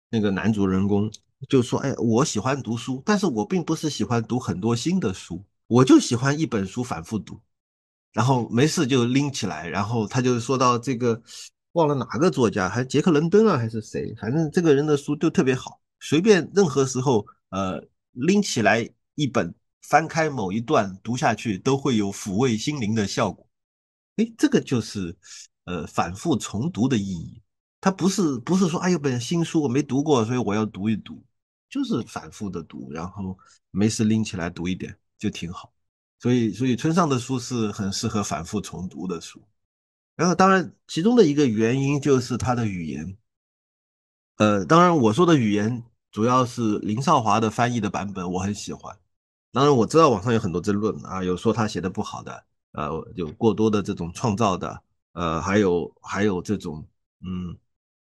[0.10, 1.12] 那个男主人公。
[1.50, 7.40] 就说，哎，我喜欢读书，但是我并不是喜欢读很多新的书，我就喜欢一本书反复读，
[8.14, 11.22] 然后没事就拎起来，然后他就说到这个，
[11.74, 23.48] 忘了哪个作家，还杰克伦敦啊，还是谁，反正这个人的书都特别好，随便任何时候，呃，拎起来一本，翻开某一段读下去，都会有抚慰心灵的效果。
[24.18, 25.16] 哎，这个就是，
[25.66, 27.42] 呃，反复重读的意义，
[27.82, 31.22] 它不是不是说，哎，有本新书我没读过，所以我要读一读。
[31.74, 33.36] 就是反复的读，然后
[33.72, 35.74] 没事拎起来读一点，就挺好。
[36.20, 39.42] 所以，所以村上的书是很适合反复重读的书。
[40.16, 43.18] 然后，当然，其中的一个原因就是他的语言。
[44.38, 48.96] 呃，当然，我说的语言主要是林少华的翻译的版本，我很喜欢。
[49.52, 54.84] 当然，我知道网上有很多争论啊，有说他写的不好的，呃，有过多的这种创造的，
[55.14, 56.88] 呃，还有还有这种，
[57.22, 57.58] 嗯，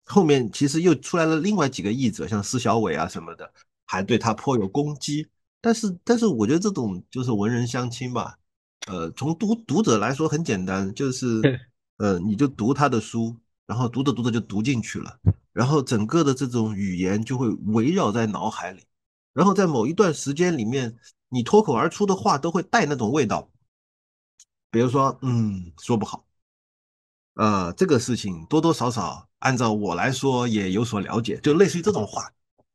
[0.07, 3.51] 后面其实又出来了另外几个译者，像施小伟啊什么的，
[3.85, 5.27] 还对他颇有攻击。
[5.59, 8.37] 但是，但是我觉得这种就是文人相亲吧，
[8.87, 11.41] 呃，从读读者来说很简单，就是，
[11.97, 13.35] 呃，你就读他的书，
[13.65, 15.19] 然后读着读着就读进去了，
[15.51, 18.85] 然后整个的这种语言就会围绕在脑海里，
[19.33, 20.95] 然后在某一段时间里面，
[21.27, 23.49] 你脱口而出的话都会带那种味道，
[24.71, 26.23] 比如说，嗯，说不好，
[27.33, 32.31] 呃，这个事情多多少少按照我来说也有所了解，就类似于这种话。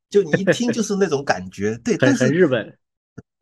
[0.09, 2.79] 就你一听 就是那种感觉，对，但是很日本，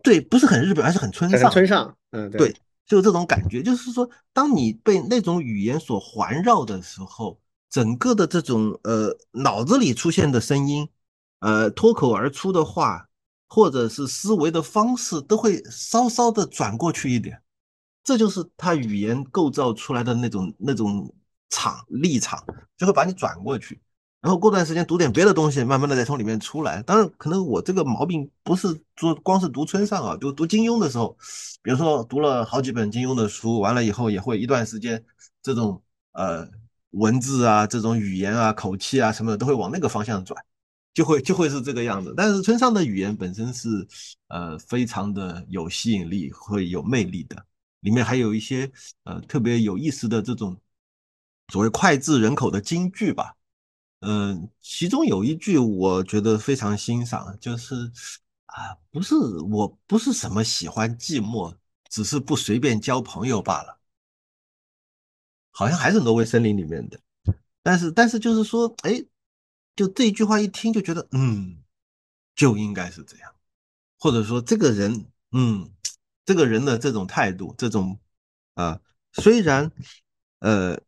[0.05, 2.55] 对，不是很日本，而是很村上，村上，嗯，对，
[2.86, 10.88] 就是这种感觉，就是说，当你被那种语言所环绕的时候，整个的这种呃脑子里出现的声音，
[11.40, 13.09] 呃脱口而出的话，
[13.48, 17.42] 或者是思维的方式，都会稍稍的转过去一点，
[18.05, 21.12] 这就是他语言构造出来的那种那种
[21.51, 22.43] 场立场，
[22.77, 23.78] 就会把你转过去。
[24.22, 26.82] 然后过段时间读点别的东西，慢慢的再从里面出来。
[26.82, 31.16] 当然，可能我这个毛病不是说光是读村上啊，就读金庸的时候，
[31.62, 35.02] 比如说读了好几本金庸的书，完了以后也会一段时间，
[35.43, 35.82] 这种
[36.12, 36.47] 呃
[36.90, 40.39] 文字啊、这种语言啊、口气啊什么的都会往那个方向转，
[40.93, 42.12] 就会就会是这个样子。
[42.14, 43.89] 但是村上的语言本身是
[44.28, 47.43] 呃非常的有吸引力，会有魅力的，
[47.81, 48.70] 里面还有一些
[49.05, 50.55] 呃特别有意思的这种
[51.51, 53.36] 所谓脍炙人口的金句吧。
[54.02, 57.74] 嗯，其中有一句我觉得非常欣赏，就是
[58.47, 61.55] 啊，不是我不是什么喜欢寂寞，
[61.90, 63.78] 只是不随便交朋友罢了。
[65.51, 66.98] 好像还是挪威森林里面的，
[67.62, 69.05] 但是但是就是说，哎，
[69.77, 71.62] 就这一句话一听就觉得，嗯，
[72.35, 73.35] 就应该是这样，
[73.98, 75.70] 或者说这个人，嗯，
[76.24, 77.98] 这个人的这种态度，这种
[78.55, 78.81] 啊，
[79.12, 79.70] 虽然
[80.39, 80.81] 呃。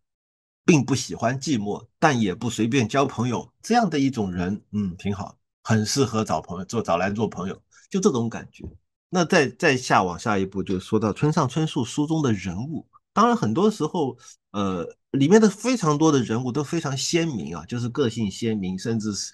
[0.65, 7.61] 并不喜欢寂寞，但也不随便交朋友，这样的一种人，嗯，挺好，很适合找朋友做找来做朋友，
[7.91, 8.65] 就这种感觉。
[9.09, 14.17] 那再再下往下一步，就说到村上春树书中的人物，当然很多时候，
[14.53, 19.33] 呃，里面的非常多的人物都非常鲜明啊，就是个性鲜明，甚至是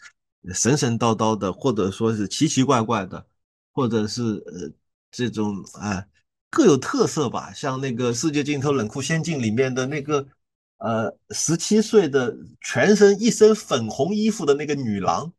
[0.54, 3.26] 神神叨叨的，或者说是奇奇怪怪的，
[3.74, 4.72] 或者是呃
[5.10, 6.02] 这种啊
[6.48, 10.26] 各有特色吧，像那个世界尽头冷酷仙境里面的那个。
[10.78, 15.32] 呃，十七岁的全身一身粉红衣服的那个女郎，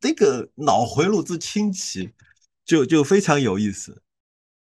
[0.00, 2.12] 这个脑回路之清奇，
[2.64, 4.02] 就就非常有意思。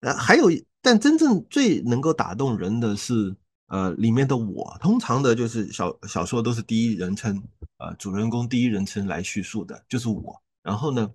[0.01, 0.49] 呃，还有，
[0.81, 3.33] 但真正最能够打动人的是，
[3.67, 7.41] 呃，里面的我，通常的就是小小说都是第一人称，
[7.77, 10.43] 呃，主人公第一人称来叙述的，就是我。
[10.61, 11.09] 然后呢，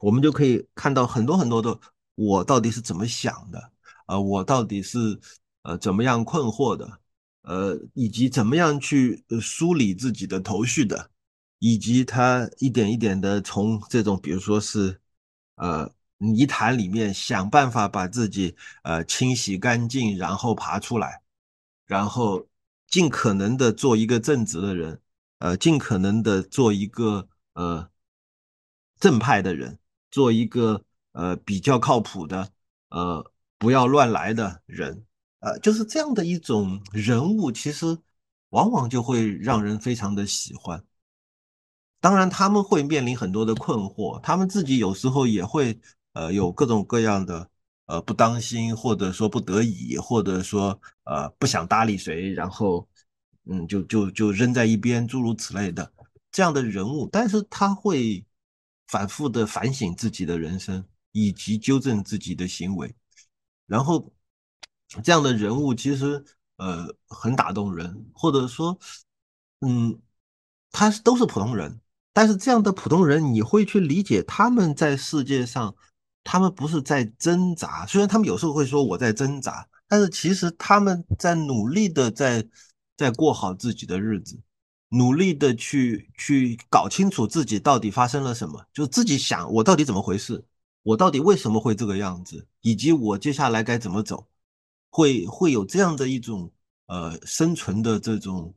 [0.00, 1.78] 我们就可以看到很多很多的
[2.16, 3.70] 我到底是怎么想的，
[4.06, 4.98] 呃，我到底是
[5.62, 6.98] 呃怎么样困惑的。
[7.42, 11.10] 呃，以及怎么样去梳理自己的头绪的，
[11.58, 15.00] 以及他一点一点的从这种，比如说是
[15.56, 18.54] 呃泥潭里面想办法把自己
[18.84, 21.20] 呃清洗干净，然后爬出来，
[21.86, 22.46] 然后
[22.86, 25.00] 尽可能的做一个正直的人，
[25.38, 27.90] 呃，尽可能的做一个呃
[29.00, 29.78] 正派的人，
[30.12, 32.52] 做一个呃比较靠谱的，
[32.90, 35.04] 呃不要乱来的人。
[35.42, 37.98] 呃，就是这样的一种人物，其实
[38.50, 40.84] 往往就会让人非常的喜欢。
[41.98, 45.76] 当然，他们会面临很多的困惑，他们自己有时候也会
[46.12, 47.50] 呃有各种各样的
[47.86, 52.88] 呃不当心，或者说不得已，或者说呃不想搭理谁，然后
[53.46, 55.92] 嗯就就就扔在一边，诸如此类的
[56.30, 57.08] 这样的人物。
[57.10, 58.24] 但是他会
[58.86, 62.94] 反复的反省自己的人生，以及纠正自己的行为，
[63.66, 64.08] 然后。
[65.02, 66.24] 这样的人物其实
[66.56, 68.78] 呃很打动人，或者说，
[69.60, 69.98] 嗯，
[70.70, 71.80] 他是都是普通人，
[72.12, 75.74] 但是这样的普通人，你会去理解他们在世界上，
[76.24, 82.46] 他们不是在挣扎，虽然他们有时候会说我在挣扎，但是其实他们在努力的在
[82.96, 84.38] 在过好自己的日子，
[84.90, 90.44] 努力的去去搞清楚自己到底发生了什么，就自己想我到底怎么回事，
[90.82, 94.26] 我到底为什么会这个样子，以及我接下来该怎么走。
[94.92, 96.52] 会会有这样的一种
[96.86, 98.54] 呃生存的这种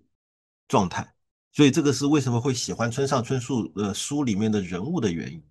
[0.68, 1.16] 状态，
[1.54, 5.42] 所以这个是为什么会喜欢村上春树呃书里面的人物的原因。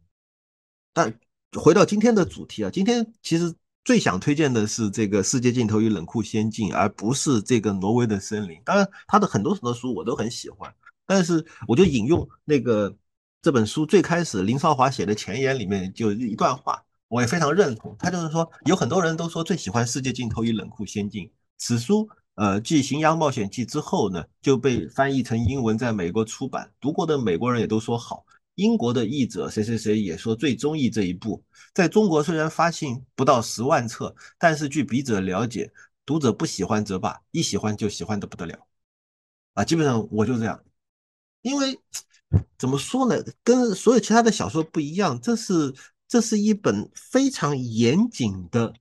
[0.93, 1.19] 但
[1.57, 8.59] 回到今天的主题啊，今天其实最想推荐的是这个《世界尽头与冷酷仙境》，而不是这个《挪威的森林》。
[8.63, 10.71] 当然，他的很多很多书我都很喜欢，
[11.07, 12.95] 但是我就引用那个
[13.41, 16.84] 这本书最开始林少华写的前言里面就一段话，
[17.15, 17.95] 我也非常认同。
[17.97, 21.25] 他就是说，有很多人都说最喜欢《世界尽头与冷酷仙境》
[21.59, 28.27] 此书，呃，继《行阳冒险记》之后呢，就被翻译成英文，在美国出版，读过的美国人也都说好。
[28.57, 31.41] 英国的译者谁谁谁也说最中意这一部，
[31.73, 35.73] 在中国虽然发行不到十万册，但是据笔者了解，
[36.05, 38.59] 读者不喜欢则罢，一喜欢就喜欢的不得了，
[39.53, 40.61] 啊，基本上我就这样，
[41.43, 41.79] 因为
[42.59, 45.73] 怎么说呢，跟所有其他的小说不一样，这是
[46.15, 48.73] 这是一本非常严谨的，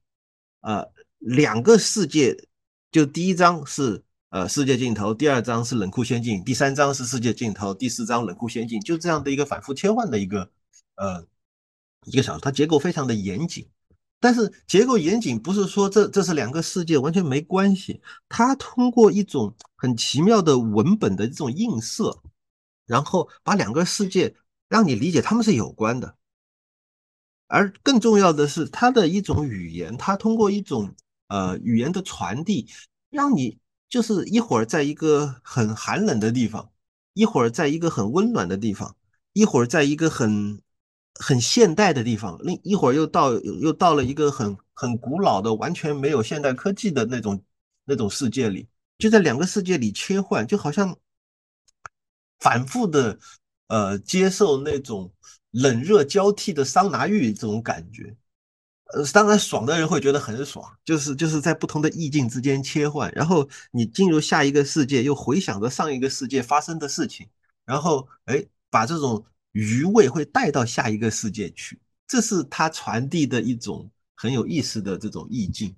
[0.61, 0.87] 呃，
[1.17, 2.37] 两个世界，
[2.91, 4.03] 就第一章是。
[4.29, 10.47] 呃，世界尽头，第二章是冷酷仙境，第三章是世界尽头，第四章冷酷仙境，就这样的一个反复切换的一个
[10.95, 11.25] 呃
[12.05, 13.67] 一个小说，它结构非常的严谨。
[14.19, 17.99] 但是结构严谨不是说这这是两个世界完全没关系，
[18.29, 22.21] 它通过一种很奇妙的文本的这种映射，
[22.85, 24.35] 然后把两个世界
[24.69, 26.15] 让你理解他们是有关的。
[27.53, 30.93] 而更重要的是，它的一种语言，它通过一种
[31.27, 32.67] 呃语言的传递，
[33.09, 33.59] 让你。
[33.93, 36.67] 就是一会儿在一个很寒冷的地方，
[37.13, 38.95] 一会儿在一个很温暖的地方，
[39.33, 40.59] 一会儿在一个很
[41.19, 47.39] 很现代的地方，另一会儿又到又到了一个很很古老的、完全没有现代科技的那种
[47.85, 48.67] 那种世界里，
[48.97, 50.97] 就在两个世界里切换，就好像
[52.39, 53.19] 反复的
[53.67, 55.13] 呃接受那种
[55.53, 58.15] 冷热交替的桑拿浴这种感觉。
[58.93, 67.27] 呃，当然，爽的人会觉得很爽，就是就是在不同的意境之间切换，然后你进入下一个世界，又回想着上一个世界发生的事情，
[67.65, 75.75] 然后哎，把这种余味会带到下一个世界去，这是他传递的一种很有意思的这种意境。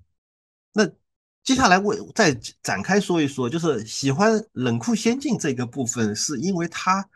[0.74, 0.86] 那
[1.42, 7.08] 接下来我再展开说一说，就是喜欢冷酷仙境这个部分，是因为它。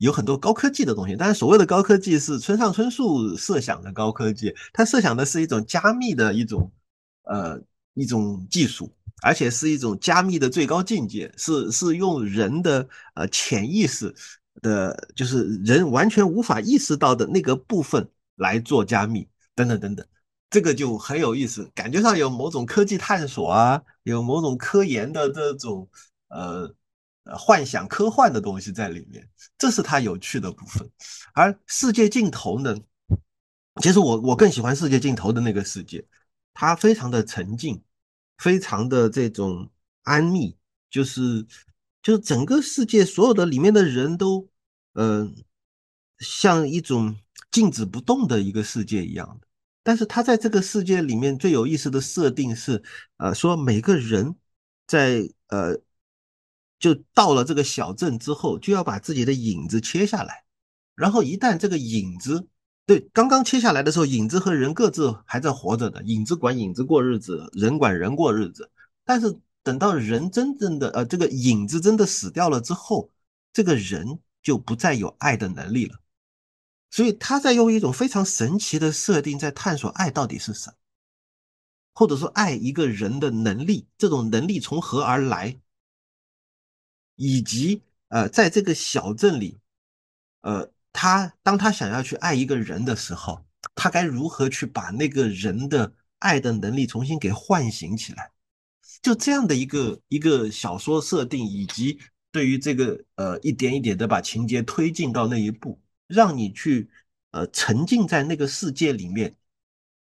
[0.00, 6.72] 有很多高科技的东西，但是所谓的高科技是村上春树设想的高科技，他设想的是一种加密的一种，
[7.24, 7.60] 呃，
[7.92, 8.90] 一种技术，
[9.22, 14.14] 而且是一种加密的最高境界，是是用人的呃潜意识
[14.62, 20.06] 的，就是人完全无法意识到的那个部分来做加密，等等等等，
[20.48, 25.86] 这个就很有意思，感觉上有某种科技探索啊，有某种科研的这种
[26.28, 26.74] 呃。
[27.36, 30.90] 幻想科幻的东西在里面，这是它有趣的部分。
[31.32, 32.76] 而世界尽头呢，
[33.80, 36.04] 其实我我更喜欢世界尽头的那个世界，
[36.52, 37.82] 它非常的沉静，
[38.38, 39.70] 非常的这种
[40.02, 40.56] 安谧，
[40.90, 41.46] 就是
[42.02, 44.48] 就是整个世界所有的里面的人都，
[44.94, 45.34] 嗯，
[46.18, 47.16] 像一种
[47.50, 49.46] 静止不动的一个世界一样的。
[49.82, 52.82] 但是它在这个世界里面最有意思的设定是，
[53.18, 54.34] 呃，说每个人
[54.86, 55.80] 在呃。
[56.80, 60.44] 就到了这个小镇之后，就要把自己的影子切下来，
[60.96, 62.48] 然后一旦这个影子
[62.86, 68.70] 对刚刚切下来的时候，影子和人各自还在活着的，影子管影子过日子，人管人过日子。
[69.04, 73.10] 但是等到人真正的呃这个影子真的死掉了之后，
[73.52, 76.00] 这个人就不再有爱的能力了。
[76.90, 80.76] 所以他在用一种非常神奇的设定，在探索爱到底是什么，
[81.92, 85.60] 或者说爱一个人的能力，这种能力从何而来？
[87.22, 89.58] 以及呃，在这个小镇里，
[90.40, 93.44] 呃，他当他想要去爱一个人的时候，
[93.74, 98.30] 他该如何去把那个人的爱的能力重新给唤醒起来？
[99.02, 102.00] 就这样的一个一个小说设定，以及
[102.32, 106.88] 对于这个呃一点一点的把情节推进到那一步，让你去
[107.32, 109.36] 呃沉浸在那个世界里面。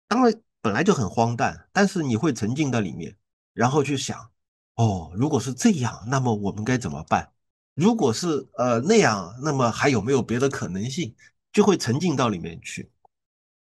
[0.07, 0.31] 当然
[0.61, 3.17] 本来就很荒诞，但是你会沉浸在里面，
[3.55, 4.29] 然后去想。
[4.77, 7.31] 哦，如果是这样，那么我们该怎么办？
[7.73, 11.13] 如果是呃那样，那么还有没有别的可能性？
[11.51, 12.91] 就会沉浸到里面去。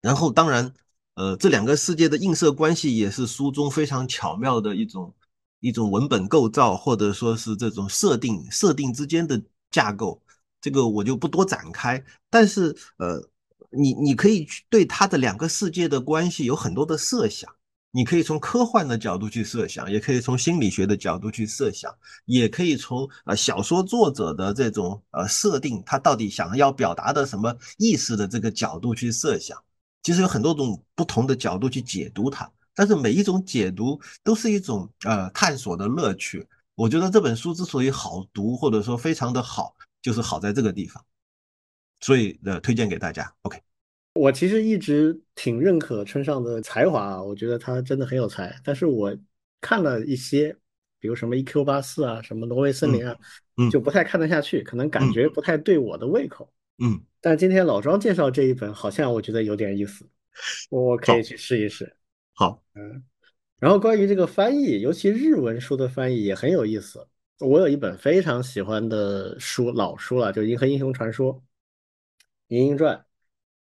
[0.02, 0.74] 然后，当然，
[1.16, 5.14] 呃，这两个世界的映射关系也是书中非常巧妙的一种
[5.62, 10.22] 一种文本构造，或者说是这种设定设定之间的架构。
[10.60, 12.04] 这个我就不多展开。
[12.30, 13.22] 但是，呃，
[13.70, 17.50] 你你可以去对它的两个世界的关系有很多的设想。
[17.92, 21.92] 你可以从科幻的角度去设想，也可以从心理学的角度去设想，
[22.26, 29.58] 也可以从呃小说作者的这种呃设定，他到底想要表达的什么意思的这个角度去设想。
[30.04, 36.48] 其实有很多种不同的角度去解读它，但是每一种解读都是一种呃探索的乐趣。
[36.76, 41.04] 我觉得这本书之所以好读，或者说非常的好，就是好在这个地方，
[42.00, 43.34] 所以呃推荐给大家。
[43.42, 43.69] OK。
[44.14, 48.54] 我其实一直挺认可村上的才华啊，我觉得他真的很有才。
[48.64, 49.16] 但是我
[49.62, 50.56] 看了一些，
[51.00, 51.64] 比如什么 E.Q.
[51.64, 53.16] 八四啊，什么挪威森林啊，
[53.72, 56.52] 就不太看得下去，可能感觉不太对我的胃口。
[56.80, 57.00] 嗯。
[57.22, 60.06] 但今天老庄介绍这一本，好像我觉得有点意思，
[60.70, 61.96] 我可以去试一试。
[62.34, 63.04] 好，嗯。
[63.60, 67.06] 然后关于这个翻译，尤其日文书的翻译也很有意思。
[67.40, 71.34] 我有一本非常喜欢的书，老书了，就《银河英雄传说》
[72.48, 72.96] 《银鹰传》。《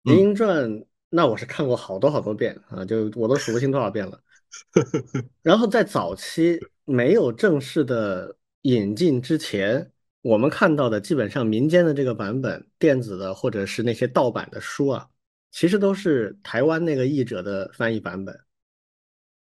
[0.05, 0.71] 银鹰传》
[1.11, 4.21] 那我是看过好多好多遍啊，就我都数不清多少遍了。
[5.43, 9.91] 然后在早期没有正式的引进之前，
[10.23, 15.09] 我们看到的基本上民间的这个版本，电子的或者是那些盗版的书啊，
[15.51, 18.39] 其实都是台湾那个译者的翻译版本。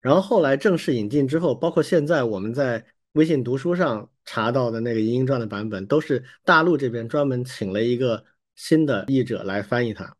[0.01, 8.23] 然后后来正式引进之后，包括现在我们在微信读书上查到的那个《银鹰传》的版本，都是大陆这边专门请了一个
[8.55, 10.15] 新的译者来翻译它。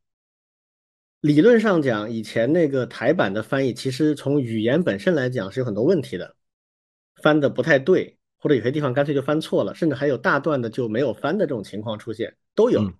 [1.21, 6.35] 理论上讲，以前那个台版的翻译，其实从语言本身来讲是有很多问题的，
[7.21, 12.91] 翻的不太对，或者有些地方干脆就翻错了，甚至还有大段的就没有翻的这种情况出现，都有。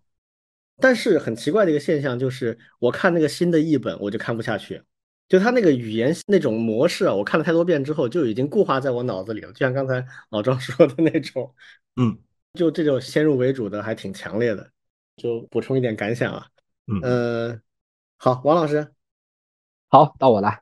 [0.78, 4.82] 但是很奇怪的一个现象就是，我看那个新的译本，我就看不下去。
[5.28, 9.52] 就他那个语言那种模式啊，我看了太多遍之后就已经固化在我脑子里了。
[9.54, 11.56] 就像刚才老张 说的那种，
[11.96, 12.18] 嗯，
[12.54, 14.70] 就这种先入为主的还挺强烈的。
[15.18, 16.48] 就补充一点感想啊，
[16.88, 17.62] 嗯，
[18.24, 18.94] 好，王老师，
[19.88, 20.62] 好，到我了。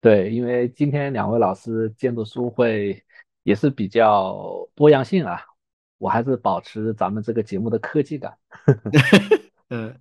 [0.00, 3.04] 对，因为今天两位老师监督书会
[3.42, 5.38] 也是比较多样性啊，
[5.98, 8.38] 我还是保持咱们这个节目的科技感。
[9.68, 9.94] 嗯，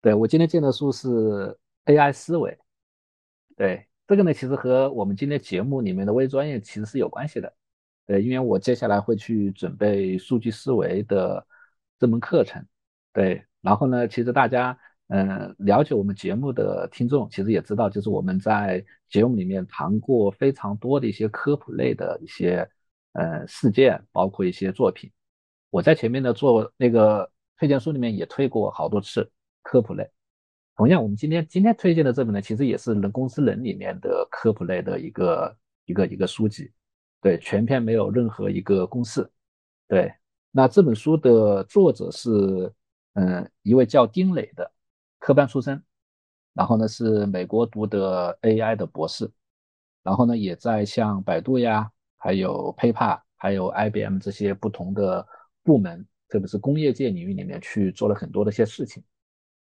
[0.00, 1.54] 对我今天荐的书是
[1.84, 2.58] AI 思维。
[3.54, 7.52] 对这个呢，其实和我们今天节目里面的微专业其实是有关系的。
[8.06, 11.46] 对，因为我接下来会去准备数据思维的
[11.98, 12.64] 这门课程。
[13.12, 14.78] 对，然后呢，其实大家
[15.08, 22.68] 嗯了解我们节目的听众，其实也知道，就是我们在节目里面谈过非常多的一些科普类的一些
[23.12, 25.10] 呃事件，包括一些作品。
[25.70, 29.30] 我在前面的做那个推荐书里面也推过好多次
[29.62, 30.08] 科普类。
[30.76, 35.56] 同样，我们今天今天推荐的这本呢，其实也是人工智能里面的科普类的一个
[35.86, 36.70] 一个一个书籍，
[37.20, 39.28] 对，全篇没有任何一个公式，
[39.88, 40.12] 对。
[40.50, 42.30] 那这本书的作者是，
[43.14, 44.70] 嗯，一位叫丁磊的
[45.18, 45.82] 科班出身，
[46.52, 49.30] 然后呢是美国读的 AI 的博士，
[50.02, 55.26] 然后呢也在像百度呀，还有 PayPal，还有 IBM 这些不同的
[55.62, 59.02] 部门，特别是工业界领域里面去做了很多的一些事情。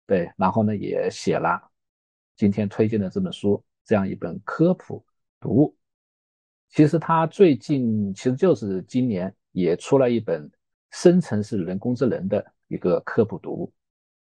[0.07, 1.61] 对，然后呢，也写了
[2.35, 5.05] 今天推荐的这本书，这样一本科普
[5.39, 5.75] 读物。
[6.69, 10.49] 其实他最近其实就是今年也出了一本
[10.91, 13.73] 生成式人工智能的一个科普读物，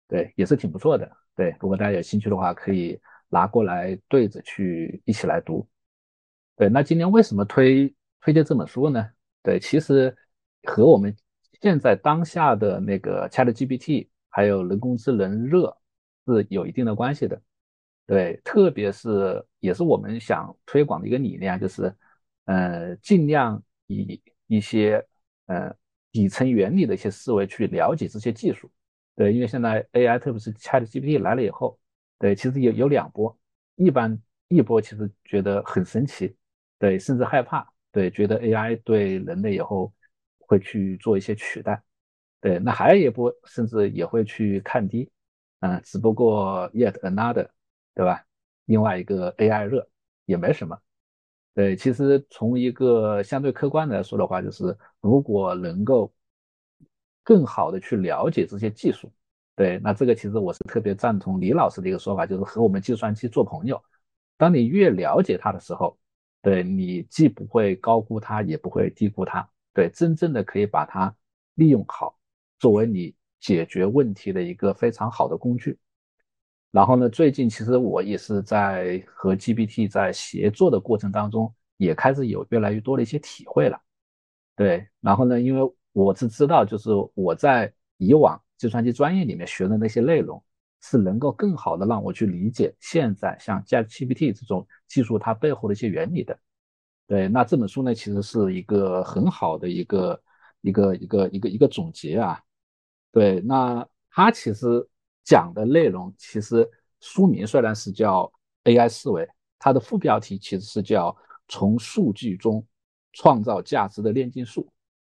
[0.09, 1.11] 对，也是挺不错的。
[1.37, 5.67] 对，如果大家有兴趣的话，可以拿过来对着去一起来读。
[6.57, 9.09] 对，那今天为什么推推荐这本书呢？
[9.43, 10.17] 对，其实
[10.65, 11.15] 和我们
[11.61, 14.09] 现在当下的那个 ChatGPT。
[14.37, 15.79] 还有人工智能热
[16.27, 17.41] 是有一定的关系的，
[18.05, 21.95] 对，特别是也是我们想推广的一个理念，就是，
[22.47, 25.07] 呃，尽量以一些
[25.47, 25.73] 呃
[26.11, 28.69] 底层原理的一些思维去了解这些技术，
[29.17, 31.79] 对，因为现在 AI 特别是 ChatGPT 来了以后，
[32.19, 33.37] 对，其实有有两波，
[33.77, 36.37] 一般一波其实觉得很神奇，
[36.79, 39.93] 对，甚至害怕，对，觉得 AI 对人类以后
[40.39, 41.81] 会去做一些取代。
[42.41, 45.11] 对，那还有一波甚至也会去看低，
[45.61, 47.49] 嗯，只不过 yet another，
[47.95, 48.25] 对吧？
[48.67, 49.89] 另外一个 AI 热
[50.27, 50.79] 也没什么。
[51.55, 56.13] 对，其实从一个相对客观来说的话，就是如果能够
[57.25, 59.11] 更好的去了解这些技术，
[59.57, 63.83] 对，那这个其实我是特别赞同李老师的一个说法，就是和我们计算机做朋友。
[64.37, 65.99] 当你越了解它的时候，
[66.43, 71.13] 对你既不会高估它，也不会低估它，对，真正的可以把它
[71.55, 72.17] 利用好。
[72.59, 75.79] 作为你解决问题的一个非常好的工具，
[76.71, 83.81] 然后呢，最近其实我也是在和 GPT 在协作的过程当中，也开始有越来越多的一些体会了。
[84.57, 90.43] 对，然后呢，因为我是知道，就是我在以往计算机专业里面学的那些内容，
[90.83, 96.37] 是能够更好的让我去理解现在像 GPT 这种技术它背后的一些原理的。
[97.07, 100.21] 对，那这本书呢，其实是一个很好的一个
[100.63, 102.43] 一个一个一个一个总结啊。
[103.13, 104.67] 对，那它其实
[105.23, 106.69] 讲的内容，其实
[107.01, 108.31] 书名虽然是叫
[108.65, 109.29] AI 思维，
[109.61, 111.17] 它的副标题其实是叫
[111.47, 112.67] 从数据中
[113.13, 114.69] 创造价值的炼金术。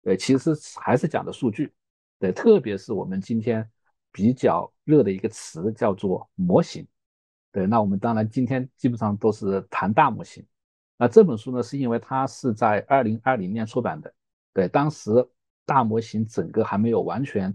[0.05, 1.73] 对，其实还是讲的数据。
[2.19, 3.67] 对，特别是我们今天
[4.11, 6.87] 比较热的一个词叫做模型。
[7.51, 10.45] 对，那我们当然今天基本上都是谈大模型。
[10.95, 14.13] 那这本书呢，是因为它是在二零二零年出版的。
[14.53, 15.09] 对，当时
[15.65, 17.53] 大模型整个还没有完全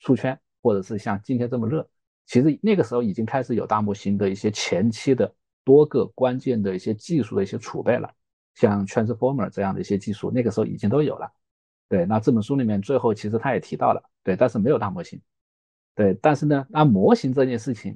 [0.00, 1.88] 出圈，或者是像今天这么热。
[2.26, 8.12] 其实那个时候已经开始有大模型的一些前期的多个关键的一些技术的一些储备了，
[8.56, 11.32] 像 Transformer 这样的一些技术，那个时候已经都有了。
[11.92, 15.20] 对，那这本书里面最后其实他也提到了，对，但是没有大模型。
[15.94, 17.94] 对，但是呢，那模型这件事情。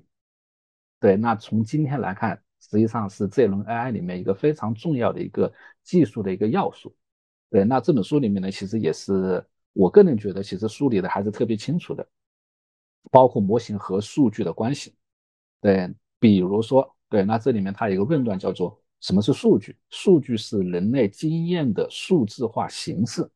[1.00, 5.50] 对，那从今天来看，实际上是这轮 AI 里面一个非常重要的一个
[5.82, 6.94] 技术的一个要素。
[7.48, 9.42] 对，那这本书里面呢，其实也是
[9.72, 12.06] 我个人觉得，其实梳理的还是特别清楚的，
[13.10, 14.94] 包括模型和数据的关系。
[15.62, 19.74] 对，比如说，对，那这里面它有一个论断叫做什么是数据？
[19.88, 23.26] 数据是人类经验的数字化形式。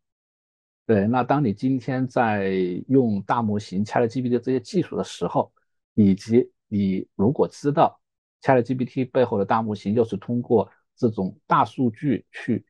[0.90, 2.50] 对，那当你今天在
[2.88, 5.52] 用大模型、ChatGPT 这些技术的时候，
[5.94, 8.00] 以及你如果知道
[8.42, 12.66] ChatGPT 背后的大模型又是通过这种大数据去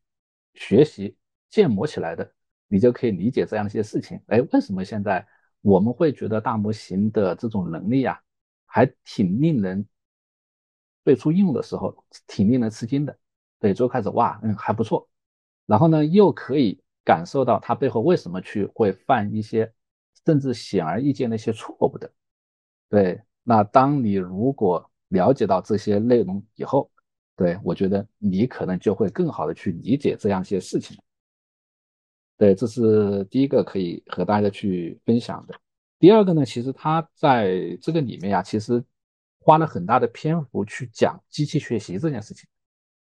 [0.52, 1.16] 学习
[1.48, 2.30] 建模起来的，
[2.68, 4.20] 你就可以理解这样一些事情。
[4.26, 5.26] 哎，为什么现在
[5.62, 8.20] 我们会觉得大模型的这种能力啊，
[8.66, 9.88] 还挺令人
[11.06, 13.18] 最初应用的时候挺令人吃惊的？
[13.58, 15.08] 对，最后开始哇，嗯，还不错。
[15.64, 19.72] 然后呢，又可以感受到他背后为什么去会犯一些
[20.24, 22.10] 甚至显而易见的一些错误的，
[22.88, 23.20] 对。
[23.42, 26.88] 那当你如果了解到这些内容以后，
[27.34, 30.96] 对我觉得你可能就会更好的去理解这样一些事情。
[32.36, 35.58] 对，这是第一个可以和大家去分享的。
[35.98, 38.84] 第二个呢，其实他在这个里面呀，其实
[39.40, 42.46] 花了很大的篇幅去讲机器学习这件事情。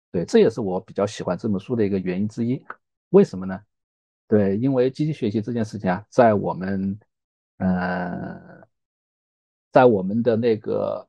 [0.09, 2.63] 对，这也是我比较喜欢这本书的一个原因之一。
[3.09, 3.61] 为什么呢？
[4.29, 6.97] 对，因为机器学习这件事情啊，在我们，
[7.57, 8.57] 呃。
[9.71, 11.07] 在我们的那个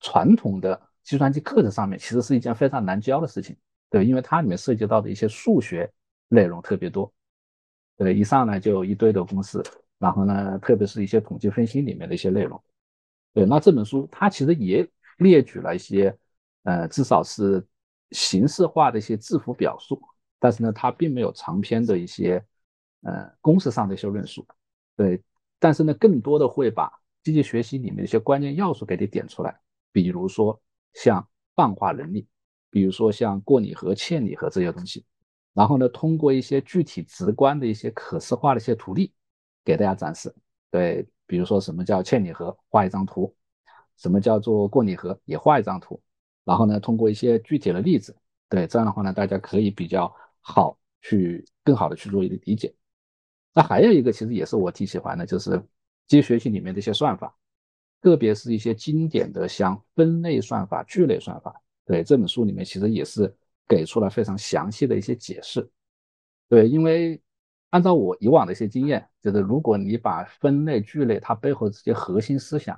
[0.00, 3.56] 传统的计算机课程上面，其实是一件非常难教的事情，
[3.88, 5.88] 对，因为它里面涉及到的一些数学
[6.26, 7.12] 内容特别多，
[7.96, 9.62] 对，一上来就一堆的公式，
[9.96, 12.60] 然后呢，特别是一些统计分析里面的一些内容，
[13.32, 14.84] 对，那这本书它其实也
[15.18, 16.12] 列举了一些，
[16.64, 17.64] 呃，至少是
[18.10, 20.02] 形式化的一些字符表述，
[20.40, 22.44] 但是呢，它并没有长篇的一些，
[23.02, 24.46] 呃，公式上的一些论述，
[24.96, 25.22] 对，
[25.58, 29.58] 但是呢，更多的会把机器学习里面一些关键要素给你点出来，
[29.90, 30.60] 比如说
[30.92, 32.26] 像泛化能力，
[32.70, 35.04] 比如说像过拟合、嵌拟合这些东西，
[35.54, 39.12] 然后呢，通过一些具体直观的一些可视化的一些图例
[39.64, 40.34] 给大家展示。
[40.70, 43.34] 对，比如说什么叫嵌拟合，画一张图；
[43.96, 46.00] 什么叫做过拟合，也画一张图。
[46.44, 48.14] 然后呢，通过一些具体的例子，
[48.48, 52.74] 对，这样的话呢，大家可以比较好去更好的去做一个理解。
[53.54, 55.62] 那还有一个，其实也是我挺喜欢的，就是。
[56.08, 57.32] 机器学习里面的一些算法，
[58.02, 61.54] 特别是一些经典的像分类算法、聚类算法，
[61.86, 63.32] 对这本书里面其实也是
[63.68, 65.70] 给出了非常详细的一些解释。
[66.48, 67.22] 对，因为
[67.68, 72.76] 按照我以往的一些经验，就是如果你把分类、聚类它背后这些核心思想，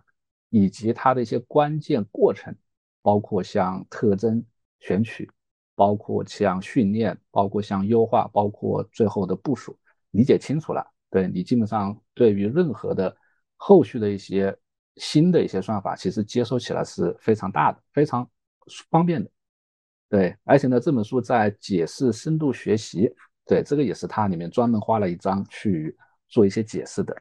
[0.50, 2.54] 以及它的一些关键过程，
[3.00, 4.44] 包括像特征
[4.80, 5.30] 选取，
[5.74, 9.74] 包括像训练，包括像优化，包括最后的部署，
[10.12, 13.14] 理解清楚了，对你基本上对于任何的。
[13.64, 14.52] 后续的一些
[14.96, 18.28] 新的一些算法，其实接收起来是非常大的，非常
[18.90, 19.30] 方便的。
[20.08, 23.08] 对，而且呢，这本书在解释深度学习，
[23.46, 27.16] 对这个也是它里面专门花了一章去做一些解释的。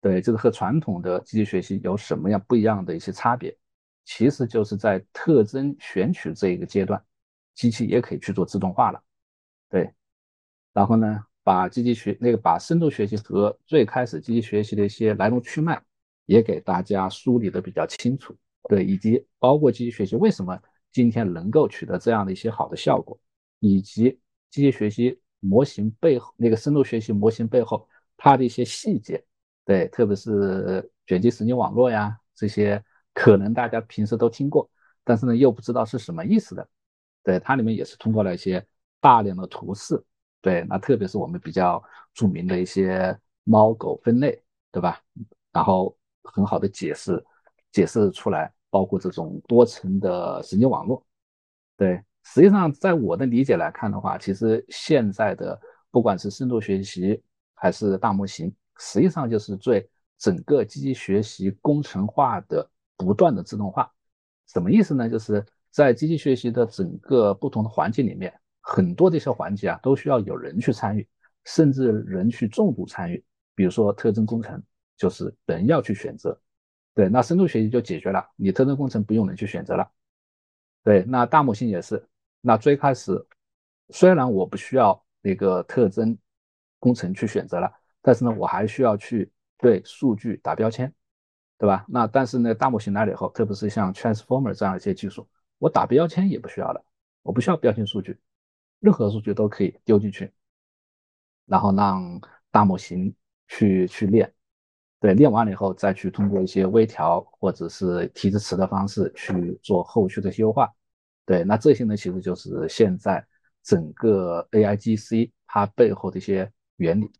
[0.00, 3.54] 对，就是和传统的机器学习有什么样不一样的一些差别，
[4.06, 7.04] 其实就是在特征选取这一个阶段，
[7.54, 9.02] 机器也可以去做自动化了。
[9.68, 9.92] 对，
[10.72, 11.22] 然后呢？
[11.50, 15.82] 把积极学那个把深度学习和最开始积极学习的一些来龙去脉
[16.26, 18.36] 也给大家梳理的比较清楚，
[18.68, 20.56] 对，以及包括积极学习为什么
[20.92, 23.18] 今天能够取得这样的一些好的效果，
[23.58, 24.16] 以及
[24.48, 27.84] 机器学习模型背后那个深度学习模型背后
[28.16, 29.20] 它的一些细节，
[29.64, 32.80] 对，特别是卷积神经网络呀这些，
[33.12, 34.70] 可能大家平时都听过，
[35.02, 36.68] 但是呢又不知道是什么意思的，
[37.24, 38.64] 对，它里面也是通过了一些
[39.00, 40.00] 大量的图示。
[40.40, 41.82] 对，那特别是我们比较
[42.14, 44.42] 著名的一些猫狗分类，
[44.72, 45.00] 对吧？
[45.52, 47.22] 然后很好的解释
[47.72, 51.04] 解释出来，包括这种多层的神经网络。
[51.76, 55.60] 对，实际上在我的理解来看的话，其实现在的
[55.90, 57.22] 不管是深度学习
[57.54, 59.86] 还是大模型，实际上就是对
[60.16, 63.92] 整个机器学习工程化的不断的自动化。
[64.46, 65.08] 什么意思呢？
[65.08, 68.32] 就是在机器学习的整个不同的环境里面。
[68.60, 71.06] 很多这些环节啊，都需要有人去参与，
[71.44, 73.24] 甚至人去重度参与。
[73.54, 74.62] 比如说特征工程，
[74.96, 76.38] 就是人要去选择
[76.94, 79.90] 对，那深度学习就解决了，你特征工程不用人去选择了。
[80.82, 82.02] 对，那大模型也是，
[82.40, 83.26] 那最开始
[83.90, 86.16] 虽然我不需要那个特征
[86.78, 87.70] 工程去选择了，
[88.02, 90.92] 但是呢，我还需要去对数据打标签，
[91.58, 91.84] 对吧？
[91.86, 95.28] 那但是呢，大模型来了以后，特别是像 Transformer 这样一些技术，
[95.58, 96.82] 我打标签也不需要了，
[97.22, 98.18] 我不需要标签数据，
[98.80, 100.32] 任何数据都可以丢进去，
[101.46, 102.20] 然后让
[102.50, 103.14] 大模型
[103.48, 104.32] 去去练。
[104.98, 110.70] 对，练完了以后再去通过一些微调或者是提示词的方式去做后续的优化。
[111.24, 113.24] 对，那这些呢，其实就是现在
[113.62, 117.10] 整个 AIGC 它背后的一些原理。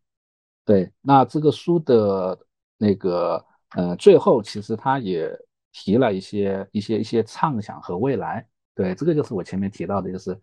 [0.63, 2.37] 对，那这个书的
[2.77, 3.43] 那个
[3.75, 5.27] 呃最后其实它也
[5.71, 8.47] 提了一些一些一些畅想和未来。
[8.75, 10.39] 对，这个就是我前面提到的，就是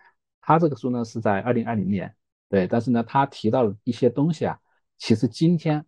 [0.48, 2.12] 他这个书呢是在二零二零年，
[2.48, 4.58] 对，但是呢他提到了一些东西啊，
[4.96, 5.84] 其实今天。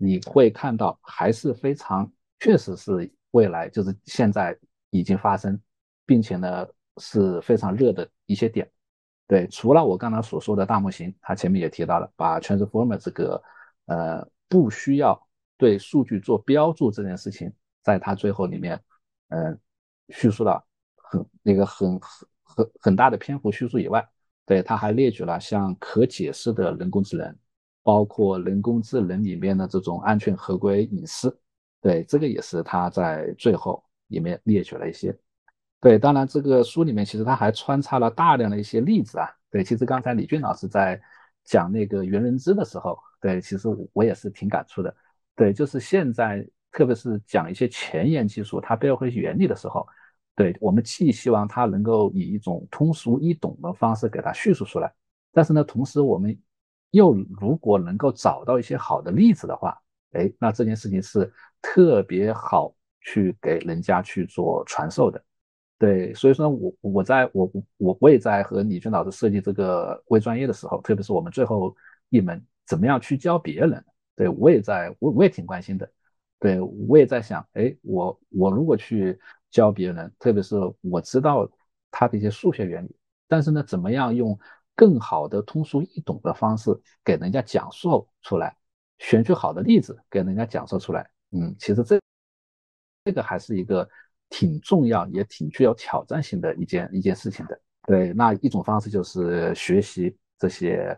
[0.00, 2.08] 你会看到还是非常
[2.38, 4.56] 确实是未来，就是现在
[4.90, 5.60] 已经发生，
[6.06, 6.64] 并且呢
[6.98, 8.70] 是非常热的一些点。
[9.26, 13.42] 对，除了我刚才所说的大模型，他前面也提到了，把 transformer 这个
[13.86, 15.20] 呃不需要
[15.56, 17.52] 对数据做标注这件事情，
[17.82, 18.80] 在他最后里面，
[19.30, 19.58] 嗯，
[20.10, 20.64] 叙述了
[20.94, 22.00] 很那个很
[22.48, 24.04] 很很大的篇幅叙述以外，
[24.44, 27.36] 对，他还列举了像可解释的人工智能。
[27.84, 31.34] 包括人工智能里面的这种安全、合规、隐私，
[31.80, 35.16] 对这个也是他在最后里面列举了一些。
[35.80, 39.26] 对，当然这个书里面其实他还穿插了大量的一些例子啊。
[39.50, 41.00] 对，其实刚才李俊老师在
[41.44, 44.94] 讲那个元人知的时候，对，其实我也是挺感触的。
[45.34, 49.86] 对，就是现在特别是讲一些前沿技术它背后的原理的时候，
[50.38, 54.90] 对我们既希望它能够以一种通俗易懂的方式给它叙述出来，
[55.32, 56.34] 但是呢，同时我们。
[56.92, 59.78] 又如果能够找到一些好的例子的话，
[60.12, 65.22] 哎，那这件事情是特别好去给人家去做传授的。
[65.78, 71.76] 对，所以说，我我在我我我也在和李军老师设计这个微专业的时候，特别是我们最后
[72.08, 73.84] 一门怎么样去教别人，
[74.16, 75.86] 对我也在我我也挺关心的。
[76.40, 81.48] 对我也在想，哎，我我如果去教别人，特别是我知道
[81.90, 82.96] 他的一些数学原理，
[83.26, 84.38] 但是呢，怎么样用？
[84.78, 86.70] 更好的通俗易懂的方式
[87.02, 88.56] 给人家讲述出来，
[88.98, 91.10] 选取好的例子给人家讲述出来。
[91.32, 92.00] 嗯，其实这
[93.04, 93.90] 这个还是一个
[94.28, 97.60] 挺重要也挺具有挑战性的一件一件事情的。
[97.88, 100.96] 对，那一种方式就是学习这些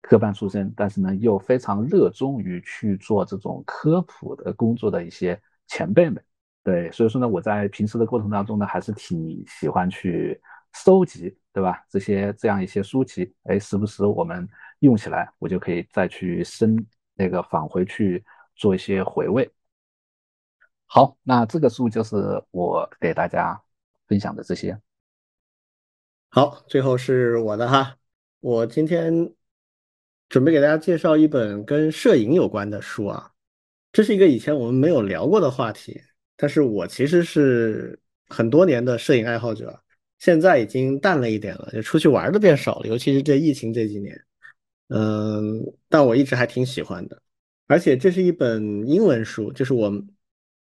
[0.00, 5.36] 科班出身，但是呢又非常热衷于去做这种科普的工作的一些
[5.66, 6.24] 前辈们。
[6.68, 10.40] 对，所以说呢，我在平时的过程当中呢，还是挺喜欢去
[10.72, 11.36] 收集。
[11.50, 11.84] 对吧？
[11.90, 18.24] 这些这样一些书籍，哎，时不时我们用起来，我就可以再去深那个返回去
[18.54, 19.50] 做一些回味。
[20.86, 23.60] 好，那这个书就是我给大家
[24.06, 24.78] 分享的这些。
[26.28, 27.96] 好，最后是我的哈，
[28.38, 29.34] 我今天
[30.28, 33.32] 准备给大家介绍一本跟摄影有关的书啊，
[33.90, 36.00] 这是一个以前我们没有聊过的话题，
[36.38, 37.98] 但是我其实是
[38.28, 39.78] 很多年的摄影爱好者。
[40.20, 44.20] 现在已经淡了一点了，就出去玩的变少了，尤其是这疫情这几年，
[44.88, 47.22] 嗯，但我一直还挺喜欢的，
[47.68, 49.92] 而且这是一本英文书，就是我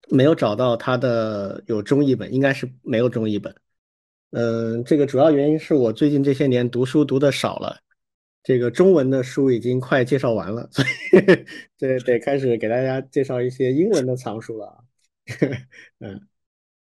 [0.09, 3.51] 没有找到它的有中译本，应该是没有中译本，
[4.29, 7.75] 嗯，这个主要原因是我最近这些年读书读的少了，
[8.43, 10.87] 这个中文的书已经快介绍完了，所以
[11.79, 14.83] 这得开始给大家介绍一些英文的藏书了，
[15.99, 16.27] 嗯。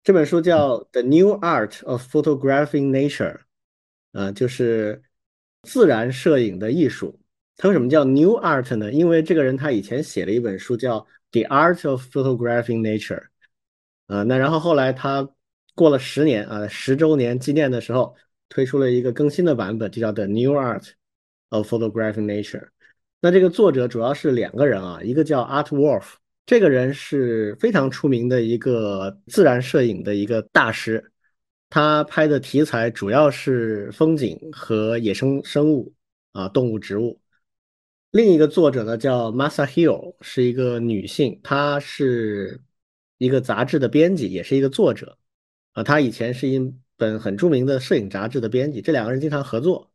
[0.03, 3.33] 这本书叫《The New Art of Photographing Nature》，
[4.13, 5.03] 呃，就是
[5.63, 7.19] 自然摄影的艺术。
[7.57, 8.89] 它为什么叫 New Art 呢？
[8.89, 10.99] 因为这个人他以前写了一本书叫
[11.31, 13.19] 《The Art of Photographing Nature》，
[14.07, 15.29] 呃，那然后后来他
[15.75, 18.15] 过了十年啊，十周年纪念的时候，
[18.47, 20.91] 推出了一个更新的版本，就叫《The New Art
[21.49, 22.61] of Photographing Nature》。
[23.19, 26.13] 那这个作者主要是两个人啊，一个叫 Art Wolf。
[26.47, 31.11] 这个人是非常出名的一个自然摄影的一个大师，
[31.69, 35.93] 他拍的题材主要是风景和野生生物
[36.31, 37.19] 啊，动物、植物。
[38.11, 42.61] 另一个作者呢叫 Masa Hill，是一个女性，她是
[43.17, 45.17] 一个杂志的编辑，也是一个作者
[45.73, 45.83] 啊。
[45.83, 49.91] 她以前是一本很著名的摄影杂志的编辑，这两个人经常合作，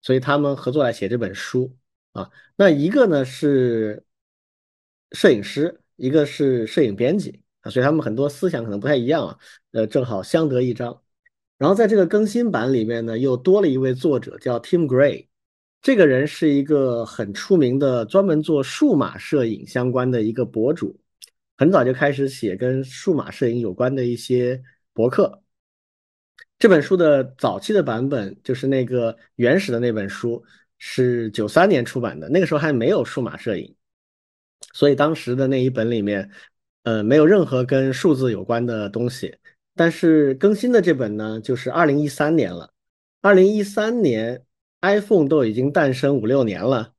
[0.00, 1.76] 所以他们合作来写这本书
[2.12, 2.30] 啊。
[2.54, 4.04] 那一个呢是
[5.10, 5.80] 摄影师。
[5.98, 9.36] 一个是摄影编辑啊，所以他们很多思想可能不太一样啊，
[9.72, 11.02] 呃，正好相得益彰。
[11.58, 15.26] 然后在这个更新版里面呢，又多了一位作者叫 Tim Gray，
[15.82, 20.98] 这个人是一个很出名的专门做数码摄影相关的一个博主。
[21.56, 24.62] 很早就开始写跟数码摄影有关的一些
[24.92, 25.42] 博客。
[26.60, 30.40] 这本书的早期的版本，就是那个原始的那本书，
[30.78, 33.74] 是九三年出版的，那个时候还没有数码摄影，
[34.72, 36.30] 所以当时的那一本里面，
[36.82, 39.36] 呃，没有任何跟数字有关的东西。
[39.74, 42.72] 但是更新的这本呢，就是二零一三年了。
[43.20, 44.44] 二零一三年
[44.80, 46.92] ，iPhone 都已经诞生五六年了，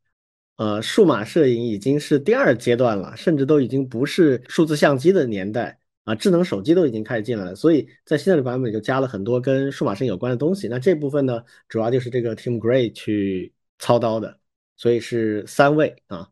[0.57, 5.77] 呃，数码摄影已经是第二阶段了，甚至都已经不是数字相机的年代。
[6.05, 10.67] 啊，智能手机都已经开始进来了，所以在现在的版本就加了很多跟数码摄影有关的东西。
[10.67, 14.39] 那这部分呢，主要就是这个 Tim Gray 去操刀的，
[14.75, 16.27] 所以是三位啊。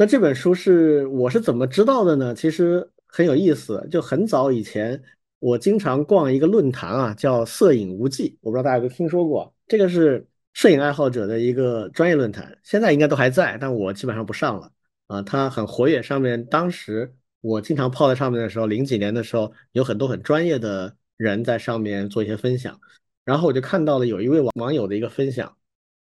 [0.00, 2.34] 那这本书是我是怎么知道的呢？
[2.34, 4.98] 其实很有意思，就很早以前，
[5.40, 14.72] 我经常逛一个论坛啊，叫“摄影无忌”，我不知道大家有没有听说过，这个是摄影爱好者的一个专业论坛，现在应该都还在，但我基本上不上了
[15.08, 15.20] 啊。
[15.20, 17.14] 它很活跃，上面当时。
[17.42, 22.80] 我经常泡在上面的时候，零几年的时候，有很多很专业的人在上面做一些分享，
[23.26, 25.54] 然后我就看到了有一位网网友的一个分享，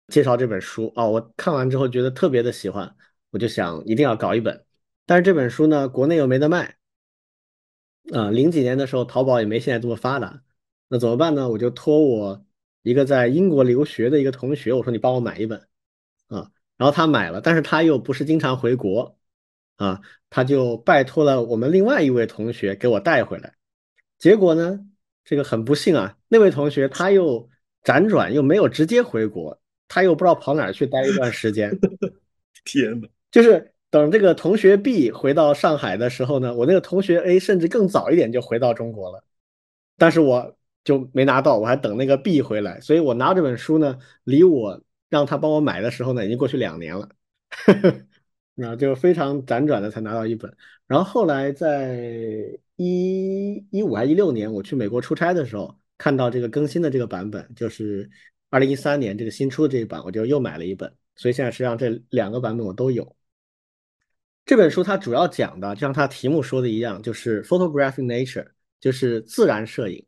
[0.08, 2.96] 介绍这本书啊，我看完之后觉得特别的喜欢，
[3.36, 4.64] 我就想一定要搞一本，
[5.06, 6.78] 但是这本书呢，国内又没得卖，
[8.14, 10.42] 啊，零几年的时候淘宝也没现在这么发达，
[10.88, 11.50] 那怎么办呢？
[11.50, 12.46] 我就托我
[12.82, 15.60] 一个在英国留学的一个同学，我说你帮我买一本，
[16.28, 19.18] 啊，然后他买了，但是他又不是经常回国。
[19.78, 20.00] 啊，
[20.30, 23.56] 他就拜托了我们另外一位同学给我带回来，
[24.18, 24.80] 结果呢，
[25.26, 27.50] 这个很不幸啊，那位同学他又
[27.84, 29.60] 辗转又没有直接回国，
[29.90, 31.78] 他又不知道跑哪儿去待一段时间。
[32.64, 33.10] 天哪！
[33.32, 39.24] 就是等这个同学 B 回到上海的时候呢，我那个同学 A 甚至更早一点就回到中国了，
[39.98, 47.10] 但是我就没拿到，我还等那个 B 回来，所以我拿这本书呢，离我让他帮我买的时候呢，已经过去两年了。
[48.58, 50.56] 那就非常辗转的才拿到一本，
[50.88, 58.10] 然后后来在一一五还一六年，我去美国出差的时候，看到这个更新的这个版本，就是
[58.50, 60.94] 二零一三年这个新出的这一版，我就又买了一本。
[61.16, 63.16] 所以现在实际上这两个版本我都有。
[64.46, 68.48] 这本书它主要讲的，就像它题目说的一样，就是 photographing nature，
[68.80, 70.06] 就是自然摄影。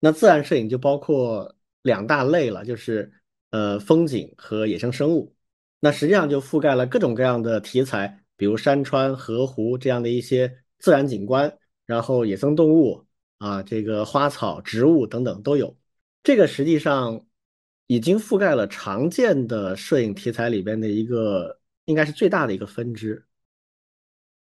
[0.00, 3.12] 那自然摄影就包括两大类了，就是
[3.50, 5.34] 呃风景和野生生物。
[5.78, 13.06] 那实际上就覆盖了各种各样的题材，比如山川、河湖这样的一些自然景观，然后野生动物
[13.38, 15.76] 啊，这个花草、植物等等都有。
[16.22, 17.25] 这个实际上
[17.86, 23.24] 已经覆盖了常见的摄影题材里边的一个，应该是最大的一个分支。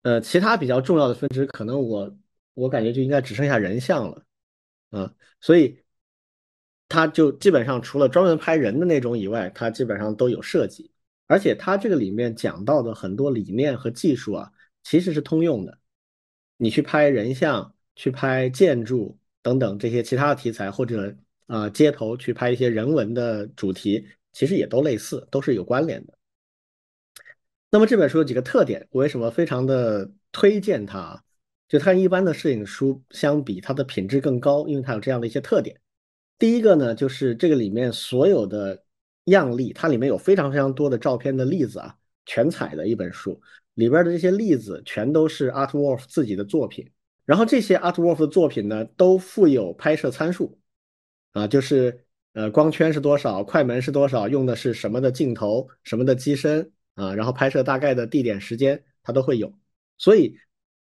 [0.01, 2.17] 呃，其他比较重要的分支，可能我
[2.53, 4.25] 我感觉就应该只剩下人像了，
[4.91, 5.83] 嗯，所以
[6.87, 10.91] 它就基本上除了专门拍人的那种以外，它基本上都有设计。
[11.27, 14.51] 而且它这个里面讲到的很多理念和技术啊，
[14.83, 15.79] 其实是通用的。
[16.57, 21.15] 你去拍人像、去拍建筑等等这些其他的题材，或者
[21.49, 26.13] 啊街头去拍一些人文的主题，其实也都类似，都是有关联的。
[27.69, 31.21] 那么这本书有几个特点，我为什么非常的推荐它？
[31.67, 35.77] 就它跟一般的摄影书相比，它的品质更高，因为它有这样的一些特点。
[36.37, 38.81] 第一个呢，就是这个里面所有的。
[39.25, 41.95] 样例，它里面有非常非常多的照片的例子啊，
[42.25, 43.39] 全彩的一本书，
[43.75, 46.89] 里边的这些例子全都是 Artwolf 自己的作品，
[47.25, 50.58] 然后这些 Artwolf 的作品呢，都附有拍摄参数，
[51.31, 59.53] 啊，就是呃光圈是多少，快门是多少，用的是什么的镜头，什么的机身啊，然后拍摄大概的地点时间，它都会有，
[59.97, 60.37] 所以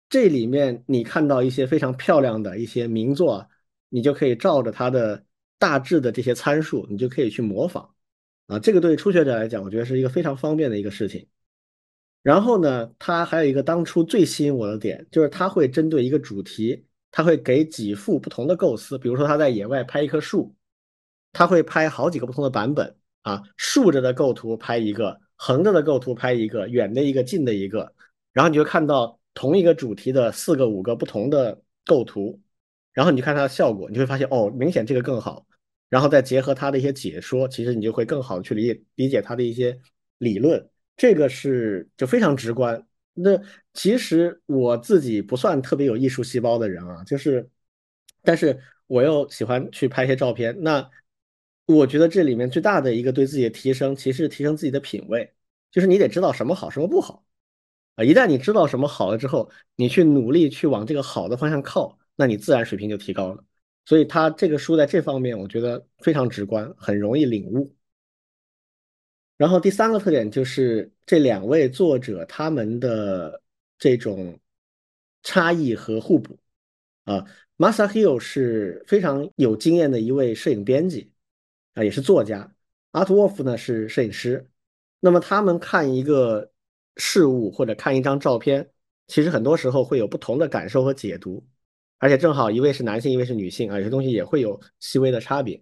[0.09, 3.47] 这里面你看到一些非常漂亮的一些名作，
[3.89, 5.25] 你就可以照着它的
[5.57, 7.93] 大致的这些参数，你就可以去模仿。
[8.47, 11.27] 啊，这个对初学者来讲，我觉得是一个非常方便的一个事情。
[12.21, 18.97] 然后呢，它还有一个当初最吸引我的点，就是它会针对一个主题，它会给几幅不同的构思。
[18.97, 20.55] 比如说他在野外拍一棵树，
[21.33, 27.93] 他会拍好几个不同的版本啊，竖着的构图拍一个，横着的构图拍一个，远的一个，近的一个，
[28.33, 32.39] 然后你就看到同一个主题的四个、五个不同的构图，
[32.93, 35.45] 然后你就看它的效果，你就会发现哦，明显这个更好。
[35.89, 39.77] 然后再结合他的一些解说，其实你就会更好的去理解理解他的一些
[40.19, 42.87] 理论，这个是就非常直观。
[43.13, 43.39] 那
[43.73, 47.49] 其实我自己不算特别有艺术细胞的人啊，就是，
[48.23, 50.55] 但是我又喜欢去拍一些照片。
[50.61, 50.89] 那
[51.65, 55.33] 我觉得这里面最大的一个对自己的提升，其实是提升自己的品味，
[55.71, 57.25] 就是你得知道什么好，什么不好
[57.95, 58.03] 啊。
[58.03, 63.43] 一旦你知道什么好了之后，你去努力去往这个好的方向靠，那你自然水平就提高了。
[63.85, 67.75] 所以他这个书在这方面，我觉得非常直观，很容易领悟。
[69.41, 73.41] 然后第三个特点就是这两位作者他们的
[73.79, 74.39] 这种
[75.23, 76.37] 差异和互补。
[77.05, 77.25] 啊
[77.57, 81.11] ，Masahiro 是非常有经验的一位摄影编辑，
[81.73, 82.53] 啊，也是作家。
[82.91, 84.47] Art Wolf 呢是摄影师。
[84.99, 86.51] 那么他们看一个
[86.97, 88.69] 事物或者看一张照片，
[89.07, 91.43] 其实很多时候会有不同的感受和解读，
[91.97, 95.59] 而且正好一位是男性，一位是女性啊，有些东西也会有细微的差别。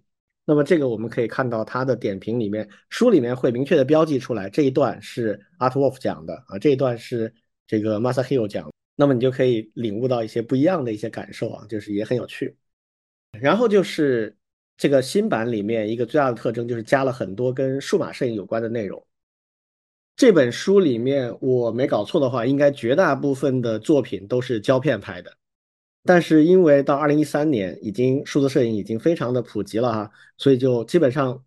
[0.50, 7.32] 那么这个我们可以看到他的点评里面，书里面会明确的标记出来，这一段是 Art Wolf 讲的啊，这一段是
[7.68, 8.68] 这个 Masahiro 讲。
[8.96, 12.56] 那么你就可以领悟到一些不一样的一些感受啊，就是也很有趣。
[13.38, 14.36] 然后就是
[14.76, 19.00] 这个新版里面一个最大的特征就是加了很多跟数码摄影有关的内容。
[20.16, 25.32] 这本书里面我没搞错的话，应该绝大部分的作品都是胶片拍的。
[26.04, 31.42] 但是因为到二零一三年已经数字摄影已经非常的普及了哈，所以就基本上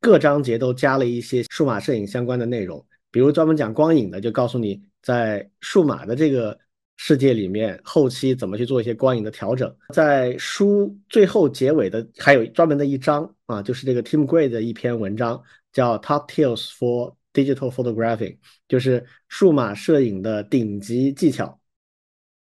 [0.00, 6.58] 各章节都加了一些数码摄影相关的内容，比如专门讲光影的，就告诉你在数码的这个。
[6.98, 9.70] 世界里面后期怎么去做一些光影的调整？
[9.92, 15.38] 在书最后结尾的还有专门的一章啊，就是这个 Tim Gray 的一篇文章，
[15.74, 21.60] 叫 Top Tips for Digital Photographing，就是数码摄影的顶级技巧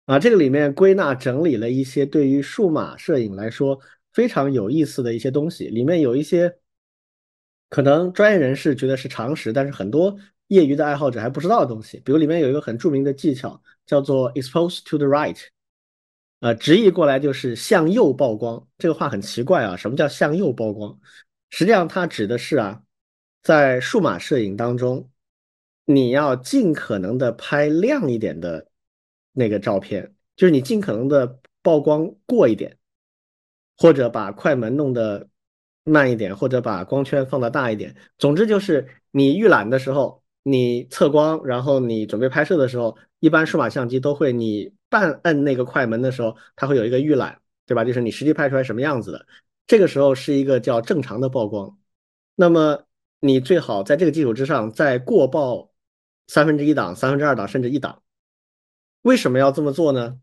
[0.05, 0.17] 啊。
[0.17, 3.79] 这个里面归纳整理了一些对于数码摄影来说
[4.13, 6.55] 非常有意思的一些东西，里面有一些
[7.69, 10.17] 可能专业人士觉得是常识，但是很多
[10.47, 11.99] 业余的爱好者还不知道的东西。
[12.05, 13.61] 比如里面有一个很著名的技巧。
[13.87, 15.37] 叫做 expose to the right，
[16.39, 18.67] 呃，直译过来就是向右曝光。
[18.79, 20.99] 这个话很奇怪啊，什么叫向右曝光？
[21.51, 22.81] 实际上它指的是啊，
[23.43, 25.07] 在数码摄影当中，
[25.85, 28.67] 你要尽可能的拍亮一点的
[29.35, 32.75] 那个照片，就是你尽可能的曝光过一点，
[33.77, 35.29] 或者把快门弄得
[35.83, 37.95] 慢一点，或者把光圈放的大一点。
[38.17, 40.23] 总之就是你预览的时候。
[40.47, 47.83] 你测光，然后你准备拍摄的时候，一般数码相机都会，你半摁那个快门的时候，它会有一个预览，对吧？
[47.83, 49.25] 就是你实际拍出来什么样子的，
[49.65, 51.75] 这个时候是一个叫正常的曝光。
[52.35, 52.85] 那么
[53.19, 55.73] 你最好在这个基础之上再过曝
[56.27, 58.03] 三分之一档、三分之二档甚至一档。
[59.05, 60.19] 为什么要这么做呢？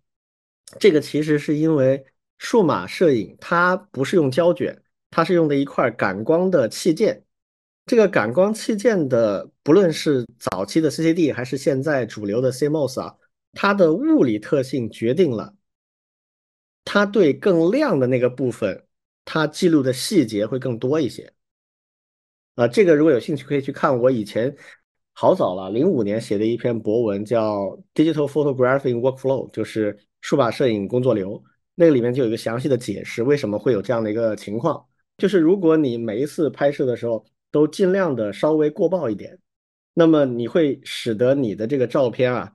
[0.81, 2.05] 这个其实是因为
[2.39, 7.25] 数码摄影它不是用胶卷，它是用的一块感光的器件。
[7.87, 13.17] 这个感光器件的，不论是早期的 CCD 还是现在主流的 CMOS 啊，
[13.53, 15.55] 它的物理特性决定了，
[16.85, 18.85] 它对更亮的那个部分，
[19.25, 21.33] 它记录的细节会更多一些。
[22.57, 24.57] 啊，这个如果有兴趣可以去看我以前
[25.15, 27.61] 好早了，零五年写的一篇博文，叫
[27.95, 31.43] 《Digital Photography Workflow》，就是数码摄影工作流，
[31.75, 34.85] 那个里面就有一个详细的解释，为什么会有这样的一个情况，
[35.19, 39.39] 就是如果你每一次拍摄的时候，都尽量的稍微过曝一点，
[39.95, 42.53] 那么你会使得你的这个照片啊，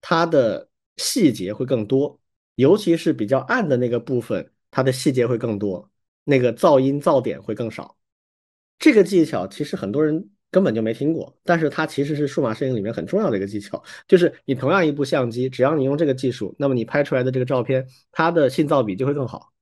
[0.00, 2.18] 它的细节会更多，
[2.54, 5.90] 尤其是比较暗的那个部分，它的细节会更多，
[6.24, 7.96] 那个噪音噪点会更少。
[8.78, 19.52] 这个技巧其实很多人根本就没听过，但是它其实是数码摄影里面很重要的一个技巧，就是你同样一部相机，只要你用这个技术，那么你拍出来的这个照片，它的信噪比就会更好，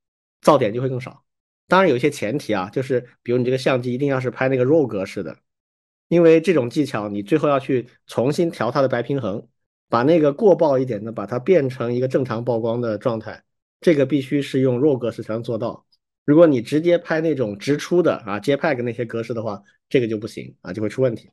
[0.43, 1.25] 噪点就会更少。
[1.67, 5.37] 当然有一些前提啊，就是比如你这个相机一定要是拍那个 RAW 格式的，
[6.09, 9.49] 因为这种技巧你最后要去重新调它的白平衡，
[9.89, 13.43] 把那个过曝一点的把它变成一个正常曝光的状态，
[13.81, 15.87] 这个必须是用 RAW 格式才能做到。
[16.25, 21.31] 如果你直接拍那种直出的啊 JPEG 那些格式的话，这个就不行啊，就会出问题。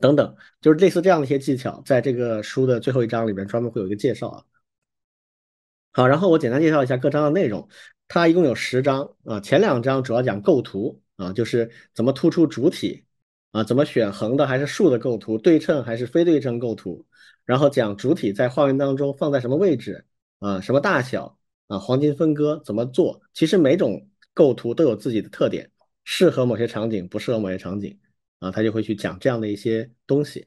[0.00, 4.44] 等等，就是类似这样的一些技巧，在这个书的最后一章里面专门会有一个介绍啊。
[5.92, 7.68] 好，然后我简单介绍一下各章的内容。
[8.08, 13.04] 它一共有十章啊，前两章主要讲构图啊，就是怎么突出主体
[13.52, 17.06] 啊，怎么选横的还是竖的构图，对称还是非对称构图，
[17.44, 20.04] 然后讲主体在画面当中放在什么位置
[20.40, 21.38] 啊，什么大小
[21.70, 23.18] 啊，黄金分割怎么做？
[23.32, 25.70] 其实每种构图都有自己的特点，
[26.04, 27.96] 适合某些场景，不适合某些场景
[28.40, 30.46] 啊，他就会去讲这样的一些东西。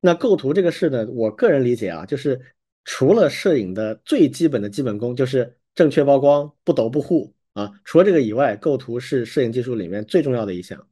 [0.00, 2.40] 那构图这个事呢，我个人理解啊，就是
[2.84, 5.56] 除了摄影的最基本的基本功，就是。
[5.76, 7.68] 正确曝光，不抖不糊啊！
[7.84, 10.86] 除了这个以外，构图是摄影技术里面最重要的一项。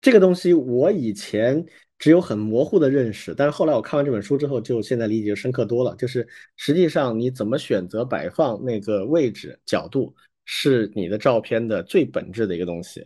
[0.00, 1.64] 这个东西我以前
[1.98, 5.94] 只有很模糊的认识，但是后来我看完这本书之后，就现在理解就深刻多了。
[5.96, 6.26] 就是
[6.56, 10.14] 实际上你怎么选择摆放那个位置角度，
[10.44, 13.04] 是你的照片的最本质的一个东西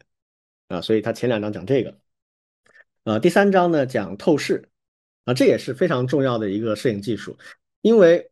[0.69, 0.81] 啊！
[0.81, 1.99] 所以他前两章讲这个，
[3.05, 4.69] 啊，第三章呢讲透视
[5.25, 7.37] 啊，这也是非常重要的一个摄影技术，
[7.81, 8.29] 因为。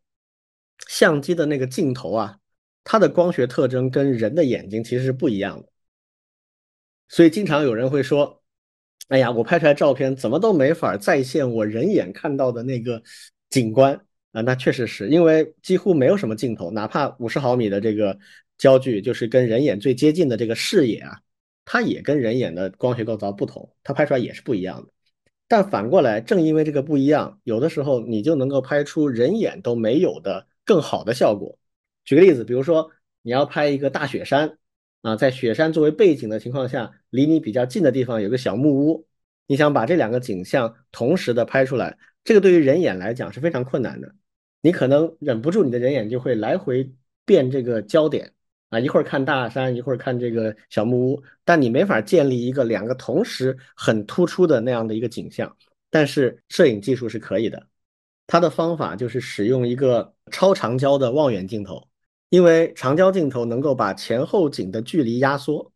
[0.88, 2.38] 相机的那个镜头啊，
[2.84, 5.68] 它的光学特征跟人的眼睛其实是不一样的，
[7.06, 8.39] 所以经常有人会说
[9.09, 13.02] ：“哎呀，我拍出来照片怎么都没法再现我人眼看到的那个
[13.48, 14.01] 景观
[14.32, 18.16] 啊，那确实是因为几乎没有什么镜头，哪怕五十毫米的这个
[18.56, 21.18] 焦距，就是跟人眼最接近的这个视野啊，
[21.64, 24.89] 它也跟人眼的光学构造不同，它拍出来也是不一样的。
[25.48, 31.59] 但反过来，正因为这个不一样，有的时候你就能够拍出人眼都没有的更好的效果。
[32.05, 32.89] 举个例子，比如说
[33.22, 34.56] 你要拍一个大雪山
[35.02, 39.06] 啊，在雪山作为背景的情况下，离你比较近的地方有个小木屋，
[39.47, 44.14] 你想把这两个景象同时的拍出来，这个对于人眼来讲是非常困难的。
[44.60, 46.93] 你可能忍不住，你的人眼就会来回
[47.24, 48.32] 变这个焦点
[48.68, 55.56] 啊，一会儿看大山，一会儿看这个小木屋，但你没法建立一个两个同时很突出的那样的一个景象。
[55.89, 57.66] 但是摄影技术是可以的，
[58.27, 61.89] 它的方法就是使用一个超长焦的望远镜头，
[62.31, 65.70] 因为长焦镜头能够把前后景的距离压缩，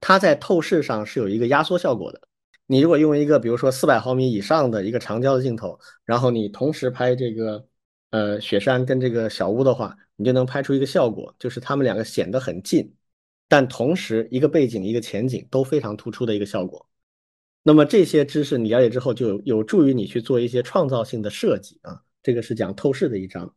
[0.00, 2.20] 它在透视上是有一个压缩效果的。
[2.66, 7.66] 你如果用一个比如说四百毫米以上的一个长焦的镜头，然后你同时拍这个。
[8.12, 12.92] 呃，雪山跟这个小屋的话，你就能拍出一个效果，就是他们两个显得很近，
[13.46, 16.88] 但同时一个背景一个前景都非常突出的一个效果。
[17.62, 22.02] 那么这些知识你了解之后，就有有助于你去做一些创造性的设计啊。
[22.20, 23.54] 这个是讲透视的一章，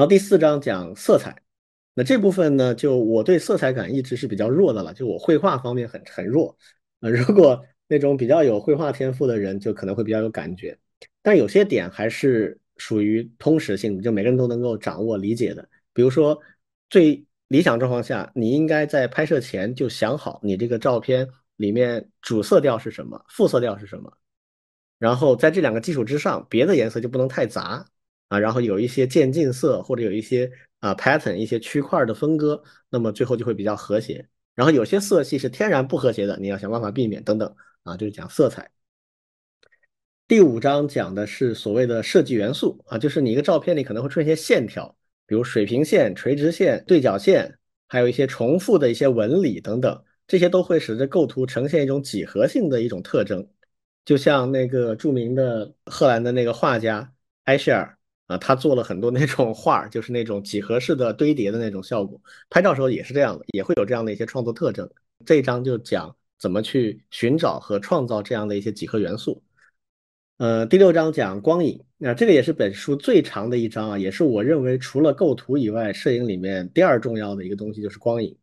[0.00, 1.42] 然后第四章讲色彩。
[1.92, 6.56] 那这部分呢，就我对色彩感一直是比较弱的了，就我绘画方面很很弱。
[7.00, 10.78] 呃，如果那种比较有绘画天赋的人，就可能会比较有感觉，
[11.20, 12.58] 但有些点还是。
[12.78, 15.68] 属于通识性的，就每个人都能够掌握理解的。
[15.92, 16.40] 比如说，
[16.88, 24.10] 最理想状况下，你应该在拍摄前就想好你这个照片里面主色调是什么，副色调是什么，
[24.98, 27.84] 然后在这两个基础之上，别的颜色就不能太杂
[28.30, 34.26] 啊，然后有一些渐进色或者有一些啊 pattern 一些区块的分割，那么最后就会比较和谐。
[34.54, 38.70] 然后有些色系是天然不和谐的，你要想办法避免等等啊，就是讲色彩。
[40.28, 44.96] 第五章讲的是所谓的设计元素啊，就是你一个照片里可能会出现一些线条，
[45.26, 47.58] 比如水平线、垂直线、对角线，
[47.88, 53.44] 还有一些重复的一些纹理等等，这些都会使这构图呈现一种几何性的一种特征。
[54.04, 57.12] 就像那个著名的荷兰的那个画家
[57.44, 57.98] 埃舍尔
[58.30, 64.88] 啊，他做了很多那种画，就是那种几何式的堆叠的那种效果，拍照时候也是这样的，也会有这样的一些创作特征。
[65.26, 69.42] 这一章就讲怎么去寻找和创造这样的一些几何元素。
[70.38, 78.36] 呃，第六章讲光影，那这个也是本书最长的一章啊，也是我认为除了构图以外，摄影里面第二重要的一个东西就是光影。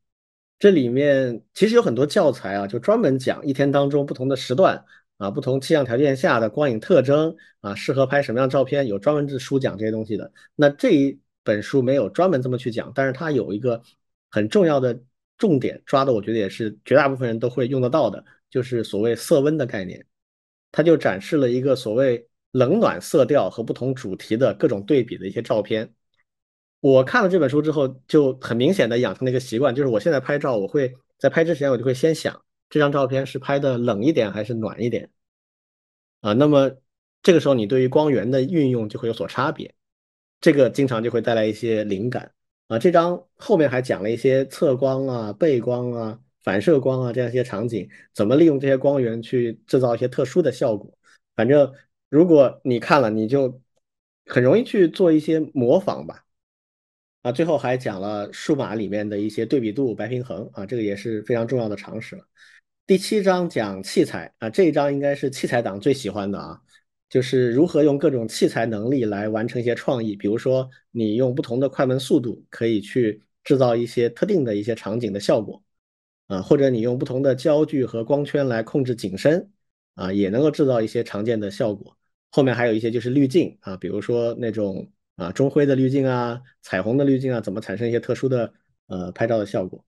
[0.59, 4.83] 这里面其实有很多教材啊，就专门讲一天当中不同的时段
[5.17, 10.31] 啊，不同气象条件下的光影特征啊，适合拍什么样的照片，有专门的书讲这些东西的。
[10.55, 13.81] 那这一本书没有专门这么去讲，但是它有一个
[14.29, 14.99] 很重要的
[15.37, 20.05] 重点抓的，我觉得也是绝大部分人都会用得到的，就是所谓色温的概念。
[20.71, 25.91] 它就展示了一个所谓冷暖色调和不同主题的各种对比的一些照片。
[26.79, 32.39] 我看了这本书之后，就很明显的养成了一个习惯，就是我现在拍照，我会在拍之前我就会先想
[32.69, 35.09] 这张照片是拍的冷一点还是暖一点
[36.21, 36.33] 啊。
[36.33, 36.71] 那么
[37.21, 39.73] 这个时候你对于光源的运用就会有所差别，
[40.41, 42.31] 这个经常就会带来一些灵感
[42.67, 42.79] 啊。
[42.79, 46.19] 这张后面还讲了一些侧光啊、背光啊。
[46.43, 50.97] 反射光啊，这样一些场景，怎么利用这些光源去制造一些特殊的效果？
[51.35, 51.73] 反正
[52.07, 53.61] 如果你看了，你就
[54.27, 56.23] 很容易去做一些模仿吧。
[57.23, 62.23] 啊，最后还讲了数码里面的一些对比度、白平衡啊，这个也是非常重要的常识了。
[62.87, 66.61] 第七章讲器材啊，这一章应该是器材党最喜欢的啊，
[67.09, 70.15] 就是如何用各种器材能力来完成一些创意。
[70.15, 75.61] 比如说，你用不同的快门速度，可以去制造一些特定的一些场景的效果。
[76.27, 79.51] 啊，或者你用不同的焦距和光圈来控制景深，
[79.95, 81.97] 啊，也能够制造一些常见的效果。
[82.31, 88.53] 后面还有一些就是滤镜啊，比如说那种啊中灰的滤镜啊、彩虹的滤镜啊，怎么产生一些特殊的
[88.87, 89.83] 呃拍照的效果。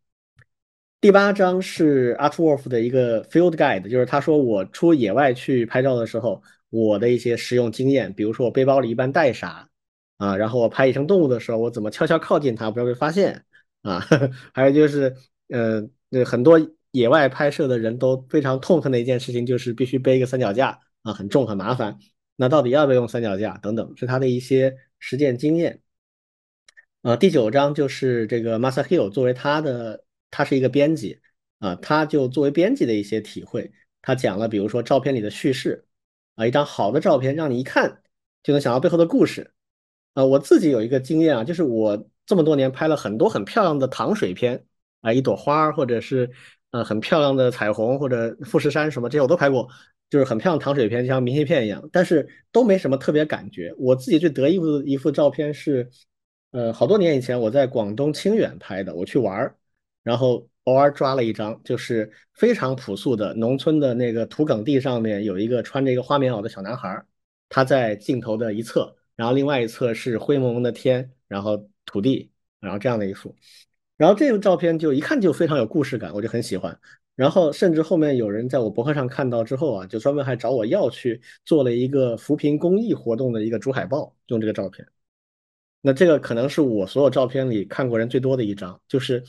[1.01, 9.69] 第八章是 Artwolf 的一个 Field Guide，就是他说我出野外去拍照的时候，我的一些实用经验，比如说我背包里一般带啥
[10.17, 13.45] 啊，然后我拍野生动物的时候，我怎么悄悄靠近它，不要被发现
[13.81, 14.05] 啊，
[14.53, 15.15] 还有就是
[15.49, 15.88] 呃。
[16.26, 16.59] 很多
[16.89, 21.99] 野外拍摄的人都非常痛恨的一件事情，就是必须背一个三脚架啊，很重很麻烦。
[22.35, 25.81] 那到底要不要用三脚架等等，是他的一些实践经验。
[27.03, 31.19] 呃，第九章就是这个 Masa Hill 作为他的，他是一个编辑
[31.60, 35.85] 啊，他就作为编辑的一些体会，他讲了，比如说照片里的叙事
[36.35, 38.01] 啊，一张好的照片让你一看
[38.43, 39.53] 就能想到背后的故事
[40.14, 40.26] 啊。
[40.26, 44.65] 我自己有一个经验啊，就是我这么多年拍了很多很漂亮的糖水片。
[45.01, 46.30] 啊，一朵花，或者是
[46.72, 49.65] 呃很漂亮的彩虹，或者富士山什么这些我都拍过。
[50.10, 53.73] 就是很漂亮糖水片，就像明信片一样，但是都没什么特别感觉。
[53.77, 55.89] 我自己最得意的一幅照片是，
[56.51, 59.56] 呃，好多年以前我在广东清远拍的，我去玩儿，
[60.03, 67.03] 然后偶尔抓了一张，就是非常朴素的农村的那个土埂地上面有一个穿着一个花棉袄的小男孩，
[67.49, 73.35] 他在镜头的一侧，然后另外一侧是灰蒙蒙的天，然后土地，然后这样的一幅，
[73.97, 76.80] 然后这个照片就一看就非常有故事感，我就很喜欢。
[77.15, 84.88] 然后甚至后面有人在我博客上看到之后啊，就专门还找我要去做了一个扶贫公益活动的一个主海报，用这个照片。
[85.81, 89.21] 那这个可能是我所有照片里看过人最多的一张，就是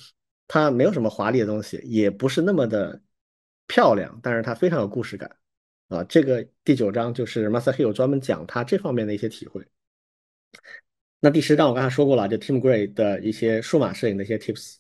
[0.53, 3.01] 它没有什么华丽的东西，也不是那么的
[3.69, 5.31] 漂亮，但是它非常有故事感
[5.87, 6.03] 啊。
[6.03, 9.65] 这个第九章就是 Masahiro 专门讲他这方面的一些体会。
[11.21, 14.79] 那第十章我刚才说过了，就 Tim Gray 的一些数码摄影的一些 tips，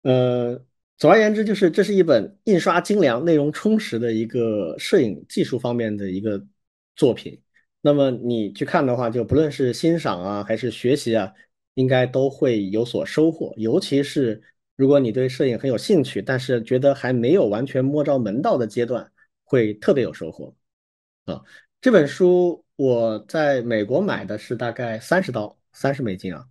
[0.00, 0.64] 呃。
[1.00, 6.44] 总而言之，就是这是一本印刷精良、内容充实的一个摄影技术方面的一个
[6.96, 7.40] 作品。
[7.80, 11.32] 那么你去看的话，就不论是欣赏啊，还是学习啊，
[11.74, 13.54] 应该都会有所收获。
[13.56, 14.42] 尤其是
[14.78, 19.10] 如果你对摄影很有兴趣，但是觉得还没有完全摸着门道的阶段，
[19.42, 20.54] 会特别有收获。
[21.24, 21.42] 啊，
[21.80, 26.46] 这本书我在美国买的是大概三十刀，三十美金啊。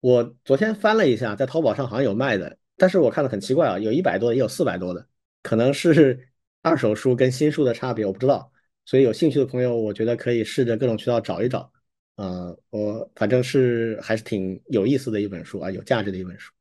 [0.00, 2.58] 我昨天翻了一下，在淘宝上好像有卖的。
[2.76, 5.06] 但是我看的很奇怪啊，有一百多，也有四百多的，
[5.42, 6.28] 可能是
[6.60, 8.52] 二手书跟新书的差别，我不知道。
[8.84, 11.72] 所以有兴趣的朋友，我觉得可以试着各种渠道找一找。
[12.16, 16.52] 呃，我反正是还是挺有意思的一本书啊，有价值的一本书。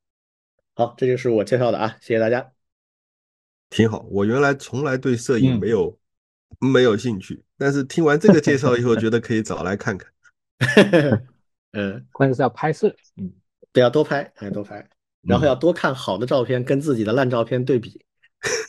[0.82, 2.52] 好，这就是我介绍的啊，谢谢大家。
[3.70, 5.95] 挺好，我原来从来对摄影没有
[6.60, 10.12] 没有兴趣，但是听完这个介绍以后，觉得可以找来看看。
[11.74, 13.32] 嗯，关键是要拍摄，嗯，
[13.72, 14.84] 对，要多拍，要，多拍。
[15.22, 18.03] 然后要多看好的照片，跟自己的烂照片对比，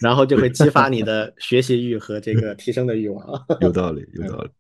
[0.03, 3.27] 然后就会激发你的 学习欲和这个提升的欲望。
[3.63, 4.51] 有道理，有道理。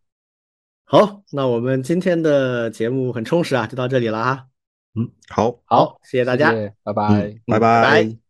[0.87, 4.47] 好，那我们今天的节目很充实啊，就到这里了啊。
[4.94, 6.52] 嗯，好，好，谢谢大家，
[6.82, 8.22] 拜拜，拜拜。